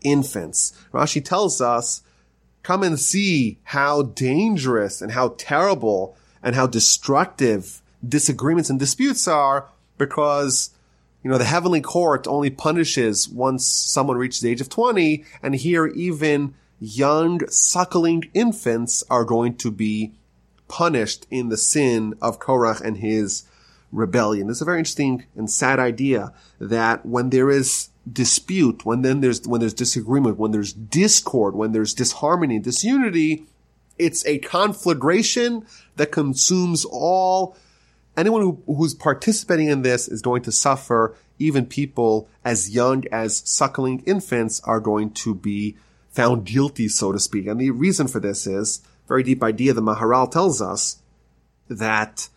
infants. 0.03 0.73
Rashi 0.93 1.23
tells 1.23 1.61
us, 1.61 2.01
come 2.63 2.83
and 2.83 2.99
see 2.99 3.59
how 3.63 4.03
dangerous 4.03 5.01
and 5.01 5.13
how 5.13 5.35
terrible 5.37 6.15
and 6.43 6.55
how 6.55 6.67
destructive 6.67 7.81
disagreements 8.07 8.69
and 8.69 8.79
disputes 8.79 9.27
are 9.27 9.69
because 9.97 10.71
you 11.23 11.29
know, 11.29 11.37
the 11.37 11.45
heavenly 11.45 11.81
court 11.81 12.27
only 12.27 12.49
punishes 12.49 13.29
once 13.29 13.65
someone 13.67 14.17
reaches 14.17 14.41
the 14.41 14.49
age 14.49 14.61
of 14.61 14.69
20, 14.69 15.23
and 15.43 15.55
here 15.55 15.85
even 15.87 16.55
young 16.81 17.47
suckling 17.47 18.29
infants 18.33 19.03
are 19.09 19.23
going 19.23 19.55
to 19.55 19.71
be 19.71 20.11
punished 20.67 21.27
in 21.29 21.49
the 21.49 21.57
sin 21.57 22.15
of 22.21 22.39
Korach 22.39 22.81
and 22.81 22.97
his 22.97 23.43
rebellion. 23.91 24.49
It's 24.49 24.61
a 24.61 24.65
very 24.65 24.79
interesting 24.79 25.25
and 25.35 25.49
sad 25.49 25.79
idea 25.79 26.33
that 26.59 27.05
when 27.05 27.29
there 27.29 27.51
is 27.51 27.89
dispute, 28.11 28.83
when 28.83 29.03
then 29.03 29.21
there's, 29.21 29.47
when 29.47 29.59
there's 29.59 29.75
disagreement, 29.75 30.39
when 30.39 30.51
there's 30.51 30.73
discord, 30.73 31.55
when 31.55 31.71
there's 31.71 31.93
disharmony, 31.93 32.57
disunity, 32.57 33.45
it's 33.99 34.25
a 34.25 34.39
conflagration 34.39 35.65
that 35.97 36.11
consumes 36.11 36.83
all 36.85 37.55
anyone 38.17 38.41
who, 38.41 38.63
who's 38.65 38.95
participating 38.95 39.67
in 39.67 39.83
this 39.83 40.07
is 40.07 40.21
going 40.21 40.41
to 40.41 40.51
suffer. 40.51 41.15
Even 41.37 41.65
people 41.65 42.27
as 42.43 42.69
young 42.69 43.03
as 43.11 43.43
suckling 43.45 44.01
infants 44.05 44.61
are 44.61 44.79
going 44.79 45.11
to 45.11 45.35
be 45.35 45.75
found 46.11 46.45
guilty, 46.45 46.87
so 46.87 47.11
to 47.11 47.19
speak. 47.19 47.47
And 47.47 47.59
the 47.59 47.71
reason 47.71 48.07
for 48.07 48.19
this 48.19 48.45
is 48.45 48.81
very 49.07 49.23
deep 49.23 49.43
idea. 49.43 49.73
The 49.73 49.81
Maharal 49.81 50.29
tells 50.29 50.61
us 50.61 51.01
that 51.69 52.29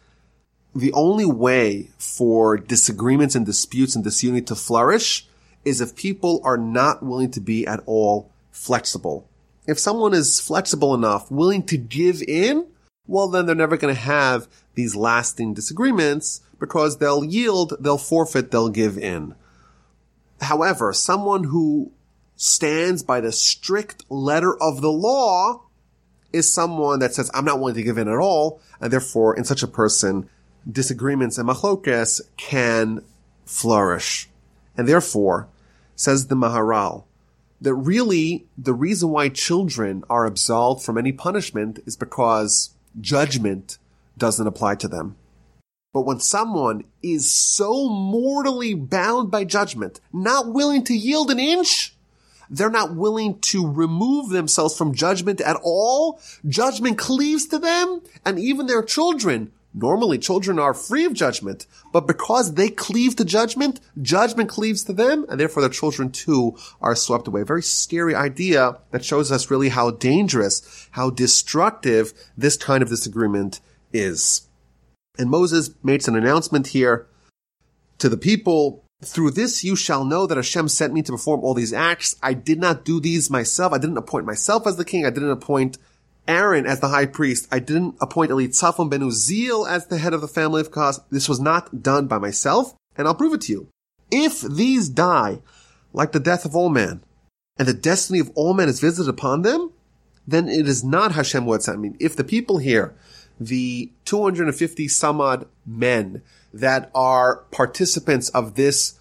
the 0.74 0.92
only 0.92 1.24
way 1.24 1.90
for 1.98 2.56
disagreements 2.56 3.34
and 3.34 3.46
disputes 3.46 3.94
and 3.94 4.02
disunity 4.02 4.44
to 4.46 4.54
flourish 4.54 5.26
is 5.64 5.80
if 5.80 5.94
people 5.94 6.40
are 6.44 6.58
not 6.58 7.02
willing 7.02 7.30
to 7.30 7.40
be 7.40 7.66
at 7.66 7.80
all 7.86 8.30
flexible. 8.50 9.28
If 9.66 9.78
someone 9.78 10.14
is 10.14 10.40
flexible 10.40 10.94
enough, 10.94 11.30
willing 11.30 11.62
to 11.64 11.76
give 11.78 12.22
in, 12.22 12.66
well, 13.06 13.28
then 13.28 13.46
they're 13.46 13.54
never 13.54 13.76
going 13.76 13.94
to 13.94 14.00
have 14.00 14.48
these 14.74 14.96
lasting 14.96 15.54
disagreements 15.54 16.40
because 16.58 16.98
they'll 16.98 17.24
yield, 17.24 17.74
they'll 17.80 17.98
forfeit, 17.98 18.50
they'll 18.50 18.68
give 18.68 18.98
in. 18.98 19.34
However, 20.40 20.92
someone 20.92 21.44
who 21.44 21.92
stands 22.36 23.02
by 23.02 23.20
the 23.20 23.32
strict 23.32 24.04
letter 24.10 24.56
of 24.60 24.80
the 24.80 24.90
law 24.90 25.62
is 26.32 26.52
someone 26.52 26.98
that 26.98 27.14
says, 27.14 27.30
I'm 27.32 27.44
not 27.44 27.58
willing 27.58 27.76
to 27.76 27.82
give 27.82 27.98
in 27.98 28.08
at 28.08 28.18
all. 28.18 28.60
And 28.80 28.92
therefore, 28.92 29.36
in 29.36 29.44
such 29.44 29.62
a 29.62 29.68
person, 29.68 30.28
disagreements 30.70 31.38
and 31.38 31.48
machlokes 31.48 32.20
can 32.36 33.04
flourish. 33.44 34.28
And 34.76 34.88
therefore, 34.88 35.48
says 35.94 36.26
the 36.26 36.34
Maharal, 36.34 37.04
that 37.60 37.74
really 37.74 38.46
the 38.58 38.74
reason 38.74 39.10
why 39.10 39.28
children 39.28 40.02
are 40.10 40.26
absolved 40.26 40.84
from 40.84 40.98
any 40.98 41.12
punishment 41.12 41.78
is 41.86 41.96
because 41.96 42.74
judgment 43.00 43.78
doesn't 44.18 44.46
apply 44.46 44.74
to 44.76 44.88
them. 44.88 45.16
But 45.92 46.02
when 46.02 46.18
someone 46.18 46.84
is 47.02 47.32
so 47.32 47.88
mortally 47.88 48.74
bound 48.74 49.30
by 49.30 49.44
judgment, 49.44 50.00
not 50.12 50.52
willing 50.52 50.82
to 50.84 50.94
yield 50.94 51.30
an 51.30 51.38
inch, 51.38 51.93
they're 52.56 52.70
not 52.70 52.94
willing 52.94 53.40
to 53.40 53.66
remove 53.66 54.30
themselves 54.30 54.76
from 54.76 54.94
judgment 54.94 55.40
at 55.40 55.56
all. 55.62 56.20
Judgment 56.46 56.98
cleaves 56.98 57.46
to 57.46 57.58
them 57.58 58.00
and 58.24 58.38
even 58.38 58.66
their 58.66 58.82
children. 58.82 59.52
Normally 59.76 60.18
children 60.18 60.60
are 60.60 60.72
free 60.72 61.04
of 61.04 61.14
judgment, 61.14 61.66
but 61.92 62.06
because 62.06 62.54
they 62.54 62.68
cleave 62.68 63.16
to 63.16 63.24
judgment, 63.24 63.80
judgment 64.00 64.48
cleaves 64.48 64.84
to 64.84 64.92
them 64.92 65.26
and 65.28 65.40
therefore 65.40 65.62
their 65.62 65.70
children 65.70 66.12
too 66.12 66.56
are 66.80 66.94
swept 66.94 67.26
away. 67.26 67.40
A 67.40 67.44
very 67.44 67.62
scary 67.62 68.14
idea 68.14 68.78
that 68.92 69.04
shows 69.04 69.32
us 69.32 69.50
really 69.50 69.70
how 69.70 69.90
dangerous, 69.90 70.88
how 70.92 71.10
destructive 71.10 72.14
this 72.36 72.56
kind 72.56 72.84
of 72.84 72.88
disagreement 72.88 73.58
is. 73.92 74.42
And 75.18 75.28
Moses 75.28 75.70
makes 75.82 76.06
an 76.06 76.14
announcement 76.14 76.68
here 76.68 77.08
to 77.98 78.08
the 78.08 78.16
people. 78.16 78.83
Through 79.02 79.32
this 79.32 79.64
you 79.64 79.76
shall 79.76 80.04
know 80.04 80.26
that 80.26 80.36
Hashem 80.36 80.68
sent 80.68 80.92
me 80.92 81.02
to 81.02 81.12
perform 81.12 81.40
all 81.40 81.54
these 81.54 81.72
acts. 81.72 82.16
I 82.22 82.32
did 82.32 82.58
not 82.58 82.84
do 82.84 83.00
these 83.00 83.30
myself. 83.30 83.72
I 83.72 83.78
didn't 83.78 83.98
appoint 83.98 84.26
myself 84.26 84.66
as 84.66 84.76
the 84.76 84.84
king. 84.84 85.04
I 85.04 85.10
didn't 85.10 85.30
appoint 85.30 85.78
Aaron 86.26 86.66
as 86.66 86.80
the 86.80 86.88
high 86.88 87.06
priest. 87.06 87.48
I 87.52 87.58
didn't 87.58 87.96
appoint 88.00 88.30
Elitzaphan 88.30 88.88
ben 88.88 89.00
Uziel 89.00 89.68
as 89.68 89.86
the 89.86 89.98
head 89.98 90.14
of 90.14 90.20
the 90.20 90.28
family 90.28 90.60
of 90.60 90.70
Kaz. 90.70 91.00
This 91.10 91.28
was 91.28 91.40
not 91.40 91.82
done 91.82 92.06
by 92.06 92.18
myself, 92.18 92.74
and 92.96 93.06
I'll 93.06 93.14
prove 93.14 93.34
it 93.34 93.42
to 93.42 93.52
you. 93.52 93.68
If 94.10 94.40
these 94.40 94.88
die 94.88 95.40
like 95.92 96.12
the 96.12 96.20
death 96.20 96.44
of 96.44 96.56
all 96.56 96.70
men, 96.70 97.02
and 97.58 97.68
the 97.68 97.74
destiny 97.74 98.18
of 98.18 98.30
all 98.34 98.54
men 98.54 98.68
is 98.68 98.80
visited 98.80 99.08
upon 99.08 99.42
them, 99.42 99.72
then 100.26 100.48
it 100.48 100.66
is 100.66 100.82
not 100.82 101.12
Hashem 101.12 101.44
who 101.44 101.52
had 101.52 101.62
sent 101.62 101.80
me. 101.80 101.92
If 102.00 102.16
the 102.16 102.24
people 102.24 102.58
here 102.58 102.94
the 103.38 103.90
250 104.04 104.86
samad 104.86 105.46
men 105.66 106.22
that 106.54 106.90
are 106.94 107.44
participants 107.50 108.28
of 108.30 108.54
this 108.54 108.94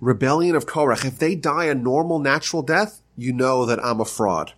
rebellion 0.00 0.56
of 0.56 0.66
Korach, 0.66 1.04
if 1.04 1.18
they 1.18 1.34
die 1.34 1.66
a 1.66 1.74
normal 1.74 2.18
natural 2.18 2.62
death, 2.62 3.02
you 3.16 3.32
know 3.32 3.66
that 3.66 3.84
I'm 3.84 4.00
a 4.00 4.04
fraud. 4.04 4.54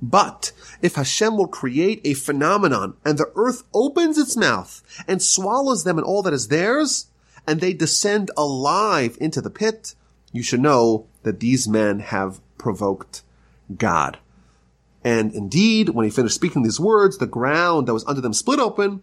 But 0.00 0.52
if 0.82 0.96
Hashem 0.96 1.36
will 1.36 1.46
create 1.46 2.00
a 2.04 2.14
phenomenon 2.14 2.94
and 3.04 3.16
the 3.16 3.32
earth 3.34 3.62
opens 3.72 4.18
its 4.18 4.36
mouth 4.36 4.82
and 5.08 5.22
swallows 5.22 5.84
them 5.84 5.96
and 5.96 6.04
all 6.04 6.22
that 6.22 6.34
is 6.34 6.48
theirs, 6.48 7.06
and 7.46 7.60
they 7.60 7.72
descend 7.72 8.30
alive 8.36 9.16
into 9.20 9.40
the 9.40 9.50
pit, 9.50 9.94
you 10.32 10.42
should 10.42 10.60
know 10.60 11.06
that 11.22 11.40
these 11.40 11.66
men 11.66 12.00
have 12.00 12.40
provoked 12.58 13.22
God. 13.76 14.18
And 15.04 15.32
indeed, 15.34 15.90
when 15.90 16.04
he 16.04 16.10
finished 16.10 16.34
speaking 16.34 16.62
these 16.62 16.78
words, 16.78 17.18
the 17.18 17.26
ground 17.26 17.88
that 17.88 17.94
was 17.94 18.06
under 18.06 18.20
them 18.20 18.34
split 18.34 18.60
open, 18.60 19.02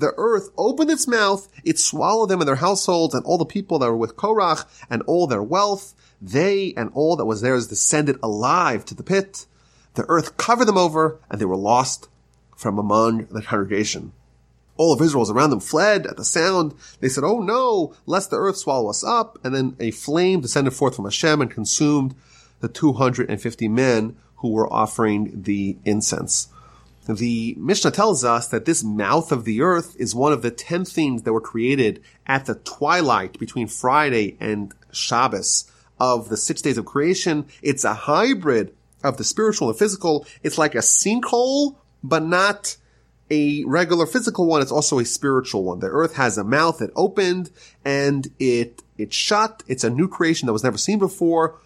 the 0.00 0.14
earth 0.16 0.50
opened 0.56 0.90
its 0.90 1.06
mouth, 1.06 1.48
it 1.64 1.78
swallowed 1.78 2.28
them 2.28 2.40
and 2.40 2.48
their 2.48 2.56
households 2.56 3.14
and 3.14 3.24
all 3.24 3.38
the 3.38 3.44
people 3.44 3.78
that 3.78 3.86
were 3.86 3.96
with 3.96 4.16
Korach 4.16 4.66
and 4.88 5.02
all 5.02 5.26
their 5.26 5.42
wealth. 5.42 5.94
They 6.20 6.74
and 6.76 6.90
all 6.94 7.16
that 7.16 7.24
was 7.24 7.40
theirs 7.40 7.68
descended 7.68 8.18
alive 8.22 8.84
to 8.86 8.94
the 8.94 9.02
pit. 9.02 9.46
The 9.94 10.04
earth 10.08 10.36
covered 10.36 10.66
them 10.66 10.78
over 10.78 11.20
and 11.30 11.40
they 11.40 11.44
were 11.44 11.56
lost 11.56 12.08
from 12.56 12.78
among 12.78 13.26
the 13.26 13.42
congregation. 13.42 14.12
All 14.76 14.92
of 14.94 15.02
Israel's 15.02 15.30
around 15.30 15.50
them 15.50 15.60
fled 15.60 16.06
at 16.06 16.16
the 16.16 16.24
sound. 16.24 16.74
They 17.00 17.08
said, 17.08 17.24
Oh 17.24 17.40
no, 17.40 17.94
lest 18.06 18.30
the 18.30 18.38
earth 18.38 18.56
swallow 18.56 18.88
us 18.88 19.04
up. 19.04 19.38
And 19.44 19.54
then 19.54 19.76
a 19.78 19.90
flame 19.90 20.40
descended 20.40 20.72
forth 20.72 20.96
from 20.96 21.04
Hashem 21.04 21.42
and 21.42 21.50
consumed 21.50 22.14
the 22.60 22.68
250 22.68 23.68
men 23.68 24.16
who 24.36 24.48
were 24.52 24.72
offering 24.72 25.42
the 25.42 25.76
incense. 25.84 26.48
The 27.16 27.54
Mishnah 27.58 27.90
tells 27.90 28.24
us 28.24 28.48
that 28.48 28.66
this 28.66 28.84
mouth 28.84 29.32
of 29.32 29.44
the 29.44 29.62
earth 29.62 29.96
is 29.98 30.14
one 30.14 30.32
of 30.32 30.42
the 30.42 30.50
ten 30.50 30.84
things 30.84 31.22
that 31.22 31.32
were 31.32 31.40
created 31.40 32.02
at 32.26 32.46
the 32.46 32.56
twilight 32.56 33.38
between 33.38 33.68
Friday 33.68 34.36
and 34.38 34.72
Shabbos 34.92 35.70
of 35.98 36.28
the 36.28 36.36
six 36.36 36.62
days 36.62 36.78
of 36.78 36.84
creation. 36.84 37.46
It's 37.62 37.84
a 37.84 37.94
hybrid 37.94 38.74
of 39.02 39.16
the 39.16 39.24
spiritual 39.24 39.70
and 39.70 39.78
physical. 39.78 40.26
It's 40.42 40.58
like 40.58 40.74
a 40.74 40.78
sinkhole, 40.78 41.76
but 42.02 42.22
not 42.22 42.76
a 43.30 43.64
regular 43.64 44.06
physical 44.06 44.46
one. 44.46 44.62
It's 44.62 44.72
also 44.72 44.98
a 44.98 45.04
spiritual 45.04 45.64
one. 45.64 45.78
The 45.80 45.88
earth 45.88 46.16
has 46.16 46.36
a 46.36 46.44
mouth 46.44 46.78
that 46.78 46.90
opened 46.96 47.50
and 47.84 48.30
it, 48.38 48.82
it 48.98 49.12
shut. 49.12 49.62
It's 49.66 49.84
a 49.84 49.90
new 49.90 50.08
creation 50.08 50.46
that 50.46 50.52
was 50.52 50.64
never 50.64 50.78
seen 50.78 50.98
before. 50.98 51.58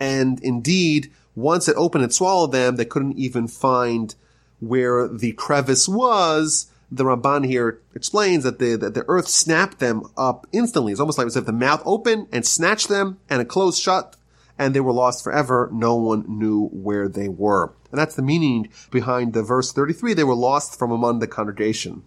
And 0.00 0.42
indeed, 0.42 1.12
once 1.34 1.68
it 1.68 1.76
opened 1.76 2.04
and 2.04 2.12
swallowed 2.12 2.52
them, 2.52 2.76
they 2.76 2.84
couldn't 2.84 3.18
even 3.18 3.46
find 3.46 4.14
where 4.62 5.08
the 5.08 5.32
crevice 5.32 5.88
was. 5.88 6.70
The 6.90 7.04
Ramban 7.04 7.46
here 7.46 7.80
explains 7.94 8.44
that 8.44 8.58
the, 8.58 8.76
that 8.76 8.94
the 8.94 9.04
earth 9.08 9.26
snapped 9.26 9.80
them 9.80 10.04
up 10.16 10.46
instantly. 10.52 10.92
It's 10.92 11.00
almost 11.00 11.18
like 11.18 11.26
as 11.26 11.36
if 11.36 11.46
the 11.46 11.52
mouth 11.52 11.82
opened 11.84 12.28
and 12.30 12.46
snatched 12.46 12.88
them 12.88 13.18
and 13.28 13.42
it 13.42 13.48
closed 13.48 13.82
shut 13.82 14.16
and 14.58 14.74
they 14.74 14.80
were 14.80 14.92
lost 14.92 15.24
forever. 15.24 15.68
No 15.72 15.96
one 15.96 16.24
knew 16.28 16.68
where 16.68 17.08
they 17.08 17.28
were. 17.28 17.72
And 17.90 17.98
that's 17.98 18.14
the 18.14 18.22
meaning 18.22 18.68
behind 18.90 19.32
the 19.32 19.42
verse 19.42 19.72
33. 19.72 20.14
They 20.14 20.24
were 20.24 20.34
lost 20.34 20.78
from 20.78 20.92
among 20.92 21.18
the 21.18 21.26
congregation. 21.26 22.04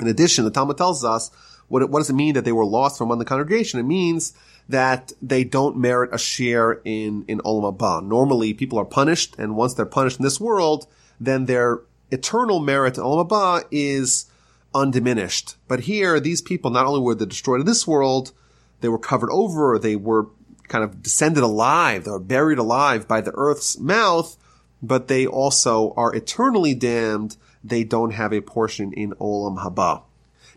In 0.00 0.08
addition, 0.08 0.44
the 0.44 0.50
Talmud 0.50 0.76
tells 0.76 1.04
us 1.04 1.30
what, 1.68 1.88
what 1.90 2.00
does 2.00 2.10
it 2.10 2.14
mean 2.14 2.34
that 2.34 2.44
they 2.44 2.52
were 2.52 2.66
lost 2.66 2.98
from 2.98 3.08
among 3.08 3.20
the 3.20 3.24
congregation? 3.24 3.80
It 3.80 3.84
means 3.84 4.34
that 4.68 5.12
they 5.22 5.44
don't 5.44 5.76
merit 5.76 6.10
a 6.12 6.18
share 6.18 6.80
in, 6.84 7.24
in 7.28 7.38
Olam 7.40 7.76
Haba. 7.76 8.04
Normally 8.04 8.54
people 8.54 8.78
are 8.78 8.84
punished, 8.84 9.36
and 9.38 9.56
once 9.56 9.74
they're 9.74 9.86
punished 9.86 10.18
in 10.18 10.24
this 10.24 10.40
world, 10.40 10.86
then 11.20 11.46
their 11.46 11.80
eternal 12.10 12.60
merit 12.60 12.96
in 12.96 13.04
Olam 13.04 13.28
Haba 13.28 13.64
is 13.70 14.26
undiminished. 14.74 15.56
But 15.68 15.80
here, 15.80 16.20
these 16.20 16.42
people 16.42 16.70
not 16.70 16.86
only 16.86 17.00
were 17.00 17.14
they 17.14 17.26
destroyed 17.26 17.60
in 17.60 17.66
this 17.66 17.86
world, 17.86 18.32
they 18.80 18.88
were 18.88 18.98
covered 18.98 19.30
over, 19.30 19.78
they 19.78 19.96
were 19.96 20.28
kind 20.68 20.84
of 20.84 21.02
descended 21.02 21.42
alive. 21.42 22.04
They 22.04 22.10
were 22.10 22.18
buried 22.18 22.58
alive 22.58 23.08
by 23.08 23.20
the 23.20 23.32
earth's 23.34 23.78
mouth, 23.78 24.36
but 24.82 25.08
they 25.08 25.26
also 25.26 25.94
are 25.96 26.14
eternally 26.14 26.74
damned. 26.74 27.36
They 27.64 27.84
don't 27.84 28.12
have 28.12 28.32
a 28.32 28.40
portion 28.40 28.92
in 28.92 29.12
Olam 29.12 29.58
Haba. 29.58 30.02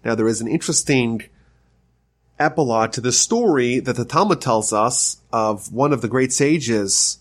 Now 0.04 0.16
there 0.16 0.28
is 0.28 0.42
an 0.42 0.48
interesting 0.48 1.24
epilogue 2.38 2.92
to 2.94 3.02
the 3.02 3.12
story 3.12 3.80
that 3.80 3.96
the 3.96 4.06
Talmud 4.06 4.42
tells 4.42 4.72
us 4.72 5.18
of 5.32 5.74
one 5.74 5.92
of 5.92 6.02
the 6.02 6.08
great 6.08 6.32
sages 6.32 7.20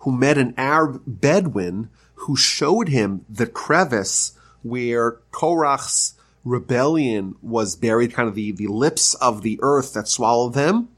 who 0.00 0.12
met 0.12 0.38
an 0.38 0.54
Arab 0.56 1.02
Bedouin 1.06 1.88
who 2.26 2.36
showed 2.36 2.88
him 2.88 3.24
the 3.28 3.46
crevice 3.46 4.32
where 4.62 5.12
Korach's 5.30 6.14
rebellion 6.44 7.36
was 7.40 7.76
buried, 7.76 8.12
kind 8.12 8.28
of 8.28 8.34
the, 8.34 8.50
the 8.50 8.66
lips 8.66 9.14
of 9.14 9.42
the 9.42 9.58
earth 9.62 9.92
that 9.94 10.08
swallowed 10.08 10.54
them. 10.54 10.88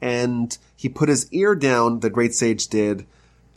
And 0.00 0.56
he 0.74 0.88
put 0.88 1.10
his 1.10 1.30
ear 1.32 1.54
down, 1.54 2.00
the 2.00 2.08
great 2.08 2.34
sage 2.34 2.68
did, 2.68 3.06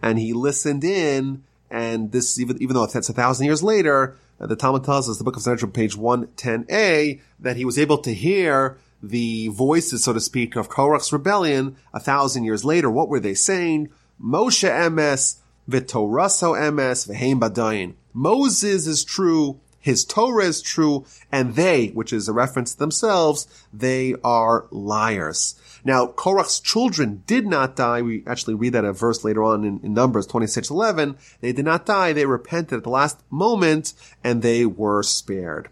and 0.01 0.19
he 0.19 0.33
listened 0.33 0.83
in. 0.83 1.43
And 1.71 2.11
this, 2.11 2.37
even, 2.39 2.61
even 2.61 2.75
though 2.75 2.83
it's 2.83 2.95
a 2.95 3.13
thousand 3.13 3.45
years 3.45 3.63
later, 3.63 4.17
the 4.39 4.55
Talmud 4.57 4.83
tells 4.83 5.09
us, 5.09 5.17
the 5.17 5.23
book 5.23 5.37
of 5.37 5.41
Sanhedrin, 5.41 5.71
page 5.71 5.95
110a, 5.95 7.21
that 7.39 7.55
he 7.55 7.63
was 7.63 7.79
able 7.79 7.99
to 7.99 8.13
hear 8.13 8.77
the 9.01 9.47
voices, 9.47 10.03
so 10.03 10.11
to 10.11 10.19
speak, 10.19 10.57
of 10.57 10.69
Korach's 10.69 11.13
rebellion 11.13 11.77
a 11.93 12.01
thousand 12.01 12.43
years 12.43 12.65
later. 12.65 12.89
What 12.89 13.07
were 13.07 13.21
they 13.21 13.33
saying? 13.33 13.89
Moshe 14.21 14.69
emes, 14.69 15.37
v'toraso 15.69 16.55
emes, 16.55 17.07
v'heim. 17.09 17.93
Moses 18.13 18.87
is 18.87 19.03
true, 19.03 19.59
his 19.87 20.03
Torah 20.03 20.43
is 20.43 20.61
true, 20.61 21.05
and 21.31 21.55
they, 21.55 21.87
which 21.89 22.11
is 22.11 22.27
a 22.27 22.33
reference 22.33 22.73
to 22.73 22.79
themselves, 22.79 23.47
they 23.71 24.15
are 24.21 24.67
liars. 24.69 25.55
Now, 25.85 26.07
Korach's 26.07 26.59
children 26.59 27.23
did 27.25 27.47
not 27.47 27.77
die. 27.77 28.01
We 28.01 28.21
actually 28.27 28.55
read 28.55 28.73
that 28.73 28.83
a 28.83 28.91
verse 28.91 29.23
later 29.23 29.43
on 29.43 29.63
in, 29.63 29.79
in 29.81 29.93
Numbers 29.93 30.27
26:11. 30.27 31.15
They 31.39 31.53
did 31.53 31.63
not 31.63 31.85
die. 31.85 32.11
They 32.11 32.25
repented 32.25 32.79
at 32.79 32.83
the 32.83 32.89
last 32.89 33.21
moment, 33.29 33.93
and 34.23 34.41
they 34.41 34.65
were 34.65 35.03
spared. 35.03 35.69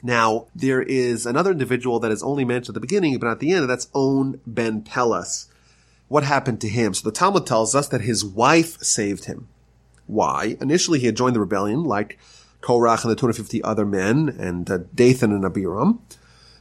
Now, 0.00 0.46
there 0.54 0.82
is 0.82 1.26
another 1.26 1.50
individual 1.50 1.98
that 1.98 2.12
is 2.12 2.22
only 2.22 2.44
mentioned 2.44 2.76
at 2.76 2.80
the 2.80 2.86
beginning, 2.86 3.18
but 3.18 3.28
at 3.28 3.40
the 3.40 3.52
end, 3.52 3.68
that's 3.68 3.88
On 3.92 4.40
Ben 4.46 4.82
Pelas. 4.82 5.48
What 6.10 6.24
happened 6.24 6.60
to 6.62 6.68
him? 6.68 6.92
So 6.92 7.08
the 7.08 7.14
Talmud 7.14 7.46
tells 7.46 7.74
us 7.74 7.86
that 7.86 8.00
his 8.00 8.24
wife 8.24 8.82
saved 8.82 9.26
him. 9.26 9.46
Why? 10.08 10.56
Initially, 10.60 10.98
he 10.98 11.06
had 11.06 11.16
joined 11.16 11.36
the 11.36 11.40
rebellion, 11.40 11.84
like 11.84 12.18
Korach 12.60 13.04
and 13.04 13.12
the 13.12 13.14
250 13.14 13.62
other 13.62 13.86
men, 13.86 14.34
and 14.36 14.68
uh, 14.68 14.78
Dathan 14.92 15.32
and 15.32 15.44
Abiram. 15.44 16.00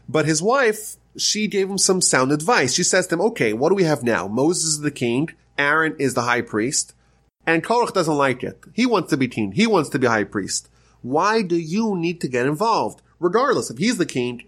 But 0.08 0.28
his 0.28 0.40
wife, 0.40 0.98
she 1.18 1.48
gave 1.48 1.68
him 1.68 1.80
some 1.80 2.00
sound 2.00 2.32
advice. 2.32 2.76
She 2.76 2.84
says 2.84 3.08
to 3.08 3.16
him, 3.16 3.22
okay, 3.22 3.54
what 3.54 3.70
do 3.70 3.76
we 3.76 3.86
have 3.86 4.04
now? 4.04 4.28
Moses 4.28 4.66
is 4.66 4.82
the 4.82 4.92
king, 4.92 5.30
Aaron 5.58 5.96
is 5.98 6.14
the 6.14 6.22
high 6.22 6.42
priest, 6.42 6.94
and 7.48 7.64
Korach 7.64 7.92
doesn't 7.92 8.14
like 8.14 8.44
it. 8.44 8.64
He 8.74 8.86
wants 8.86 9.10
to 9.10 9.18
be 9.18 9.28
king. 9.28 9.54
He 9.54 9.66
wants 9.66 9.90
to 9.90 10.00
be 10.00 10.06
high 10.06 10.26
priest. 10.26 10.70
Why 11.02 11.42
do 11.42 11.58
you 11.58 11.98
need 11.98 12.22
to 12.22 12.28
get 12.28 12.46
involved? 12.46 13.02
regardless, 13.20 13.70
if 13.70 13.78
he's 13.78 13.98
the 13.98 14.06
king, 14.06 14.44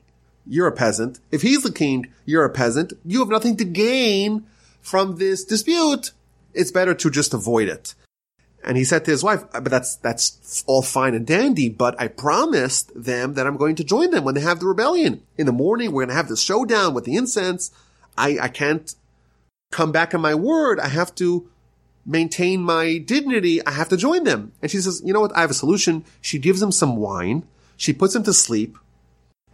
you're 0.46 0.68
a 0.68 0.72
peasant. 0.72 1.20
If 1.32 1.42
he's 1.42 1.64
the 1.64 1.72
king, 1.72 2.12
you're 2.26 2.46
a 2.46 2.50
peasant. 2.50 2.94
You 3.06 3.20
have 3.20 3.30
nothing 3.30 3.58
to 3.58 3.66
gain 3.66 4.46
from 4.82 5.18
this 5.18 5.44
dispute. 5.44 6.12
It's 6.54 6.72
better 6.72 6.94
to 6.94 7.10
just 7.10 7.34
avoid 7.34 7.68
it. 7.68 7.96
And 8.64 8.78
he 8.78 8.84
said 8.84 9.06
to 9.06 9.12
his 9.12 9.24
wife, 9.24 9.44
but 9.52 9.66
that's, 9.66 9.96
that's 9.96 10.64
all 10.68 10.84
fine 10.84 11.16
and 11.16 11.26
dandy, 11.26 11.68
but 11.68 12.00
I 12.00 12.08
promised 12.08 12.92
them 12.96 13.34
that 13.34 13.48
I'm 13.48 13.58
going 13.58 13.76
to 13.78 13.84
join 13.84 14.12
them 14.12 14.24
when 14.24 14.36
they 14.36 14.42
have 14.42 14.60
the 14.60 14.68
rebellion. 14.68 15.24
In 15.38 15.48
the 15.48 15.52
morning, 15.52 15.92
we're 15.92 16.04
going 16.04 16.10
to 16.10 16.16
have 16.16 16.28
the 16.28 16.38
showdown 16.38 16.94
with 16.94 17.06
the 17.06 17.16
incense. 17.16 17.72
I, 18.18 18.38
I 18.40 18.48
can't 18.50 18.94
come 19.72 19.92
back 19.92 20.14
on 20.14 20.22
my 20.22 20.36
word. 20.36 20.80
I 20.80 20.90
have 20.90 21.16
to 21.16 21.50
maintain 22.06 22.62
my 22.62 23.00
dignity. 23.00 23.66
I 23.66 23.72
have 23.72 23.90
to 23.90 23.98
join 23.98 24.26
them. 24.26 24.52
And 24.62 24.70
she 24.70 24.78
says, 24.78 25.02
you 25.04 25.12
know 25.12 25.22
what? 25.22 25.36
I 25.36 25.42
have 25.42 25.52
a 25.52 25.56
solution. 25.56 26.06
She 26.20 26.38
gives 26.38 26.62
him 26.62 26.72
some 26.72 26.98
wine 26.98 27.48
she 27.82 27.94
puts 27.94 28.14
him 28.14 28.22
to 28.26 28.34
sleep 28.34 28.78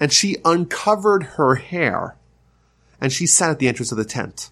and 0.02 0.12
she 0.12 0.36
uncovered 0.44 1.24
her 1.38 1.56
hair 1.56 2.18
and 3.00 3.14
she 3.14 3.26
sat 3.26 3.52
at 3.52 3.60
the 3.60 3.70
entrance 3.70 3.94
of 3.94 3.98
the 3.98 4.04
tent. 4.04 4.50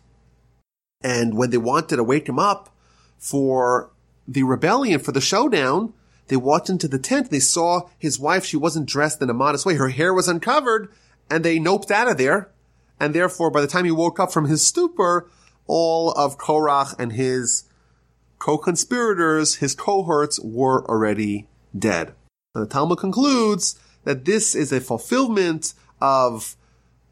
And 1.01 1.37
when 1.37 1.49
they 1.49 1.57
wanted 1.57 1.97
to 1.97 2.03
wake 2.03 2.27
him 2.27 2.39
up 2.39 2.75
for 3.17 3.91
the 4.27 4.43
rebellion, 4.43 4.99
for 4.99 5.11
the 5.11 5.21
showdown, 5.21 5.93
they 6.27 6.35
walked 6.35 6.69
into 6.69 6.87
the 6.87 6.99
tent. 6.99 7.29
They 7.29 7.39
saw 7.39 7.89
his 7.97 8.19
wife. 8.19 8.45
She 8.45 8.57
wasn't 8.57 8.87
dressed 8.87 9.21
in 9.21 9.29
a 9.29 9.33
modest 9.33 9.65
way. 9.65 9.75
Her 9.75 9.89
hair 9.89 10.13
was 10.13 10.27
uncovered 10.27 10.91
and 11.29 11.43
they 11.43 11.59
noped 11.59 11.91
out 11.91 12.09
of 12.09 12.17
there. 12.17 12.51
And 12.99 13.13
therefore, 13.13 13.51
by 13.51 13.61
the 13.61 13.67
time 13.67 13.85
he 13.85 13.91
woke 13.91 14.19
up 14.19 14.31
from 14.31 14.45
his 14.45 14.65
stupor, 14.65 15.29
all 15.67 16.11
of 16.11 16.37
Korach 16.37 16.95
and 16.97 17.13
his 17.13 17.65
co-conspirators, 18.39 19.55
his 19.55 19.75
cohorts 19.75 20.39
were 20.39 20.85
already 20.89 21.47
dead. 21.77 22.13
And 22.53 22.63
the 22.63 22.69
Talmud 22.69 22.99
concludes 22.99 23.79
that 24.03 24.25
this 24.25 24.55
is 24.55 24.71
a 24.71 24.79
fulfillment 24.79 25.73
of 25.99 26.55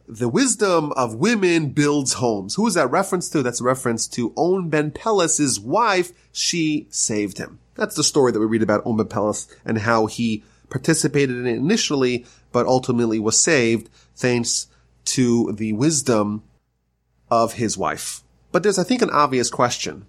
the 0.07 0.29
wisdom 0.29 0.91
of 0.93 1.15
women 1.15 1.69
builds 1.69 2.13
homes. 2.13 2.55
Who 2.55 2.67
is 2.67 2.73
that 2.73 2.91
reference 2.91 3.29
to? 3.29 3.41
That's 3.41 3.61
a 3.61 3.65
reference 3.65 4.07
to 4.09 4.33
On 4.35 4.69
Ben 4.69 4.91
Pelas's 4.91 5.59
wife. 5.59 6.11
She 6.31 6.87
saved 6.89 7.37
him. 7.37 7.59
That's 7.75 7.95
the 7.95 8.03
story 8.03 8.31
that 8.31 8.39
we 8.39 8.45
read 8.45 8.63
about 8.63 8.85
On 8.85 8.97
Ben 8.97 9.07
Pelas 9.07 9.47
and 9.65 9.79
how 9.79 10.05
he 10.05 10.43
participated 10.69 11.37
in 11.37 11.47
it 11.47 11.55
initially, 11.55 12.25
but 12.51 12.65
ultimately 12.65 13.19
was 13.19 13.37
saved 13.37 13.89
thanks 14.15 14.67
to 15.05 15.51
the 15.53 15.73
wisdom 15.73 16.43
of 17.29 17.53
his 17.53 17.77
wife. 17.77 18.21
But 18.51 18.63
there's, 18.63 18.79
I 18.79 18.83
think, 18.83 19.01
an 19.01 19.09
obvious 19.09 19.49
question. 19.49 20.05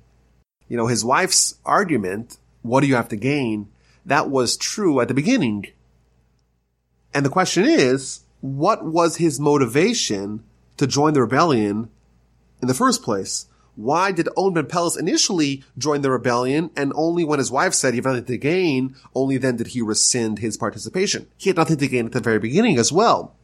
You 0.69 0.77
know, 0.77 0.87
his 0.87 1.05
wife's 1.05 1.55
argument, 1.65 2.39
what 2.63 2.81
do 2.81 2.87
you 2.87 2.97
have 2.97 3.09
to 3.09 3.17
gain? 3.17 3.69
that 4.07 4.31
was 4.31 4.57
true 4.57 5.01
at 5.01 5.09
the 5.09 5.15
beginning. 5.15 5.67
And 7.13 7.25
the 7.25 7.31
question 7.31 7.65
is, 7.65 8.21
what 8.45 8.85
was 8.85 9.17
his 9.17 9.41
motivation 9.41 10.45
to 10.77 10.87
join 10.87 11.15
the 11.15 11.23
rebellion 11.23 11.89
in 12.61 12.69
the 12.69 12.75
first 12.75 13.03
place? 13.03 13.47
Why 13.75 14.13
did 14.13 14.29
On 14.37 14.53
Ben 14.53 14.69
initially 14.99 15.65
join 15.79 16.03
the 16.03 16.11
rebellion 16.11 16.71
and 16.77 16.93
only 16.95 17.25
when 17.25 17.39
his 17.39 17.51
wife 17.51 17.73
said 17.73 17.95
he 17.95 17.99
had 17.99 18.05
nothing 18.05 18.27
to 18.27 18.37
gain, 18.37 18.97
only 19.15 19.39
then 19.39 19.57
did 19.57 19.69
he 19.69 19.81
rescind 19.81 20.41
his 20.41 20.59
participation? 20.59 21.27
He 21.39 21.49
had 21.49 21.57
nothing 21.57 21.79
to 21.79 21.89
gain 21.89 22.07
at 22.07 22.13
the 22.13 22.21
very 22.21 22.39
beginning 22.39 22.79
as 22.79 22.93
well. 22.93 23.35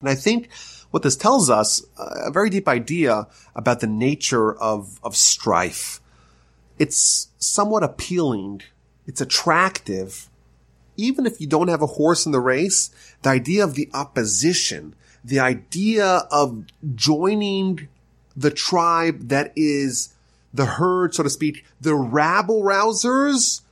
And 0.00 0.10
I 0.10 0.16
think 0.16 0.48
what 0.90 1.04
this 1.04 1.16
tells 1.16 1.48
us, 1.48 1.80
uh, 1.96 2.26
a 2.26 2.32
very 2.32 2.50
deep 2.50 2.66
idea 2.66 3.28
about 3.54 3.78
the 3.78 3.86
nature 3.86 4.52
of, 4.52 4.98
of 5.04 5.16
strife. 5.16 6.00
It's 6.80 7.28
somewhat 7.38 7.84
appealing 7.84 8.62
it's 9.06 9.20
attractive. 9.20 10.28
Even 10.96 11.26
if 11.26 11.40
you 11.40 11.46
don't 11.46 11.68
have 11.68 11.82
a 11.82 11.86
horse 11.86 12.26
in 12.26 12.32
the 12.32 12.40
race, 12.40 12.90
the 13.22 13.30
idea 13.30 13.64
of 13.64 13.74
the 13.74 13.88
opposition, 13.94 14.94
the 15.24 15.40
idea 15.40 16.26
of 16.30 16.64
joining 16.94 17.88
the 18.36 18.50
tribe 18.50 19.28
that 19.28 19.52
is 19.56 20.14
the 20.52 20.66
herd, 20.66 21.14
so 21.14 21.22
to 21.22 21.30
speak, 21.30 21.64
the 21.80 21.94
rabble 21.94 22.62
rousers, 22.62 23.62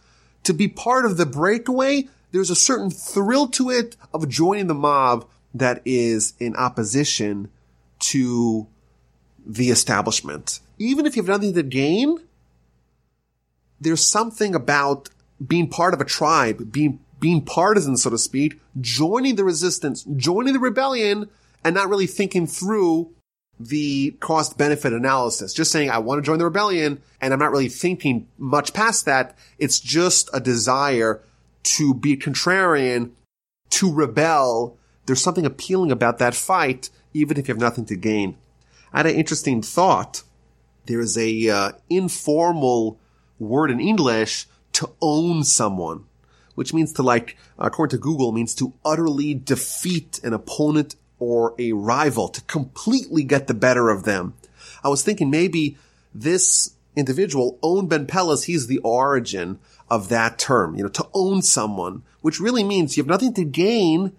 to 0.44 0.55
be 0.55 0.68
part 0.68 1.05
of 1.05 1.16
the 1.16 1.26
breakaway, 1.26 2.09
there's 2.32 2.51
a 2.51 2.57
certain 2.57 2.90
thrill 2.90 3.48
to 3.48 3.70
it 3.70 3.96
of 4.14 4.28
joining 4.28 4.68
the 4.68 4.74
mob 4.74 5.28
that 5.53 5.82
is 5.84 6.34
in 6.38 6.55
opposition 6.57 7.51
to 7.98 8.66
the 9.44 9.70
establishment. 9.70 10.61
Even 10.78 11.07
if 11.07 11.16
you 11.16 11.22
have 11.22 11.28
nothing 11.28 11.55
to 11.55 11.62
gain, 11.62 12.18
there's 13.80 14.07
something 14.07 14.55
about 14.55 15.09
being 15.44 15.68
part 15.68 15.94
of 15.94 16.01
a 16.01 16.05
tribe, 16.05 16.70
being, 16.70 17.01
being 17.21 17.45
partisan, 17.45 17.97
so 17.97 18.11
to 18.11 18.18
speak, 18.18 18.61
joining 18.81 19.37
the 19.37 19.45
resistance, 19.45 20.05
joining 20.16 20.55
the 20.55 20.59
rebellion, 20.59 21.29
and 21.62 21.75
not 21.75 21.89
really 21.89 22.07
thinking 22.07 22.47
through 22.47 23.11
the 23.59 24.12
cost 24.21 24.57
benefit 24.57 24.93
analysis. 24.93 25.53
Just 25.53 25.71
saying, 25.71 25.91
I 25.91 25.99
want 25.99 26.18
to 26.18 26.27
join 26.27 26.39
the 26.39 26.47
rebellion, 26.47 27.03
and 27.21 27.33
I'm 27.33 27.39
not 27.39 27.51
really 27.51 27.68
thinking 27.68 28.27
much 28.39 28.73
past 28.73 29.05
that. 29.05 29.37
It's 29.59 29.79
just 29.79 30.31
a 30.33 30.41
desire 30.41 31.21
to 31.62 31.93
be 31.93 32.16
contrarian, 32.16 33.11
to 33.71 33.93
rebel. 33.93 34.79
There's 35.05 35.21
something 35.21 35.45
appealing 35.45 35.93
about 35.93 36.18
that 36.18 36.35
fight, 36.35 36.89
even 37.12 37.37
if 37.37 37.47
you 37.47 37.55
have 37.55 37.61
nothing 37.61 37.85
to 37.87 37.97
gain. 37.97 38.37
I 38.93 38.99
had 38.99 39.07
an 39.07 39.16
interesting 39.16 39.61
thought. 39.62 40.23
There 40.87 41.01
is 41.01 41.18
a 41.18 41.49
uh, 41.49 41.73
informal 41.91 42.99
word 43.39 43.71
in 43.71 43.79
English 43.79 44.47
to 44.73 44.91
own 45.03 45.45
someone, 45.45 46.05
which 46.61 46.75
means 46.75 46.93
to 46.93 47.03
like, 47.03 47.39
according 47.59 47.97
to 47.97 48.03
Google, 48.03 48.33
means 48.33 48.55
to 48.57 48.75
utterly 48.85 49.33
defeat 49.33 50.21
an 50.23 50.35
opponent 50.35 50.95
or 51.19 51.55
a 51.59 51.73
rival, 51.73 52.29
to 52.29 52.43
completely 52.43 53.25
get 53.25 53.47
the 53.47 53.55
better 53.55 53.89
of 53.89 54.05
them. 54.05 54.35
I 54.85 54.91
was 54.91 55.03
thinking 55.03 55.31
maybe 55.31 55.79
this 56.15 56.75
individual, 56.95 57.59
On 57.63 57.87
Ben 57.87 58.05
Pelas, 58.05 58.43
he's 58.43 58.67
the 58.67 58.77
origin 58.81 59.59
of 59.89 60.11
that 60.11 60.39
term, 60.39 60.77
you 60.77 60.83
know, 60.83 60.91
to 60.91 61.09
own 61.15 61.41
someone, 61.41 62.03
which 62.21 62.41
really 62.41 62.63
means 62.63 62.95
you 62.95 63.03
have 63.03 63.09
nothing 63.09 63.33
to 63.33 63.45
gain 63.47 64.13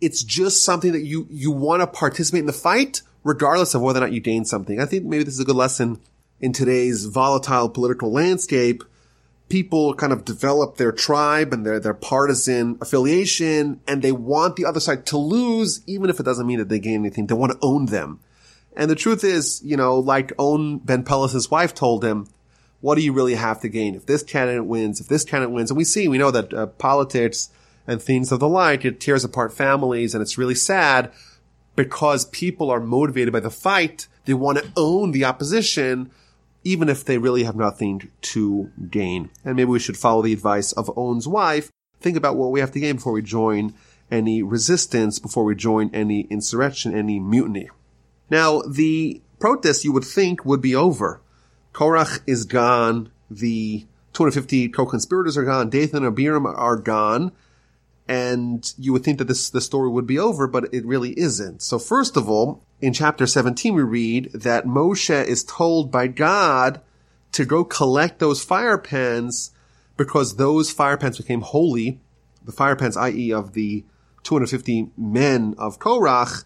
it's 0.00 0.24
just 0.24 0.64
something 0.64 0.90
that 0.90 1.04
you, 1.04 1.28
you 1.30 1.52
want 1.52 1.80
to 1.80 1.86
participate 1.86 2.40
in 2.40 2.46
the 2.46 2.52
fight, 2.52 3.02
regardless 3.22 3.72
of 3.72 3.82
whether 3.82 4.00
or 4.00 4.00
not 4.00 4.12
you 4.12 4.20
gain 4.20 4.44
something. 4.44 4.80
I 4.80 4.84
think 4.84 5.04
maybe 5.04 5.22
this 5.22 5.34
is 5.34 5.40
a 5.40 5.44
good 5.44 5.54
lesson 5.54 6.00
in 6.40 6.52
today's 6.52 7.06
volatile 7.06 7.68
political 7.68 8.10
landscape. 8.10 8.82
People 9.48 9.94
kind 9.94 10.12
of 10.12 10.24
develop 10.24 10.76
their 10.76 10.92
tribe 10.92 11.52
and 11.52 11.64
their, 11.66 11.78
their 11.78 11.94
partisan 11.94 12.78
affiliation, 12.80 13.80
and 13.86 14.02
they 14.02 14.12
want 14.12 14.56
the 14.56 14.64
other 14.64 14.80
side 14.80 15.06
to 15.06 15.18
lose, 15.18 15.82
even 15.86 16.10
if 16.10 16.18
it 16.18 16.24
doesn't 16.24 16.46
mean 16.46 16.58
that 16.58 16.68
they 16.68 16.78
gain 16.78 17.00
anything. 17.00 17.26
They 17.26 17.34
want 17.34 17.52
to 17.52 17.58
own 17.62 17.86
them. 17.86 18.20
And 18.76 18.90
the 18.90 18.96
truth 18.96 19.22
is, 19.22 19.60
you 19.62 19.76
know, 19.76 19.98
like 19.98 20.32
On 20.38 20.78
Ben 20.78 21.04
Pelas' 21.04 21.50
wife 21.50 21.74
told 21.74 22.04
him, 22.04 22.26
what 22.80 22.96
do 22.96 23.02
you 23.02 23.12
really 23.12 23.34
have 23.34 23.60
to 23.60 23.68
gain? 23.68 23.94
If 23.94 24.06
this 24.06 24.22
candidate 24.22 24.66
wins, 24.66 25.00
if 25.00 25.08
this 25.08 25.24
candidate 25.24 25.54
wins, 25.54 25.70
and 25.70 25.78
we 25.78 25.84
see, 25.84 26.08
we 26.08 26.18
know 26.18 26.30
that 26.30 26.52
uh, 26.52 26.66
politics 26.66 27.50
and 27.86 28.02
things 28.02 28.32
of 28.32 28.40
the 28.40 28.48
like, 28.48 28.84
it 28.84 29.00
tears 29.00 29.24
apart 29.24 29.52
families 29.52 30.14
and 30.14 30.20
it's 30.20 30.36
really 30.36 30.54
sad 30.54 31.12
because 31.76 32.26
people 32.26 32.70
are 32.70 32.80
motivated 32.80 33.32
by 33.32 33.40
the 33.40 33.50
fight. 33.50 34.06
They 34.24 34.34
want 34.34 34.58
to 34.58 34.70
own 34.76 35.12
the 35.12 35.24
opposition, 35.24 36.10
even 36.64 36.88
if 36.88 37.04
they 37.04 37.18
really 37.18 37.44
have 37.44 37.54
nothing 37.54 38.10
to 38.22 38.70
gain. 38.90 39.30
And 39.44 39.56
maybe 39.56 39.70
we 39.70 39.78
should 39.78 39.98
follow 39.98 40.22
the 40.22 40.32
advice 40.32 40.72
of 40.72 40.90
On's 40.96 41.28
wife. 41.28 41.70
Think 42.00 42.16
about 42.16 42.36
what 42.36 42.50
we 42.50 42.60
have 42.60 42.72
to 42.72 42.80
gain 42.80 42.96
before 42.96 43.12
we 43.12 43.22
join 43.22 43.74
any 44.10 44.42
resistance, 44.42 45.18
before 45.18 45.44
we 45.44 45.54
join 45.54 45.90
any 45.94 46.22
insurrection, 46.22 46.96
any 46.96 47.20
mutiny. 47.20 47.68
Now, 48.30 48.62
the 48.62 49.20
protest 49.38 49.84
you 49.84 49.92
would 49.92 50.04
think 50.04 50.44
would 50.44 50.60
be 50.60 50.74
over. 50.74 51.20
Korach 51.72 52.20
is 52.26 52.44
gone. 52.44 53.10
The 53.30 53.86
250 54.14 54.68
co-conspirators 54.68 55.36
are 55.36 55.44
gone. 55.44 55.70
Dathan 55.70 55.98
and 55.98 56.06
Abiram 56.06 56.46
are 56.46 56.76
gone. 56.76 57.32
And 58.06 58.72
you 58.78 58.92
would 58.92 59.02
think 59.02 59.18
that 59.18 59.28
this, 59.28 59.48
the 59.50 59.60
story 59.60 59.88
would 59.88 60.06
be 60.06 60.18
over, 60.18 60.46
but 60.46 60.72
it 60.72 60.84
really 60.84 61.18
isn't. 61.18 61.62
So 61.62 61.78
first 61.78 62.16
of 62.16 62.28
all, 62.28 62.62
in 62.84 62.92
chapter 62.92 63.26
17, 63.26 63.72
we 63.74 63.82
read 63.82 64.30
that 64.34 64.66
Moshe 64.66 65.24
is 65.24 65.42
told 65.42 65.90
by 65.90 66.06
God 66.06 66.82
to 67.32 67.46
go 67.46 67.64
collect 67.64 68.18
those 68.18 68.44
fire 68.44 68.76
pans 68.76 69.52
because 69.96 70.36
those 70.36 70.70
fire 70.70 70.98
pans 70.98 71.16
became 71.16 71.40
holy. 71.40 71.98
The 72.44 72.52
fire 72.52 72.76
pans, 72.76 72.98
i.e. 72.98 73.32
of 73.32 73.54
the 73.54 73.86
250 74.24 74.90
men 74.98 75.54
of 75.56 75.78
Korach, 75.78 76.44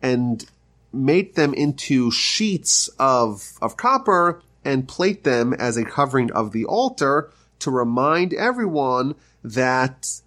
and 0.00 0.44
make 0.92 1.34
them 1.34 1.52
into 1.52 2.12
sheets 2.12 2.86
of, 3.00 3.54
of 3.60 3.76
copper 3.76 4.40
and 4.64 4.86
plate 4.86 5.24
them 5.24 5.52
as 5.52 5.76
a 5.76 5.84
covering 5.84 6.30
of 6.30 6.52
the 6.52 6.64
altar 6.64 7.32
to 7.58 7.72
remind 7.72 8.32
everyone 8.34 9.16
that 9.42 10.20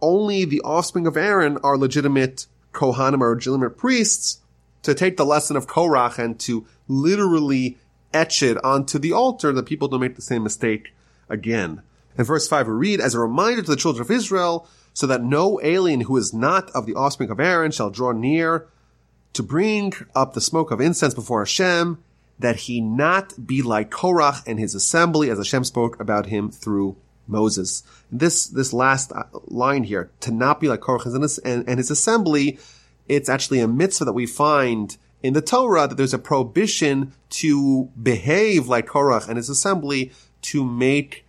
only 0.00 0.44
the 0.44 0.60
offspring 0.60 1.08
of 1.08 1.16
Aaron 1.16 1.58
are 1.64 1.76
legitimate 1.76 2.46
Kohanim 2.72 3.20
or 3.20 3.34
legitimate 3.34 3.76
priests 3.76 4.39
to 4.82 4.94
take 4.94 5.16
the 5.16 5.26
lesson 5.26 5.56
of 5.56 5.66
Korach 5.66 6.18
and 6.18 6.38
to 6.40 6.66
literally 6.88 7.78
etch 8.12 8.42
it 8.42 8.62
onto 8.64 8.98
the 8.98 9.12
altar 9.12 9.52
that 9.52 9.66
people 9.66 9.88
don't 9.88 10.00
make 10.00 10.16
the 10.16 10.22
same 10.22 10.42
mistake 10.42 10.94
again. 11.28 11.82
In 12.18 12.24
verse 12.24 12.48
5 12.48 12.66
we 12.66 12.74
read, 12.74 13.00
as 13.00 13.14
a 13.14 13.20
reminder 13.20 13.62
to 13.62 13.70
the 13.70 13.76
children 13.76 14.02
of 14.02 14.10
Israel, 14.10 14.66
so 14.92 15.06
that 15.06 15.22
no 15.22 15.60
alien 15.62 16.02
who 16.02 16.16
is 16.16 16.34
not 16.34 16.70
of 16.70 16.86
the 16.86 16.94
offspring 16.94 17.30
of 17.30 17.40
Aaron 17.40 17.70
shall 17.70 17.90
draw 17.90 18.12
near 18.12 18.66
to 19.32 19.42
bring 19.42 19.92
up 20.14 20.34
the 20.34 20.40
smoke 20.40 20.70
of 20.70 20.80
incense 20.80 21.14
before 21.14 21.40
Hashem, 21.40 22.02
that 22.38 22.56
he 22.56 22.80
not 22.80 23.46
be 23.46 23.62
like 23.62 23.90
Korach 23.90 24.42
and 24.46 24.58
his 24.58 24.74
assembly, 24.74 25.30
as 25.30 25.38
Hashem 25.38 25.64
spoke 25.64 26.00
about 26.00 26.26
him 26.26 26.50
through 26.50 26.96
Moses. 27.28 27.84
This 28.10 28.46
this 28.46 28.72
last 28.72 29.12
uh, 29.12 29.24
line 29.46 29.84
here, 29.84 30.10
to 30.20 30.32
not 30.32 30.60
be 30.60 30.68
like 30.68 30.80
Korach 30.80 31.06
and, 31.44 31.68
and 31.68 31.78
his 31.78 31.90
assembly, 31.90 32.58
it's 33.10 33.28
actually 33.28 33.58
a 33.58 33.66
mitzvah 33.66 34.04
that 34.04 34.12
we 34.12 34.24
find 34.24 34.96
in 35.20 35.32
the 35.32 35.42
Torah 35.42 35.88
that 35.88 35.96
there's 35.96 36.14
a 36.14 36.18
prohibition 36.18 37.12
to 37.30 37.90
behave 38.00 38.68
like 38.68 38.86
Korach 38.86 39.26
and 39.26 39.36
his 39.36 39.50
assembly 39.50 40.12
to 40.42 40.64
make 40.64 41.26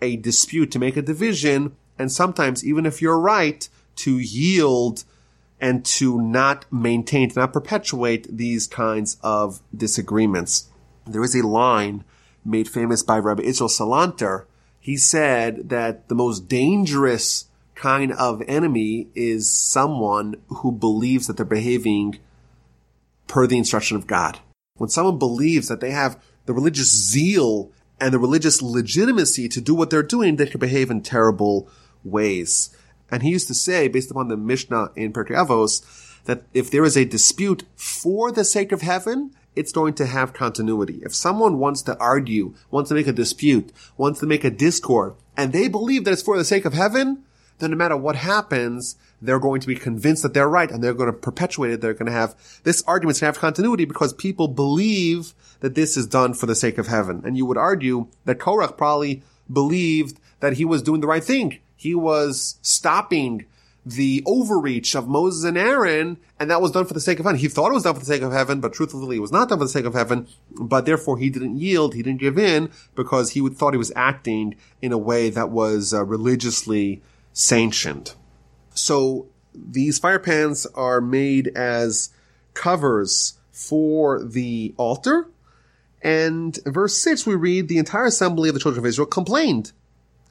a 0.00 0.16
dispute, 0.16 0.70
to 0.72 0.78
make 0.78 0.96
a 0.96 1.02
division, 1.02 1.76
and 1.98 2.10
sometimes 2.10 2.64
even 2.64 2.86
if 2.86 3.02
you're 3.02 3.18
right, 3.18 3.68
to 3.96 4.18
yield 4.18 5.04
and 5.60 5.84
to 5.84 6.18
not 6.18 6.64
maintain, 6.72 7.28
to 7.28 7.40
not 7.40 7.52
perpetuate 7.52 8.26
these 8.34 8.66
kinds 8.66 9.18
of 9.22 9.60
disagreements. 9.76 10.68
There 11.06 11.22
is 11.22 11.34
a 11.34 11.46
line 11.46 12.04
made 12.42 12.68
famous 12.68 13.02
by 13.02 13.18
Rabbi 13.18 13.42
Israel 13.42 13.68
Salanter. 13.68 14.46
He 14.80 14.96
said 14.96 15.68
that 15.68 16.08
the 16.08 16.14
most 16.14 16.48
dangerous 16.48 17.47
kind 17.78 18.12
of 18.12 18.42
enemy 18.48 19.08
is 19.14 19.50
someone 19.50 20.34
who 20.48 20.72
believes 20.72 21.26
that 21.26 21.36
they're 21.36 21.46
behaving 21.46 22.18
per 23.28 23.46
the 23.46 23.56
instruction 23.56 23.96
of 23.96 24.06
God. 24.06 24.40
When 24.74 24.90
someone 24.90 25.18
believes 25.18 25.68
that 25.68 25.80
they 25.80 25.92
have 25.92 26.20
the 26.46 26.52
religious 26.52 26.88
zeal 26.88 27.70
and 28.00 28.12
the 28.12 28.18
religious 28.18 28.60
legitimacy 28.60 29.48
to 29.48 29.60
do 29.60 29.74
what 29.74 29.90
they're 29.90 30.02
doing, 30.02 30.36
they 30.36 30.46
can 30.46 30.60
behave 30.60 30.90
in 30.90 31.02
terrible 31.02 31.68
ways. 32.04 32.76
And 33.10 33.22
he 33.22 33.30
used 33.30 33.48
to 33.48 33.54
say, 33.54 33.88
based 33.88 34.10
upon 34.10 34.28
the 34.28 34.36
Mishnah 34.36 34.90
in 34.96 35.12
Pirkei 35.12 35.36
Avos, 35.36 36.24
that 36.24 36.42
if 36.52 36.70
there 36.70 36.84
is 36.84 36.96
a 36.96 37.04
dispute 37.04 37.64
for 37.76 38.30
the 38.30 38.44
sake 38.44 38.72
of 38.72 38.82
heaven, 38.82 39.34
it's 39.56 39.72
going 39.72 39.94
to 39.94 40.06
have 40.06 40.32
continuity. 40.32 41.00
If 41.02 41.14
someone 41.14 41.58
wants 41.58 41.82
to 41.82 41.98
argue, 41.98 42.54
wants 42.70 42.88
to 42.88 42.94
make 42.94 43.06
a 43.06 43.12
dispute, 43.12 43.72
wants 43.96 44.20
to 44.20 44.26
make 44.26 44.44
a 44.44 44.50
discord, 44.50 45.14
and 45.36 45.52
they 45.52 45.68
believe 45.68 46.04
that 46.04 46.12
it's 46.12 46.22
for 46.22 46.36
the 46.36 46.44
sake 46.44 46.64
of 46.64 46.74
heaven, 46.74 47.24
then 47.58 47.70
no 47.70 47.76
matter 47.76 47.96
what 47.96 48.16
happens, 48.16 48.96
they're 49.20 49.40
going 49.40 49.60
to 49.60 49.66
be 49.66 49.74
convinced 49.74 50.22
that 50.22 50.34
they're 50.34 50.48
right 50.48 50.70
and 50.70 50.82
they're 50.82 50.94
going 50.94 51.12
to 51.12 51.18
perpetuate 51.18 51.72
it. 51.72 51.80
They're 51.80 51.94
going 51.94 52.06
to 52.06 52.12
have 52.12 52.34
this 52.64 52.82
argument's 52.86 53.20
going 53.20 53.32
to 53.32 53.36
have 53.36 53.40
continuity 53.40 53.84
because 53.84 54.12
people 54.12 54.48
believe 54.48 55.34
that 55.60 55.74
this 55.74 55.96
is 55.96 56.06
done 56.06 56.34
for 56.34 56.46
the 56.46 56.54
sake 56.54 56.78
of 56.78 56.86
heaven. 56.86 57.22
And 57.24 57.36
you 57.36 57.46
would 57.46 57.58
argue 57.58 58.06
that 58.24 58.38
Korach 58.38 58.76
probably 58.76 59.22
believed 59.52 60.20
that 60.40 60.54
he 60.54 60.64
was 60.64 60.82
doing 60.82 61.00
the 61.00 61.06
right 61.06 61.24
thing. 61.24 61.58
He 61.76 61.94
was 61.94 62.58
stopping 62.62 63.46
the 63.84 64.22
overreach 64.26 64.94
of 64.94 65.08
Moses 65.08 65.44
and 65.44 65.56
Aaron, 65.56 66.18
and 66.38 66.50
that 66.50 66.60
was 66.60 66.72
done 66.72 66.84
for 66.84 66.94
the 66.94 67.00
sake 67.00 67.18
of 67.18 67.24
heaven. 67.24 67.40
He 67.40 67.48
thought 67.48 67.70
it 67.70 67.74
was 67.74 67.84
done 67.84 67.94
for 67.94 68.00
the 68.00 68.06
sake 68.06 68.22
of 68.22 68.32
heaven, 68.32 68.60
but 68.60 68.74
truthfully 68.74 69.16
it 69.16 69.20
was 69.20 69.32
not 69.32 69.48
done 69.48 69.58
for 69.58 69.64
the 69.64 69.70
sake 69.70 69.86
of 69.86 69.94
heaven, 69.94 70.28
but 70.50 70.84
therefore 70.84 71.16
he 71.16 71.30
didn't 71.30 71.56
yield, 71.56 71.94
he 71.94 72.02
didn't 72.02 72.20
give 72.20 72.38
in, 72.38 72.70
because 72.94 73.30
he 73.30 73.48
thought 73.48 73.72
he 73.72 73.78
was 73.78 73.92
acting 73.96 74.56
in 74.82 74.92
a 74.92 74.98
way 74.98 75.30
that 75.30 75.48
was 75.50 75.94
uh, 75.94 76.04
religiously 76.04 77.00
sanctioned. 77.38 78.14
So 78.74 79.28
these 79.54 80.00
fire 80.00 80.18
pans 80.18 80.66
are 80.74 81.00
made 81.00 81.48
as 81.56 82.10
covers 82.52 83.34
for 83.52 84.24
the 84.24 84.74
altar, 84.76 85.28
and 86.02 86.58
verse 86.66 86.96
6 86.96 87.26
we 87.26 87.36
read, 87.36 87.68
the 87.68 87.78
entire 87.78 88.06
assembly 88.06 88.48
of 88.48 88.54
the 88.54 88.60
children 88.60 88.80
of 88.84 88.86
Israel 88.86 89.06
complained 89.06 89.70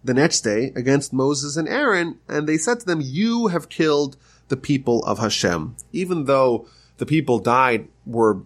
the 0.03 0.13
next 0.13 0.41
day 0.41 0.73
against 0.75 1.13
Moses 1.13 1.55
and 1.55 1.67
Aaron, 1.67 2.19
and 2.27 2.47
they 2.47 2.57
said 2.57 2.81
to 2.81 2.85
them, 2.85 2.99
You 3.01 3.47
have 3.47 3.69
killed 3.69 4.17
the 4.49 4.57
people 4.57 5.03
of 5.05 5.19
Hashem. 5.19 5.77
Even 5.93 6.25
though 6.25 6.67
the 6.97 7.05
people 7.05 7.39
died 7.39 7.87
were 8.05 8.41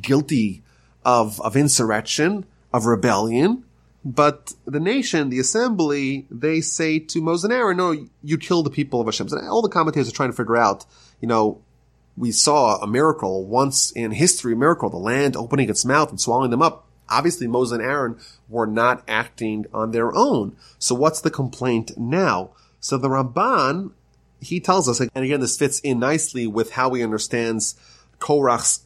guilty 0.00 0.62
of, 1.04 1.40
of 1.40 1.56
insurrection, 1.56 2.46
of 2.72 2.86
rebellion, 2.86 3.64
but 4.06 4.54
the 4.64 4.80
nation, 4.80 5.30
the 5.30 5.40
assembly, 5.40 6.26
they 6.30 6.60
say 6.60 6.98
to 7.00 7.20
Moses 7.20 7.44
and 7.44 7.52
Aaron, 7.52 7.76
no, 7.76 8.06
you 8.22 8.38
kill 8.38 8.62
the 8.62 8.70
people 8.70 9.00
of 9.00 9.06
Hashem. 9.06 9.26
And 9.32 9.48
all 9.48 9.62
the 9.62 9.68
commentators 9.68 10.08
are 10.08 10.12
trying 10.12 10.30
to 10.30 10.36
figure 10.36 10.56
out, 10.56 10.86
you 11.20 11.28
know, 11.28 11.60
we 12.16 12.30
saw 12.32 12.76
a 12.76 12.86
miracle 12.86 13.44
once 13.44 13.90
in 13.90 14.12
history, 14.12 14.54
a 14.54 14.56
miracle, 14.56 14.88
the 14.88 14.96
land 14.96 15.36
opening 15.36 15.68
its 15.68 15.84
mouth 15.84 16.08
and 16.08 16.20
swallowing 16.20 16.50
them 16.50 16.62
up 16.62 16.86
obviously 17.08 17.46
Moses 17.46 17.78
and 17.78 17.86
Aaron 17.86 18.18
were 18.48 18.66
not 18.66 19.02
acting 19.08 19.66
on 19.72 19.90
their 19.90 20.14
own. 20.14 20.56
So 20.78 20.94
what's 20.94 21.20
the 21.20 21.30
complaint 21.30 21.96
now? 21.96 22.50
So 22.80 22.98
the 22.98 23.08
Ramban, 23.08 23.92
he 24.40 24.60
tells 24.60 24.88
us, 24.88 25.00
and 25.00 25.24
again, 25.24 25.40
this 25.40 25.58
fits 25.58 25.80
in 25.80 25.98
nicely 25.98 26.46
with 26.46 26.72
how 26.72 26.92
he 26.94 27.02
understands 27.02 27.74
Korach's 28.18 28.84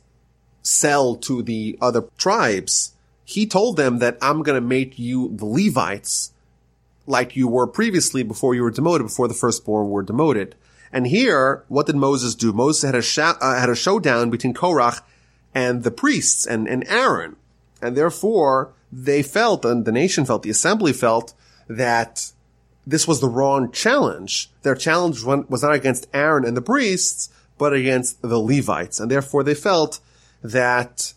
sell 0.62 1.16
to 1.16 1.42
the 1.42 1.78
other 1.80 2.02
tribes. 2.18 2.94
He 3.30 3.46
told 3.46 3.76
them 3.76 4.00
that 4.00 4.18
I'm 4.20 4.42
going 4.42 4.60
to 4.60 4.66
make 4.66 4.98
you 4.98 5.30
the 5.36 5.44
Levites 5.46 6.32
like 7.06 7.36
you 7.36 7.46
were 7.46 7.68
previously 7.68 8.24
before 8.24 8.56
you 8.56 8.62
were 8.64 8.72
demoted, 8.72 9.06
before 9.06 9.28
the 9.28 9.34
firstborn 9.34 9.88
were 9.88 10.02
demoted. 10.02 10.56
And 10.92 11.06
here, 11.06 11.64
what 11.68 11.86
did 11.86 11.94
Moses 11.94 12.34
do? 12.34 12.52
Moses 12.52 12.82
had 12.82 12.96
a, 12.96 13.02
sh- 13.02 13.18
uh, 13.20 13.54
had 13.54 13.70
a 13.70 13.76
showdown 13.76 14.30
between 14.30 14.52
Korach 14.52 15.02
and 15.54 15.84
the 15.84 15.92
priests 15.92 16.44
and, 16.44 16.66
and 16.66 16.84
Aaron. 16.88 17.36
And 17.80 17.96
therefore, 17.96 18.72
they 18.90 19.22
felt, 19.22 19.64
and 19.64 19.84
the 19.84 19.92
nation 19.92 20.24
felt, 20.24 20.42
the 20.42 20.50
assembly 20.50 20.92
felt 20.92 21.32
that 21.68 22.32
this 22.84 23.06
was 23.06 23.20
the 23.20 23.28
wrong 23.28 23.70
challenge. 23.70 24.50
Their 24.62 24.74
challenge 24.74 25.22
was 25.22 25.62
not 25.62 25.74
against 25.74 26.08
Aaron 26.12 26.44
and 26.44 26.56
the 26.56 26.62
priests, 26.62 27.28
but 27.58 27.72
against 27.72 28.22
the 28.22 28.40
Levites. 28.40 28.98
And 28.98 29.08
therefore 29.08 29.44
they 29.44 29.54
felt 29.54 30.00
that 30.42 31.14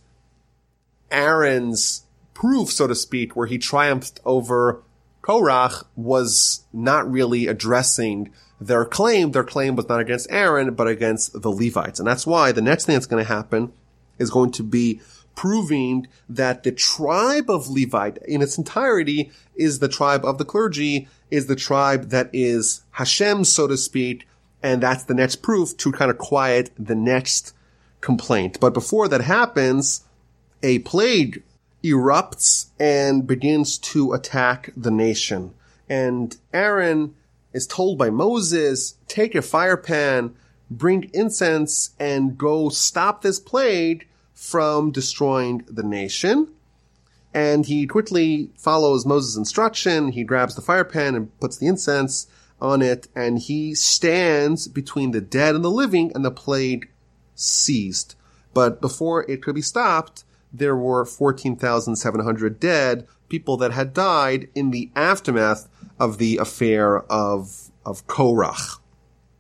Aaron's 1.14 2.06
proof, 2.34 2.70
so 2.72 2.88
to 2.88 2.96
speak, 2.96 3.36
where 3.36 3.48
he 3.48 3.58
triumphed 3.58 4.20
over 4.26 4.82
Korach 5.22 5.86
was 5.96 6.66
not 6.74 7.10
really 7.10 7.48
addressing 7.48 8.32
their 8.60 8.86
claim, 8.86 9.32
their 9.32 9.44
claim 9.44 9.76
was 9.76 9.88
not 9.88 10.00
against 10.00 10.32
Aaron, 10.32 10.74
but 10.74 10.88
against 10.88 11.42
the 11.42 11.50
Levites. 11.50 12.00
And 12.00 12.08
that's 12.08 12.28
why 12.28 12.52
the 12.52 12.62
next 12.62 12.86
thing 12.86 12.94
that's 12.94 13.06
going 13.06 13.24
to 13.24 13.34
happen 13.34 13.72
is 14.20 14.30
going 14.30 14.52
to 14.52 14.64
be 14.64 15.02
proving 15.36 16.08
that 16.30 16.64
the 16.64 16.72
tribe 16.72 17.50
of 17.50 17.70
Levite 17.70 18.18
in 18.28 18.42
its 18.42 18.58
entirety 18.58 19.32
is 19.56 19.80
the 19.80 19.88
tribe 19.88 20.24
of 20.24 20.38
the 20.38 20.46
clergy, 20.46 21.08
is 21.32 21.48
the 21.48 21.56
tribe 21.56 22.10
that 22.10 22.30
is 22.32 22.84
Hashem, 22.92 23.46
so 23.46 23.68
to 23.68 23.78
speak. 23.78 24.28
And 24.62 24.84
that's 24.84 25.04
the 25.04 25.14
next 25.14 25.38
proof 25.38 25.76
to 25.78 25.92
kind 25.92 26.12
of 26.12 26.18
quiet 26.18 26.70
the 26.78 26.96
next 26.96 27.54
complaint. 28.02 28.60
But 28.60 28.74
before 28.74 29.08
that 29.08 29.22
happens, 29.22 30.06
a 30.64 30.80
plague 30.80 31.44
erupts 31.84 32.68
and 32.80 33.28
begins 33.28 33.78
to 33.78 34.14
attack 34.14 34.72
the 34.76 34.90
nation. 34.90 35.54
And 35.90 36.36
Aaron 36.54 37.14
is 37.52 37.68
told 37.68 37.98
by 37.98 38.10
Moses, 38.10 38.96
take 39.08 39.36
a 39.36 39.42
fire 39.42 39.78
pan, 39.78 40.34
bring 40.72 41.12
incense, 41.14 41.92
and 42.00 42.38
go 42.38 42.70
stop 42.70 43.22
this 43.22 43.40
plague 43.40 44.08
from 44.34 44.92
destroying 44.92 45.64
the 45.70 45.84
nation. 45.84 46.48
And 47.34 47.66
he 47.66 47.86
quickly 47.86 48.52
follows 48.58 49.06
Moses' 49.06 49.36
instruction. 49.36 50.14
He 50.14 50.24
grabs 50.24 50.56
the 50.56 50.62
fire 50.62 50.86
pan 50.86 51.16
and 51.16 51.40
puts 51.40 51.58
the 51.58 51.68
incense 51.68 52.28
on 52.62 52.82
it, 52.82 53.08
and 53.14 53.40
he 53.40 53.76
stands 53.76 54.68
between 54.68 55.12
the 55.12 55.22
dead 55.22 55.54
and 55.54 55.66
the 55.66 55.72
living, 55.72 56.12
and 56.16 56.24
the 56.24 56.32
plague 56.32 56.90
ceased. 57.36 58.16
But 58.54 58.80
before 58.80 59.30
it 59.30 59.42
could 59.42 59.56
be 59.56 59.62
stopped, 59.62 60.24
there 60.54 60.76
were 60.76 61.04
14,700 61.04 62.60
dead, 62.60 63.08
people 63.28 63.58
that 63.58 63.72
had 63.72 63.94
died 63.94 64.48
in 64.54 64.70
the 64.70 64.92
aftermath 64.96 65.68
of 66.00 66.20
the 66.20 66.38
affair 66.38 67.00
of, 67.12 67.72
of 67.86 68.06
Korach. 68.06 68.80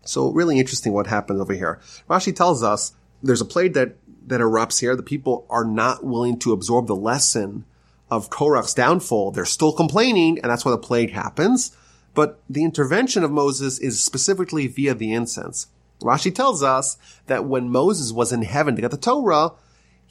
So 0.05 0.31
really 0.31 0.59
interesting 0.59 0.91
what 0.91 1.07
happened 1.07 1.39
over 1.39 1.53
here. 1.53 1.79
Rashi 2.09 2.35
tells 2.35 2.63
us 2.63 2.93
there's 3.21 3.41
a 3.41 3.45
plague 3.45 3.73
that, 3.73 3.95
that 4.27 4.41
erupts 4.41 4.79
here. 4.79 4.95
The 4.95 5.03
people 5.03 5.45
are 5.49 5.63
not 5.63 6.03
willing 6.03 6.39
to 6.39 6.51
absorb 6.51 6.87
the 6.87 6.95
lesson 6.95 7.65
of 8.09 8.29
Korach's 8.29 8.73
downfall. 8.73 9.31
They're 9.31 9.45
still 9.45 9.71
complaining, 9.71 10.39
and 10.39 10.51
that's 10.51 10.65
why 10.65 10.71
the 10.71 10.77
plague 10.77 11.11
happens. 11.11 11.75
But 12.13 12.41
the 12.49 12.63
intervention 12.63 13.23
of 13.23 13.31
Moses 13.31 13.79
is 13.79 14.03
specifically 14.03 14.67
via 14.67 14.93
the 14.93 15.13
incense. 15.13 15.67
Rashi 16.01 16.33
tells 16.33 16.61
us 16.61 16.97
that 17.27 17.45
when 17.45 17.69
Moses 17.69 18.11
was 18.11 18.31
in 18.31 18.43
heaven 18.43 18.75
to 18.75 18.81
get 18.81 18.91
the 18.91 18.97
Torah, 18.97 19.51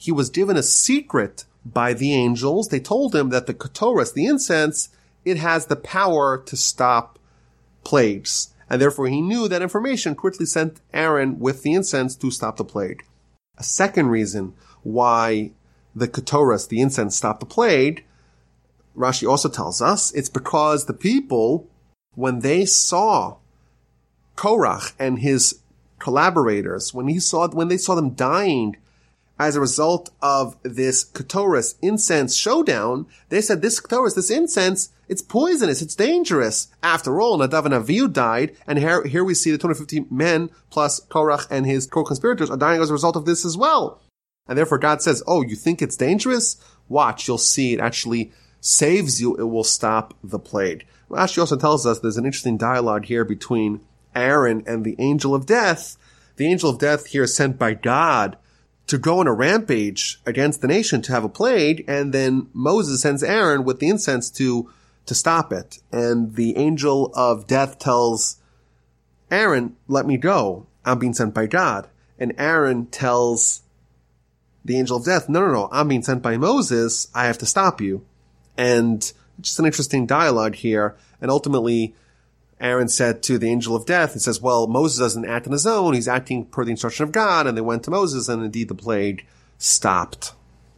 he 0.03 0.11
was 0.11 0.29
given 0.29 0.57
a 0.57 0.63
secret 0.63 1.45
by 1.65 1.93
the 1.93 2.13
angels. 2.13 2.67
They 2.67 2.81
told 2.81 3.15
him 3.15 3.29
that 3.29 3.47
the 3.47 3.53
Ketoras, 3.53 4.13
the 4.13 4.25
incense, 4.25 4.89
it 5.23 5.37
has 5.37 5.67
the 5.67 5.77
power 5.77 6.37
to 6.45 6.57
stop 6.57 7.17
plagues. 7.85 8.53
And 8.69 8.81
therefore 8.81 9.07
he 9.07 9.21
knew 9.21 9.47
that 9.47 9.61
information 9.61 10.13
quickly 10.13 10.45
sent 10.45 10.81
Aaron 10.93 11.39
with 11.39 11.63
the 11.63 11.71
incense 11.71 12.17
to 12.17 12.31
stop 12.31 12.57
the 12.57 12.65
plague. 12.65 13.05
A 13.57 13.63
second 13.63 14.07
reason 14.07 14.55
why 14.81 15.51
the 15.95 16.09
Ketoras, 16.09 16.67
the 16.67 16.81
incense, 16.81 17.15
stopped 17.15 17.39
the 17.39 17.45
plague, 17.45 18.03
Rashi 18.97 19.25
also 19.25 19.47
tells 19.47 19.81
us, 19.81 20.11
it's 20.11 20.27
because 20.27 20.83
the 20.83 20.93
people, 20.93 21.69
when 22.13 22.39
they 22.39 22.65
saw 22.65 23.37
Korach 24.35 24.95
and 24.99 25.19
his 25.19 25.61
collaborators, 25.99 26.93
when 26.93 27.07
he 27.07 27.21
saw, 27.21 27.47
when 27.47 27.69
they 27.69 27.77
saw 27.77 27.95
them 27.95 28.09
dying 28.15 28.75
as 29.39 29.55
a 29.55 29.61
result 29.61 30.11
of 30.21 30.55
this 30.63 31.03
Ketoris 31.03 31.75
incense 31.81 32.35
showdown, 32.35 33.07
they 33.29 33.41
said 33.41 33.61
this 33.61 33.79
Ketoris, 33.79 34.15
this 34.15 34.29
incense, 34.29 34.89
it's 35.07 35.21
poisonous, 35.21 35.81
it's 35.81 35.95
dangerous. 35.95 36.67
After 36.81 37.19
all, 37.19 37.37
Nadav 37.37 37.65
and 37.65 37.73
Avihu 37.73 38.11
died, 38.11 38.55
and 38.67 38.79
here, 38.79 39.03
here 39.05 39.23
we 39.23 39.33
see 39.33 39.51
the 39.51 39.57
250 39.57 40.05
men 40.13 40.49
plus 40.69 40.99
Korach 41.07 41.47
and 41.49 41.65
his 41.65 41.87
co-conspirators 41.87 42.49
are 42.49 42.57
dying 42.57 42.81
as 42.81 42.89
a 42.89 42.93
result 42.93 43.15
of 43.15 43.25
this 43.25 43.43
as 43.43 43.57
well. 43.57 44.01
And 44.47 44.57
therefore 44.57 44.77
God 44.77 45.01
says, 45.01 45.23
oh, 45.25 45.41
you 45.41 45.55
think 45.55 45.81
it's 45.81 45.97
dangerous? 45.97 46.57
Watch, 46.87 47.27
you'll 47.27 47.37
see 47.37 47.73
it 47.73 47.79
actually 47.79 48.31
saves 48.61 49.19
you, 49.19 49.35
it 49.35 49.43
will 49.43 49.63
stop 49.63 50.13
the 50.23 50.39
plague. 50.39 50.85
Rashi 51.09 51.39
also 51.39 51.57
tells 51.57 51.85
us 51.85 51.99
there's 51.99 52.17
an 52.17 52.25
interesting 52.25 52.57
dialogue 52.57 53.05
here 53.05 53.25
between 53.25 53.81
Aaron 54.15 54.63
and 54.65 54.85
the 54.85 54.95
angel 54.99 55.35
of 55.35 55.45
death. 55.45 55.97
The 56.37 56.47
angel 56.47 56.69
of 56.69 56.79
death 56.79 57.07
here 57.07 57.23
is 57.23 57.35
sent 57.35 57.59
by 57.59 57.73
God 57.73 58.37
to 58.87 58.97
go 58.97 59.19
on 59.19 59.27
a 59.27 59.33
rampage 59.33 60.21
against 60.25 60.61
the 60.61 60.67
nation 60.67 61.01
to 61.03 61.11
have 61.11 61.23
a 61.23 61.29
plague, 61.29 61.83
and 61.87 62.13
then 62.13 62.47
Moses 62.53 63.01
sends 63.01 63.23
Aaron 63.23 63.63
with 63.63 63.79
the 63.79 63.89
incense 63.89 64.29
to 64.31 64.69
to 65.05 65.15
stop 65.15 65.51
it. 65.51 65.79
And 65.91 66.35
the 66.35 66.55
angel 66.57 67.11
of 67.13 67.47
death 67.47 67.77
tells 67.79 68.37
Aaron, 69.29 69.75
"Let 69.87 70.05
me 70.05 70.17
go. 70.17 70.67
I'm 70.85 70.99
being 70.99 71.13
sent 71.13 71.33
by 71.33 71.47
God." 71.47 71.87
And 72.19 72.33
Aaron 72.37 72.85
tells 72.87 73.61
the 74.63 74.77
angel 74.77 74.97
of 74.97 75.05
death, 75.05 75.27
"No, 75.27 75.41
no, 75.41 75.51
no. 75.51 75.69
I'm 75.71 75.87
being 75.87 76.03
sent 76.03 76.21
by 76.21 76.37
Moses. 76.37 77.07
I 77.13 77.25
have 77.25 77.37
to 77.39 77.45
stop 77.45 77.81
you." 77.81 78.03
And 78.57 79.11
just 79.41 79.59
an 79.59 79.65
interesting 79.65 80.05
dialogue 80.05 80.55
here. 80.55 80.95
And 81.19 81.31
ultimately, 81.31 81.95
Aaron 82.59 82.87
said 82.87 83.21
to 83.23 83.37
the 83.37 83.49
angel 83.49 83.75
of 83.75 83.85
death, 83.85 84.13
he 84.13 84.19
says, 84.19 84.41
well, 84.41 84.67
Moses 84.67 84.99
doesn't 84.99 85.25
act 85.25 85.47
on 85.47 85.53
his 85.53 85.67
own. 85.67 85.93
He's 85.93 86.07
acting 86.07 86.45
per 86.45 86.63
the 86.63 86.71
instruction 86.71 87.03
of 87.03 87.11
God. 87.11 87.47
And 87.47 87.57
they 87.57 87.61
went 87.61 87.83
to 87.83 87.91
Moses 87.91 88.29
and 88.29 88.43
indeed 88.43 88.69
the 88.69 88.75
plague 88.75 89.25
stopped. 89.57 90.33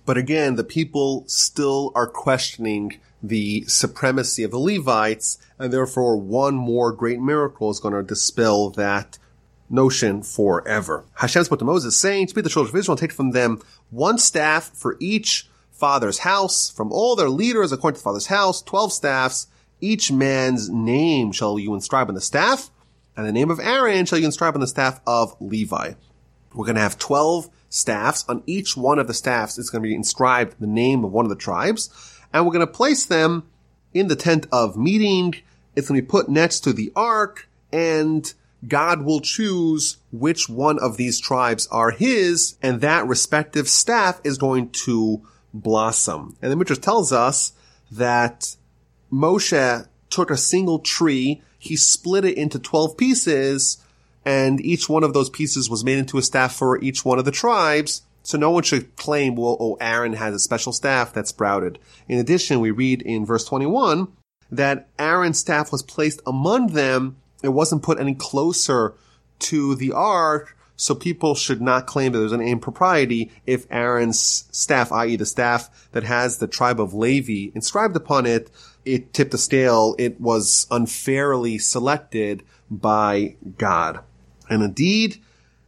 But 0.06 0.18
again, 0.18 0.56
the 0.56 0.64
people 0.64 1.24
still 1.28 1.92
are 1.96 2.08
questioning 2.08 3.00
the 3.22 3.66
supremacy 3.68 4.44
of 4.44 4.52
the 4.52 4.60
Levites. 4.60 5.38
And 5.60 5.72
therefore 5.72 6.18
one 6.18 6.56
more 6.56 6.92
great 6.92 7.20
miracle 7.20 7.70
is 7.70 7.80
going 7.80 7.94
to 7.94 8.04
dispel 8.04 8.70
that 8.72 9.18
notion 9.70 10.22
forever. 10.24 11.06
Hashem 11.16 11.44
spoke 11.44 11.60
to 11.60 11.66
Moses 11.66 11.98
saying, 11.98 12.28
speak 12.28 12.44
the 12.44 12.50
children 12.50 12.76
of 12.76 12.80
Israel 12.80 12.94
and 12.94 13.00
take 13.00 13.12
from 13.12 13.32
them 13.32 13.62
one 13.90 14.18
staff 14.18 14.70
for 14.70 14.98
each 15.00 15.48
father's 15.72 16.20
house, 16.20 16.70
from 16.70 16.92
all 16.92 17.16
their 17.16 17.30
leaders 17.30 17.72
according 17.72 17.96
to 17.96 18.00
the 18.00 18.04
father's 18.04 18.28
house, 18.28 18.62
12 18.62 18.94
staffs, 18.94 19.48
each 19.82 20.12
man's 20.12 20.70
name 20.70 21.32
shall 21.32 21.60
you 21.60 21.74
inscribe 21.74 22.10
on 22.10 22.16
the 22.16 22.22
staff, 22.22 22.70
and 23.16 23.26
the 23.26 23.32
name 23.32 23.50
of 23.50 23.60
Aaron 23.60 24.06
shall 24.06 24.20
you 24.20 24.26
inscribe 24.26 24.56
on 24.56 24.62
the 24.62 24.68
staff 24.68 25.00
of 25.06 25.36
Levi. 25.40 25.94
We're 26.54 26.66
going 26.66 26.76
to 26.76 26.82
have 26.82 26.98
12 26.98 27.50
staffs. 27.70 28.26
On 28.30 28.42
each 28.46 28.78
one 28.78 29.00
of 29.00 29.08
the 29.08 29.14
staffs 29.14 29.58
is 29.58 29.70
going 29.70 29.84
to 29.84 29.88
be 29.88 29.96
inscribed 29.96 30.56
the 30.60 30.68
name 30.68 31.04
of 31.04 31.12
one 31.12 31.26
of 31.26 31.30
the 31.30 31.36
tribes, 31.36 31.90
and 32.34 32.46
we're 32.46 32.54
going 32.54 32.66
to 32.66 32.72
place 32.72 33.06
them 33.06 33.44
in 33.94 34.08
the 34.08 34.16
tent 34.16 34.48
of 34.52 34.78
meeting. 34.78 35.36
It's 35.76 35.88
going 35.88 36.00
to 36.00 36.04
be 36.04 36.10
put 36.10 36.30
next 36.30 36.62
to 36.62 36.74
the 36.74 36.92
ark, 36.96 37.50
and 37.72 38.34
God 38.68 39.04
will 39.04 39.20
choose 39.20 39.98
which 40.12 40.50
one 40.50 40.80
of 40.80 40.98
these 40.98 41.20
tribes 41.20 41.68
are 41.68 41.92
his, 41.92 42.58
and 42.62 42.82
that 42.82 43.06
respective 43.06 43.68
staff 43.68 44.22
is 44.24 44.38
going 44.38 44.70
to 44.70 45.22
blossom. 45.54 46.36
And 46.42 46.52
the 46.52 46.56
Midrash 46.56 46.80
tells 46.80 47.12
us 47.12 47.54
that 47.92 48.56
Moshe 49.16 49.88
took 50.10 50.30
a 50.30 50.38
single 50.38 50.80
tree, 50.80 51.42
he 51.58 51.78
split 51.78 52.26
it 52.26 52.38
into 52.38 52.60
12 52.60 52.98
pieces, 52.98 53.78
and 54.26 54.60
each 54.60 54.90
one 54.90 55.04
of 55.04 55.14
those 55.14 55.30
pieces 55.30 55.70
was 55.70 55.86
made 55.86 55.98
into 55.98 56.18
a 56.18 56.22
staff 56.22 56.54
for 56.54 56.82
each 56.82 57.06
one 57.06 57.18
of 57.18 57.26
the 57.26 57.32
tribes. 57.32 58.02
So 58.24 58.38
no 58.38 58.50
one 58.52 58.64
should 58.64 58.96
claim, 58.96 59.36
well, 59.36 59.56
oh, 59.60 59.78
Aaron 59.80 60.14
has 60.14 60.34
a 60.34 60.40
special 60.40 60.74
staff 60.74 61.14
that 61.14 61.28
sprouted. 61.28 61.80
In 62.10 62.18
addition, 62.20 62.60
we 62.60 62.72
read 62.72 63.04
in 63.04 63.26
verse 63.26 63.46
21 63.46 64.08
that 64.52 64.88
Aaron's 64.98 65.40
staff 65.40 65.72
was 65.72 65.84
placed 65.84 66.22
among 66.26 66.74
them. 66.74 67.18
It 67.44 67.50
wasn't 67.50 67.84
put 67.84 68.00
any 68.00 68.16
closer 68.16 68.96
to 69.40 69.76
the 69.76 69.92
ark. 69.92 70.58
So 70.76 70.94
people 70.94 71.36
should 71.36 71.62
not 71.62 71.88
claim 71.88 72.12
that 72.12 72.20
there's 72.20 72.32
an 72.32 72.42
impropriety 72.42 73.32
if 73.46 73.66
Aaron's 73.72 74.46
staff, 74.52 74.92
i.e. 74.92 75.16
the 75.16 75.26
staff 75.26 75.88
that 75.94 76.04
has 76.04 76.40
the 76.40 76.48
tribe 76.48 76.82
of 76.82 76.94
Levi 76.94 77.52
inscribed 77.56 77.96
upon 77.96 78.26
it, 78.26 78.50
it 78.86 79.14
tipped 79.14 79.32
the 79.32 79.38
scale. 79.38 79.96
It 79.98 80.22
was 80.22 80.68
unfairly 80.72 81.58
selected 81.58 82.44
by 82.70 83.36
God. 83.58 84.00
And 84.50 84.64
indeed, 84.64 85.22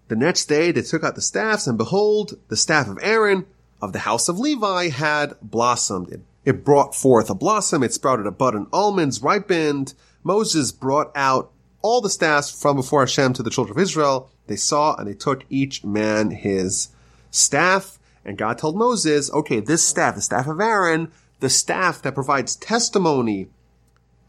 the 0.08 0.16
next 0.16 0.46
day 0.46 0.72
they 0.72 0.82
took 0.82 1.04
out 1.04 1.16
the 1.16 1.22
staffs 1.22 1.68
and 1.68 1.78
behold, 1.78 2.40
the 2.48 2.58
staff 2.58 2.88
of 2.88 3.00
Aaron 3.02 3.46
of 3.82 3.94
the 3.94 4.00
house 4.00 4.30
of 4.30 4.40
Levi 4.40 4.90
had 4.90 5.36
blossomed. 5.42 6.24
It, 6.46 6.64
brought 6.64 6.96
forth 6.96 7.30
a 7.30 7.36
blossom. 7.36 7.84
It 7.84 7.94
sprouted 7.94 8.26
a 8.26 8.32
bud 8.32 8.56
and 8.56 8.68
almonds 8.72 9.22
ripened. 9.22 9.94
Moses 10.24 10.72
brought 10.72 11.12
out 11.14 11.52
all 11.82 12.00
the 12.00 12.10
staffs 12.10 12.50
from 12.50 12.78
before 12.78 13.02
Hashem 13.02 13.34
to 13.34 13.44
the 13.44 13.50
children 13.50 13.78
of 13.78 13.82
Israel. 13.82 14.30
They 14.48 14.56
saw 14.56 14.96
and 14.96 15.08
they 15.08 15.14
took 15.14 15.44
each 15.50 15.84
man 15.84 16.32
his 16.32 16.90
staff. 17.32 18.00
And 18.24 18.38
God 18.38 18.58
told 18.58 18.78
Moses, 18.78 19.32
okay, 19.32 19.60
this 19.60 19.86
staff, 19.86 20.16
the 20.16 20.22
staff 20.22 20.48
of 20.48 20.62
Aaron, 20.62 21.12
the 21.40 21.50
staff 21.50 22.02
that 22.02 22.16
provides 22.16 22.56
testimony 22.56 23.48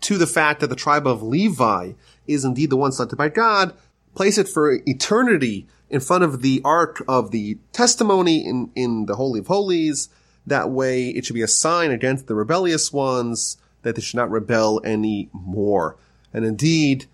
to 0.00 0.18
the 0.18 0.26
fact 0.26 0.60
that 0.60 0.68
the 0.68 0.76
tribe 0.76 1.06
of 1.06 1.22
Levi 1.22 1.92
is 2.26 2.44
indeed 2.44 2.70
the 2.70 2.76
one 2.76 2.92
selected 2.92 3.16
by 3.16 3.28
God, 3.28 3.74
place 4.14 4.38
it 4.38 4.48
for 4.48 4.80
eternity 4.86 5.66
in 5.90 6.00
front 6.00 6.24
of 6.24 6.42
the 6.42 6.60
ark 6.64 7.02
of 7.08 7.30
the 7.30 7.58
testimony 7.72 8.46
in, 8.46 8.70
in 8.74 9.06
the 9.06 9.16
Holy 9.16 9.40
of 9.40 9.46
Holies. 9.46 10.08
That 10.46 10.70
way 10.70 11.08
it 11.08 11.24
should 11.24 11.34
be 11.34 11.42
a 11.42 11.48
sign 11.48 11.90
against 11.90 12.26
the 12.26 12.34
rebellious 12.34 12.92
ones 12.92 13.56
that 13.82 13.94
they 13.94 14.02
should 14.02 14.16
not 14.16 14.30
rebel 14.30 14.80
any 14.84 15.28
more. 15.32 15.96
And 16.32 16.44
indeed, 16.44 17.06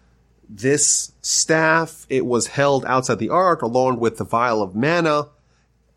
this 0.49 1.13
staff, 1.23 2.07
it 2.09 2.27
was 2.27 2.49
held 2.49 2.85
outside 2.85 3.19
the 3.19 3.31
ark 3.31 3.63
along 3.63 4.01
with 4.01 4.19
the 4.19 4.25
vial 4.25 4.63
of 4.63 4.75
manna, 4.75 5.29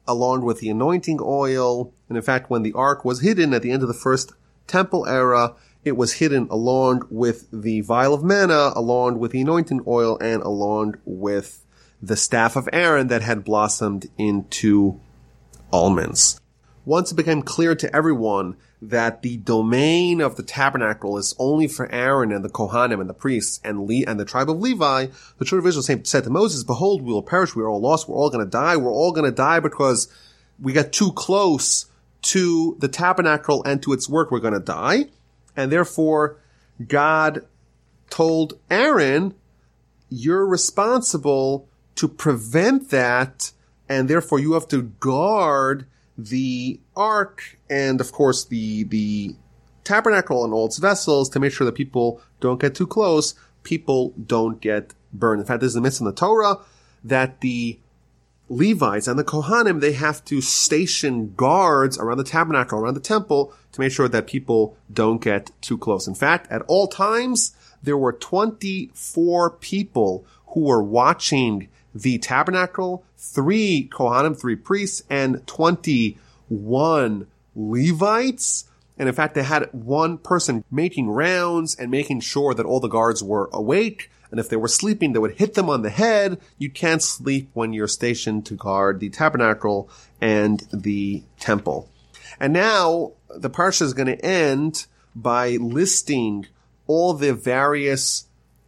along 0.08 0.44
with 0.44 0.60
the 0.60 0.70
anointing 0.70 1.20
oil. 1.22 1.94
And 2.08 2.18
in 2.18 2.24
fact, 2.24 2.50
when 2.50 2.64
the 2.64 2.74
ark 2.74 3.04
was 3.04 3.22
hidden 3.22 3.54
at 3.54 3.62
the 3.62 3.72
end 3.72 3.82
of 3.82 3.88
the 3.88 3.94
first 3.94 4.34
temple 4.66 5.08
era, 5.08 5.56
it 5.84 5.98
was 5.98 6.14
hidden 6.14 6.48
along 6.50 7.08
with 7.10 7.48
the 7.52 7.82
vial 7.82 8.14
of 8.14 8.24
manna, 8.24 8.72
along 8.76 9.20
with 9.20 9.32
the 9.32 9.42
anointing 9.42 9.82
oil, 9.88 10.18
and 10.20 10.42
along 10.44 10.96
with 11.06 11.64
the 12.02 12.16
staff 12.16 12.56
of 12.56 12.70
Aaron 12.74 13.08
that 13.08 13.22
had 13.22 13.44
blossomed 13.44 14.08
into 14.18 15.00
almonds. 15.72 16.40
Once 16.86 17.12
it 17.12 17.16
became 17.16 17.42
clear 17.42 17.76
to 17.76 17.94
everyone 17.96 18.56
that 18.82 19.24
the 19.24 19.38
domain 19.38 20.22
of 20.22 20.36
the 20.36 20.44
tabernacle 20.44 21.18
is 21.18 21.34
only 21.40 21.68
for 21.68 21.92
Aaron 21.92 22.32
and 22.32 22.46
the 22.46 22.50
Kohanim 22.50 23.02
and 23.02 23.10
the 23.10 23.14
priests 23.14 23.60
and 23.64 23.88
Le- 23.88 24.06
and 24.06 24.20
the 24.20 24.26
tribe 24.26 24.50
of 24.50 24.60
Levi, 24.60 25.08
the 25.40 25.46
children 25.46 25.66
of 25.66 25.68
Israel 25.68 26.04
said 26.04 26.24
to 26.24 26.30
Moses, 26.30 26.64
behold, 26.64 27.02
we 27.02 27.12
will 27.12 27.24
perish. 27.24 27.56
We 27.56 27.64
are 27.64 27.70
all 27.70 27.82
lost. 27.82 28.08
We're 28.08 28.16
all 28.16 28.30
going 28.30 28.46
to 28.46 28.50
die. 28.50 28.78
We're 28.78 28.94
all 28.94 29.12
going 29.12 29.30
to 29.30 29.36
die 29.36 29.60
because 29.60 30.12
we 30.60 30.74
got 30.74 30.92
too 30.92 31.12
close 31.14 31.88
to 32.24 32.78
the 32.80 32.88
tabernacle 32.88 33.64
and 33.64 33.82
to 33.84 33.94
its 33.94 34.08
work. 34.08 34.32
We're 34.32 34.40
going 34.40 34.54
to 34.54 34.60
die. 34.60 35.06
And 35.56 35.72
therefore, 35.72 36.38
God 36.88 37.46
told 38.12 38.60
Aaron, 38.70 39.34
you're 40.10 40.46
responsible 40.46 41.68
to 41.96 42.08
prevent 42.08 42.92
that. 42.92 43.52
And 43.90 44.08
therefore 44.08 44.40
you 44.40 44.54
have 44.54 44.68
to 44.70 44.84
guard 44.84 45.88
the 46.18 46.80
ark 46.96 47.60
and 47.70 48.02
of 48.02 48.12
course 48.12 48.46
the, 48.46 48.84
the 48.86 49.36
tabernacle 49.84 50.44
and 50.44 50.54
all 50.54 50.66
its 50.66 50.78
vessels 50.78 51.30
to 51.30 51.40
make 51.40 51.54
sure 51.54 51.66
that 51.66 51.76
people 51.76 52.22
don't 52.40 52.60
get 52.60 52.76
too 52.76 52.88
close. 52.88 53.36
People 53.64 54.14
don't 54.26 54.60
get 54.62 54.94
burned. 55.14 55.42
In 55.42 55.48
fact, 55.48 55.62
there's 55.62 55.76
a 55.76 55.82
mitzvah 55.82 56.04
in 56.04 56.10
the 56.10 56.16
Torah 56.16 56.58
that 57.04 57.42
the 57.42 57.80
Levites 58.50 59.08
and 59.08 59.20
the 59.20 59.26
Kohanim, 59.26 59.82
they 59.82 59.94
have 59.94 60.24
to 60.26 60.40
station 60.42 61.34
guards 61.36 61.98
around 61.98 62.18
the 62.18 62.24
tabernacle, 62.24 62.80
around 62.80 62.94
the 62.94 63.02
temple 63.02 63.54
to 63.74 63.82
make 63.82 63.92
sure 63.92 64.08
that 64.08 64.28
people 64.28 64.78
don't 64.92 65.22
get 65.22 65.52
too 65.62 65.78
close. 65.78 66.08
In 66.08 66.16
fact, 66.16 66.50
at 66.50 66.62
all 66.64 66.88
times, 66.88 67.56
there 67.84 67.98
were 67.98 68.14
24 68.14 69.52
people 69.52 70.26
who 70.48 70.62
were 70.62 70.82
watching 70.82 71.68
the 71.94 72.18
tabernacle, 72.20 73.04
three 73.18 73.90
Kohanim, 73.92 74.40
three 74.40 74.56
priests, 74.56 75.04
and 75.10 75.46
21 75.48 77.28
Levites. 77.56 78.64
And 79.00 79.10
in 79.10 79.16
fact, 79.16 79.36
they 79.36 79.44
had 79.44 79.70
one 79.74 80.18
person 80.18 80.64
making 80.72 81.10
rounds 81.10 81.76
and 81.76 81.92
making 81.92 82.22
sure 82.22 82.54
that 82.54 82.66
all 82.66 82.80
the 82.80 82.88
guards 82.88 83.24
were 83.24 83.50
awake. 83.54 84.10
And 84.32 84.40
if 84.40 84.50
they 84.50 84.56
were 84.56 84.68
sleeping, 84.68 85.14
they 85.14 85.20
would 85.20 85.38
hit 85.38 85.54
them 85.54 85.70
on 85.70 85.84
the 85.84 85.90
head. 85.90 86.40
You 86.58 86.70
can't 86.70 87.02
sleep 87.02 87.50
when 87.54 87.74
you're 87.74 87.88
stationed 87.88 88.46
to 88.48 88.56
guard 88.56 89.00
the 89.00 89.10
tabernacle 89.10 89.90
and 90.20 90.64
the 90.74 91.24
temple. 91.40 91.90
And 92.40 92.54
now 92.54 93.14
the 93.30 93.50
parsha 93.50 93.84
is 93.84 93.94
going 93.94 94.08
to 94.08 94.26
end 94.26 94.86
by 95.16 95.52
listing 95.52 96.48
all 96.88 97.14
the 97.14 97.34
various 97.34 98.26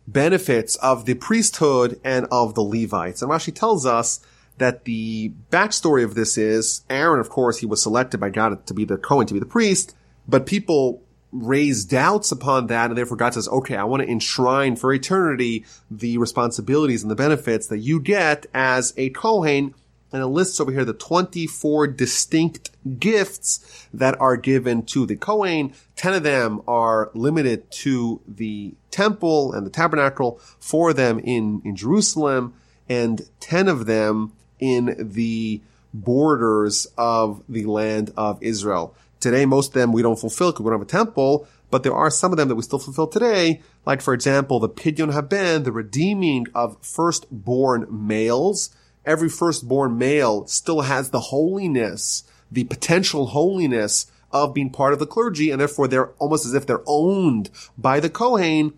benefits 0.08 0.76
of 0.78 1.06
the 1.06 1.14
priesthood 1.14 2.00
and 2.04 2.26
of 2.32 2.56
the 2.56 2.64
Levites. 2.64 3.22
And 3.22 3.32
Rashi 3.32 3.54
tells 3.54 3.86
us 3.86 4.20
that 4.60 4.86
the 4.86 5.34
backstory 5.52 6.04
of 6.04 6.16
this 6.16 6.38
is 6.38 6.82
Aaron, 6.90 7.20
of 7.20 7.30
course, 7.30 7.58
he 7.58 7.66
was 7.66 7.82
selected 7.82 8.20
by 8.20 8.30
God 8.30 8.66
to 8.68 8.74
be 8.74 8.86
the 8.86 8.98
Cohen, 8.98 9.26
to 9.28 9.34
be 9.34 9.40
the 9.40 9.46
priest, 9.46 9.96
but 10.28 10.46
people 10.46 11.02
raise 11.32 11.86
doubts 11.86 12.32
upon 12.32 12.68
that, 12.68 12.90
and 12.90 12.98
therefore 12.98 13.18
God 13.18 13.34
says, 13.34 13.48
okay, 13.50 13.76
I 13.76 13.84
want 13.84 14.02
to 14.04 14.10
enshrine 14.10 14.76
for 14.76 14.94
eternity 14.94 15.66
the 15.90 16.18
responsibilities 16.18 17.04
and 17.04 17.12
the 17.12 17.16
benefits 17.16 17.68
that 17.68 17.80
you 17.80 18.00
get 18.00 18.46
as 18.54 18.94
a 18.98 19.10
Kohen, 19.12 19.76
and 20.12 20.24
it 20.24 20.28
lists 20.28 20.60
over 20.60 20.72
here 20.72 20.86
the 20.86 20.94
24 20.94 21.88
distinct 21.88 22.72
gifts 23.00 23.88
that 23.94 24.20
are 24.20 24.38
given 24.38 24.84
to 24.84 25.06
the 25.06 25.16
Kohen. 25.16 25.74
10 25.98 26.14
of 26.16 26.24
them 26.24 26.62
are 26.68 27.12
limited 27.14 27.70
to 27.72 28.22
the 28.28 28.74
temple 28.90 29.54
and 29.54 29.66
the 29.66 29.72
tabernacle, 29.72 30.40
four 30.60 30.90
of 30.92 30.96
them 30.96 31.20
in, 31.20 31.62
in 31.64 31.76
Jerusalem, 31.76 32.56
and 32.88 33.30
10 33.40 33.68
of 33.68 33.86
them 33.86 34.34
in 34.60 34.96
the 35.14 35.62
borders 35.94 36.88
of 36.98 37.42
the 37.50 37.66
land 37.66 38.12
of 38.16 38.42
Israel. 38.42 38.96
Today, 39.20 39.46
most 39.46 39.70
of 39.70 39.74
them 39.74 39.92
we 39.92 40.02
don't 40.02 40.20
fulfill 40.20 40.52
because 40.52 40.64
we 40.64 40.70
don't 40.70 40.80
have 40.80 40.88
a 40.88 40.92
temple, 40.92 41.48
but 41.72 41.84
there 41.84 41.94
are 41.94 42.10
some 42.10 42.32
of 42.32 42.38
them 42.38 42.48
that 42.48 42.56
we 42.56 42.64
still 42.64 42.80
fulfill 42.80 43.08
today. 43.08 43.62
Like, 43.86 44.02
for 44.02 44.14
example, 44.14 44.60
the 44.60 44.70
Pidyon 44.70 45.14
Haben, 45.14 45.64
the 45.64 45.72
redeeming 45.72 46.48
of 46.56 46.78
firstborn 46.82 47.88
males. 47.90 48.70
Every 49.06 49.30
firstborn 49.30 49.98
male 49.98 50.46
still 50.48 50.82
has 50.82 51.10
the 51.10 51.20
holiness, 51.20 52.24
the 52.52 52.66
potential 52.66 53.28
holiness 53.28 54.12
of 54.32 54.54
being 54.54 54.70
part 54.70 54.94
of 54.94 55.00
the 55.00 55.08
clergy, 55.08 55.52
and 55.52 55.60
therefore 55.60 55.88
they're 55.88 56.12
almost 56.20 56.46
as 56.46 56.54
if 56.54 56.66
they're 56.66 56.84
owned 56.86 57.50
by 57.78 58.00
the 58.00 58.10
Kohen. 58.10 58.74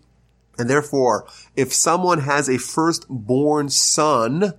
And 0.58 0.68
therefore, 0.68 1.26
if 1.56 1.72
someone 1.72 2.20
has 2.20 2.48
a 2.48 2.58
firstborn 2.58 3.68
son, 3.68 4.54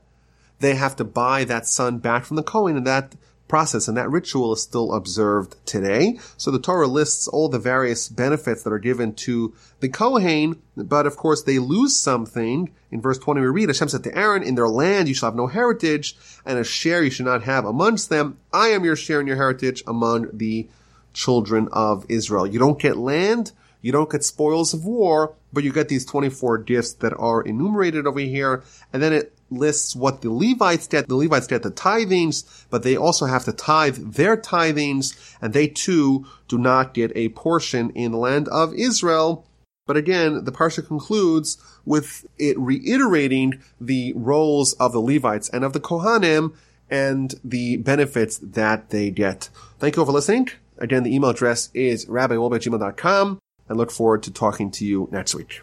they 0.59 0.75
have 0.75 0.95
to 0.97 1.03
buy 1.03 1.43
that 1.45 1.67
son 1.67 1.99
back 1.99 2.25
from 2.25 2.37
the 2.37 2.43
Kohen, 2.43 2.77
and 2.77 2.87
that 2.87 3.15
process 3.47 3.87
and 3.87 3.95
that 3.95 4.09
ritual 4.09 4.53
is 4.53 4.63
still 4.63 4.93
observed 4.93 5.55
today. 5.65 6.17
So 6.37 6.49
the 6.49 6.57
Torah 6.57 6.87
lists 6.87 7.27
all 7.27 7.49
the 7.49 7.59
various 7.59 8.09
benefits 8.09 8.63
that 8.63 8.73
are 8.73 8.79
given 8.79 9.13
to 9.15 9.53
the 9.79 9.89
Kohen, 9.89 10.59
but 10.75 11.05
of 11.05 11.17
course 11.17 11.43
they 11.43 11.59
lose 11.59 11.95
something. 11.95 12.73
In 12.89 12.99
verse 12.99 13.19
20 13.19 13.41
we 13.41 13.47
read, 13.47 13.69
Hashem 13.69 13.89
said 13.89 14.03
to 14.05 14.17
Aaron, 14.17 14.41
in 14.41 14.55
their 14.55 14.67
land 14.67 15.07
you 15.07 15.13
shall 15.13 15.27
have 15.27 15.35
no 15.35 15.45
heritage, 15.45 16.15
and 16.45 16.57
a 16.57 16.63
share 16.63 17.03
you 17.03 17.11
should 17.11 17.27
not 17.27 17.43
have 17.43 17.65
amongst 17.65 18.09
them. 18.09 18.39
I 18.51 18.69
am 18.69 18.85
your 18.85 18.95
share 18.95 19.19
and 19.19 19.27
your 19.27 19.37
heritage 19.37 19.83
among 19.85 20.29
the 20.35 20.67
children 21.13 21.69
of 21.71 22.07
Israel. 22.09 22.47
You 22.47 22.57
don't 22.57 22.79
get 22.79 22.97
land, 22.97 23.51
you 23.81 23.91
don't 23.91 24.09
get 24.09 24.23
spoils 24.23 24.73
of 24.73 24.85
war, 24.85 25.35
but 25.51 25.63
you 25.63 25.71
get 25.71 25.89
these 25.89 26.05
24 26.05 26.59
gifts 26.59 26.93
that 26.93 27.13
are 27.19 27.43
enumerated 27.43 28.07
over 28.07 28.19
here. 28.19 28.63
And 28.91 29.03
then 29.03 29.13
it 29.13 29.32
lists 29.57 29.95
what 29.95 30.21
the 30.21 30.31
Levites 30.31 30.87
get. 30.87 31.07
The 31.07 31.15
Levites 31.15 31.47
get 31.47 31.63
the 31.63 31.71
tithings, 31.71 32.65
but 32.69 32.83
they 32.83 32.95
also 32.95 33.25
have 33.25 33.45
to 33.45 33.53
tithe 33.53 34.13
their 34.13 34.37
tithings, 34.37 35.35
and 35.41 35.53
they 35.53 35.67
too 35.67 36.25
do 36.47 36.57
not 36.57 36.93
get 36.93 37.11
a 37.15 37.29
portion 37.29 37.89
in 37.91 38.11
the 38.11 38.17
land 38.17 38.47
of 38.49 38.73
Israel. 38.73 39.45
But 39.85 39.97
again, 39.97 40.45
the 40.45 40.51
Parsha 40.51 40.85
concludes 40.85 41.57
with 41.85 42.25
it 42.37 42.57
reiterating 42.57 43.61
the 43.81 44.13
roles 44.15 44.73
of 44.73 44.93
the 44.93 45.01
Levites 45.01 45.49
and 45.49 45.63
of 45.63 45.73
the 45.73 45.79
Kohanim 45.79 46.53
and 46.89 47.35
the 47.43 47.77
benefits 47.77 48.37
that 48.37 48.89
they 48.91 49.09
get. 49.09 49.49
Thank 49.79 49.97
you 49.97 50.05
for 50.05 50.11
listening. 50.11 50.49
Again, 50.77 51.03
the 51.03 51.13
email 51.13 51.31
address 51.31 51.69
is 51.73 52.05
rabbiwolbe.gmail.com 52.05 53.39
and 53.67 53.77
look 53.77 53.91
forward 53.91 54.23
to 54.23 54.31
talking 54.31 54.71
to 54.71 54.85
you 54.85 55.09
next 55.11 55.35
week. 55.35 55.61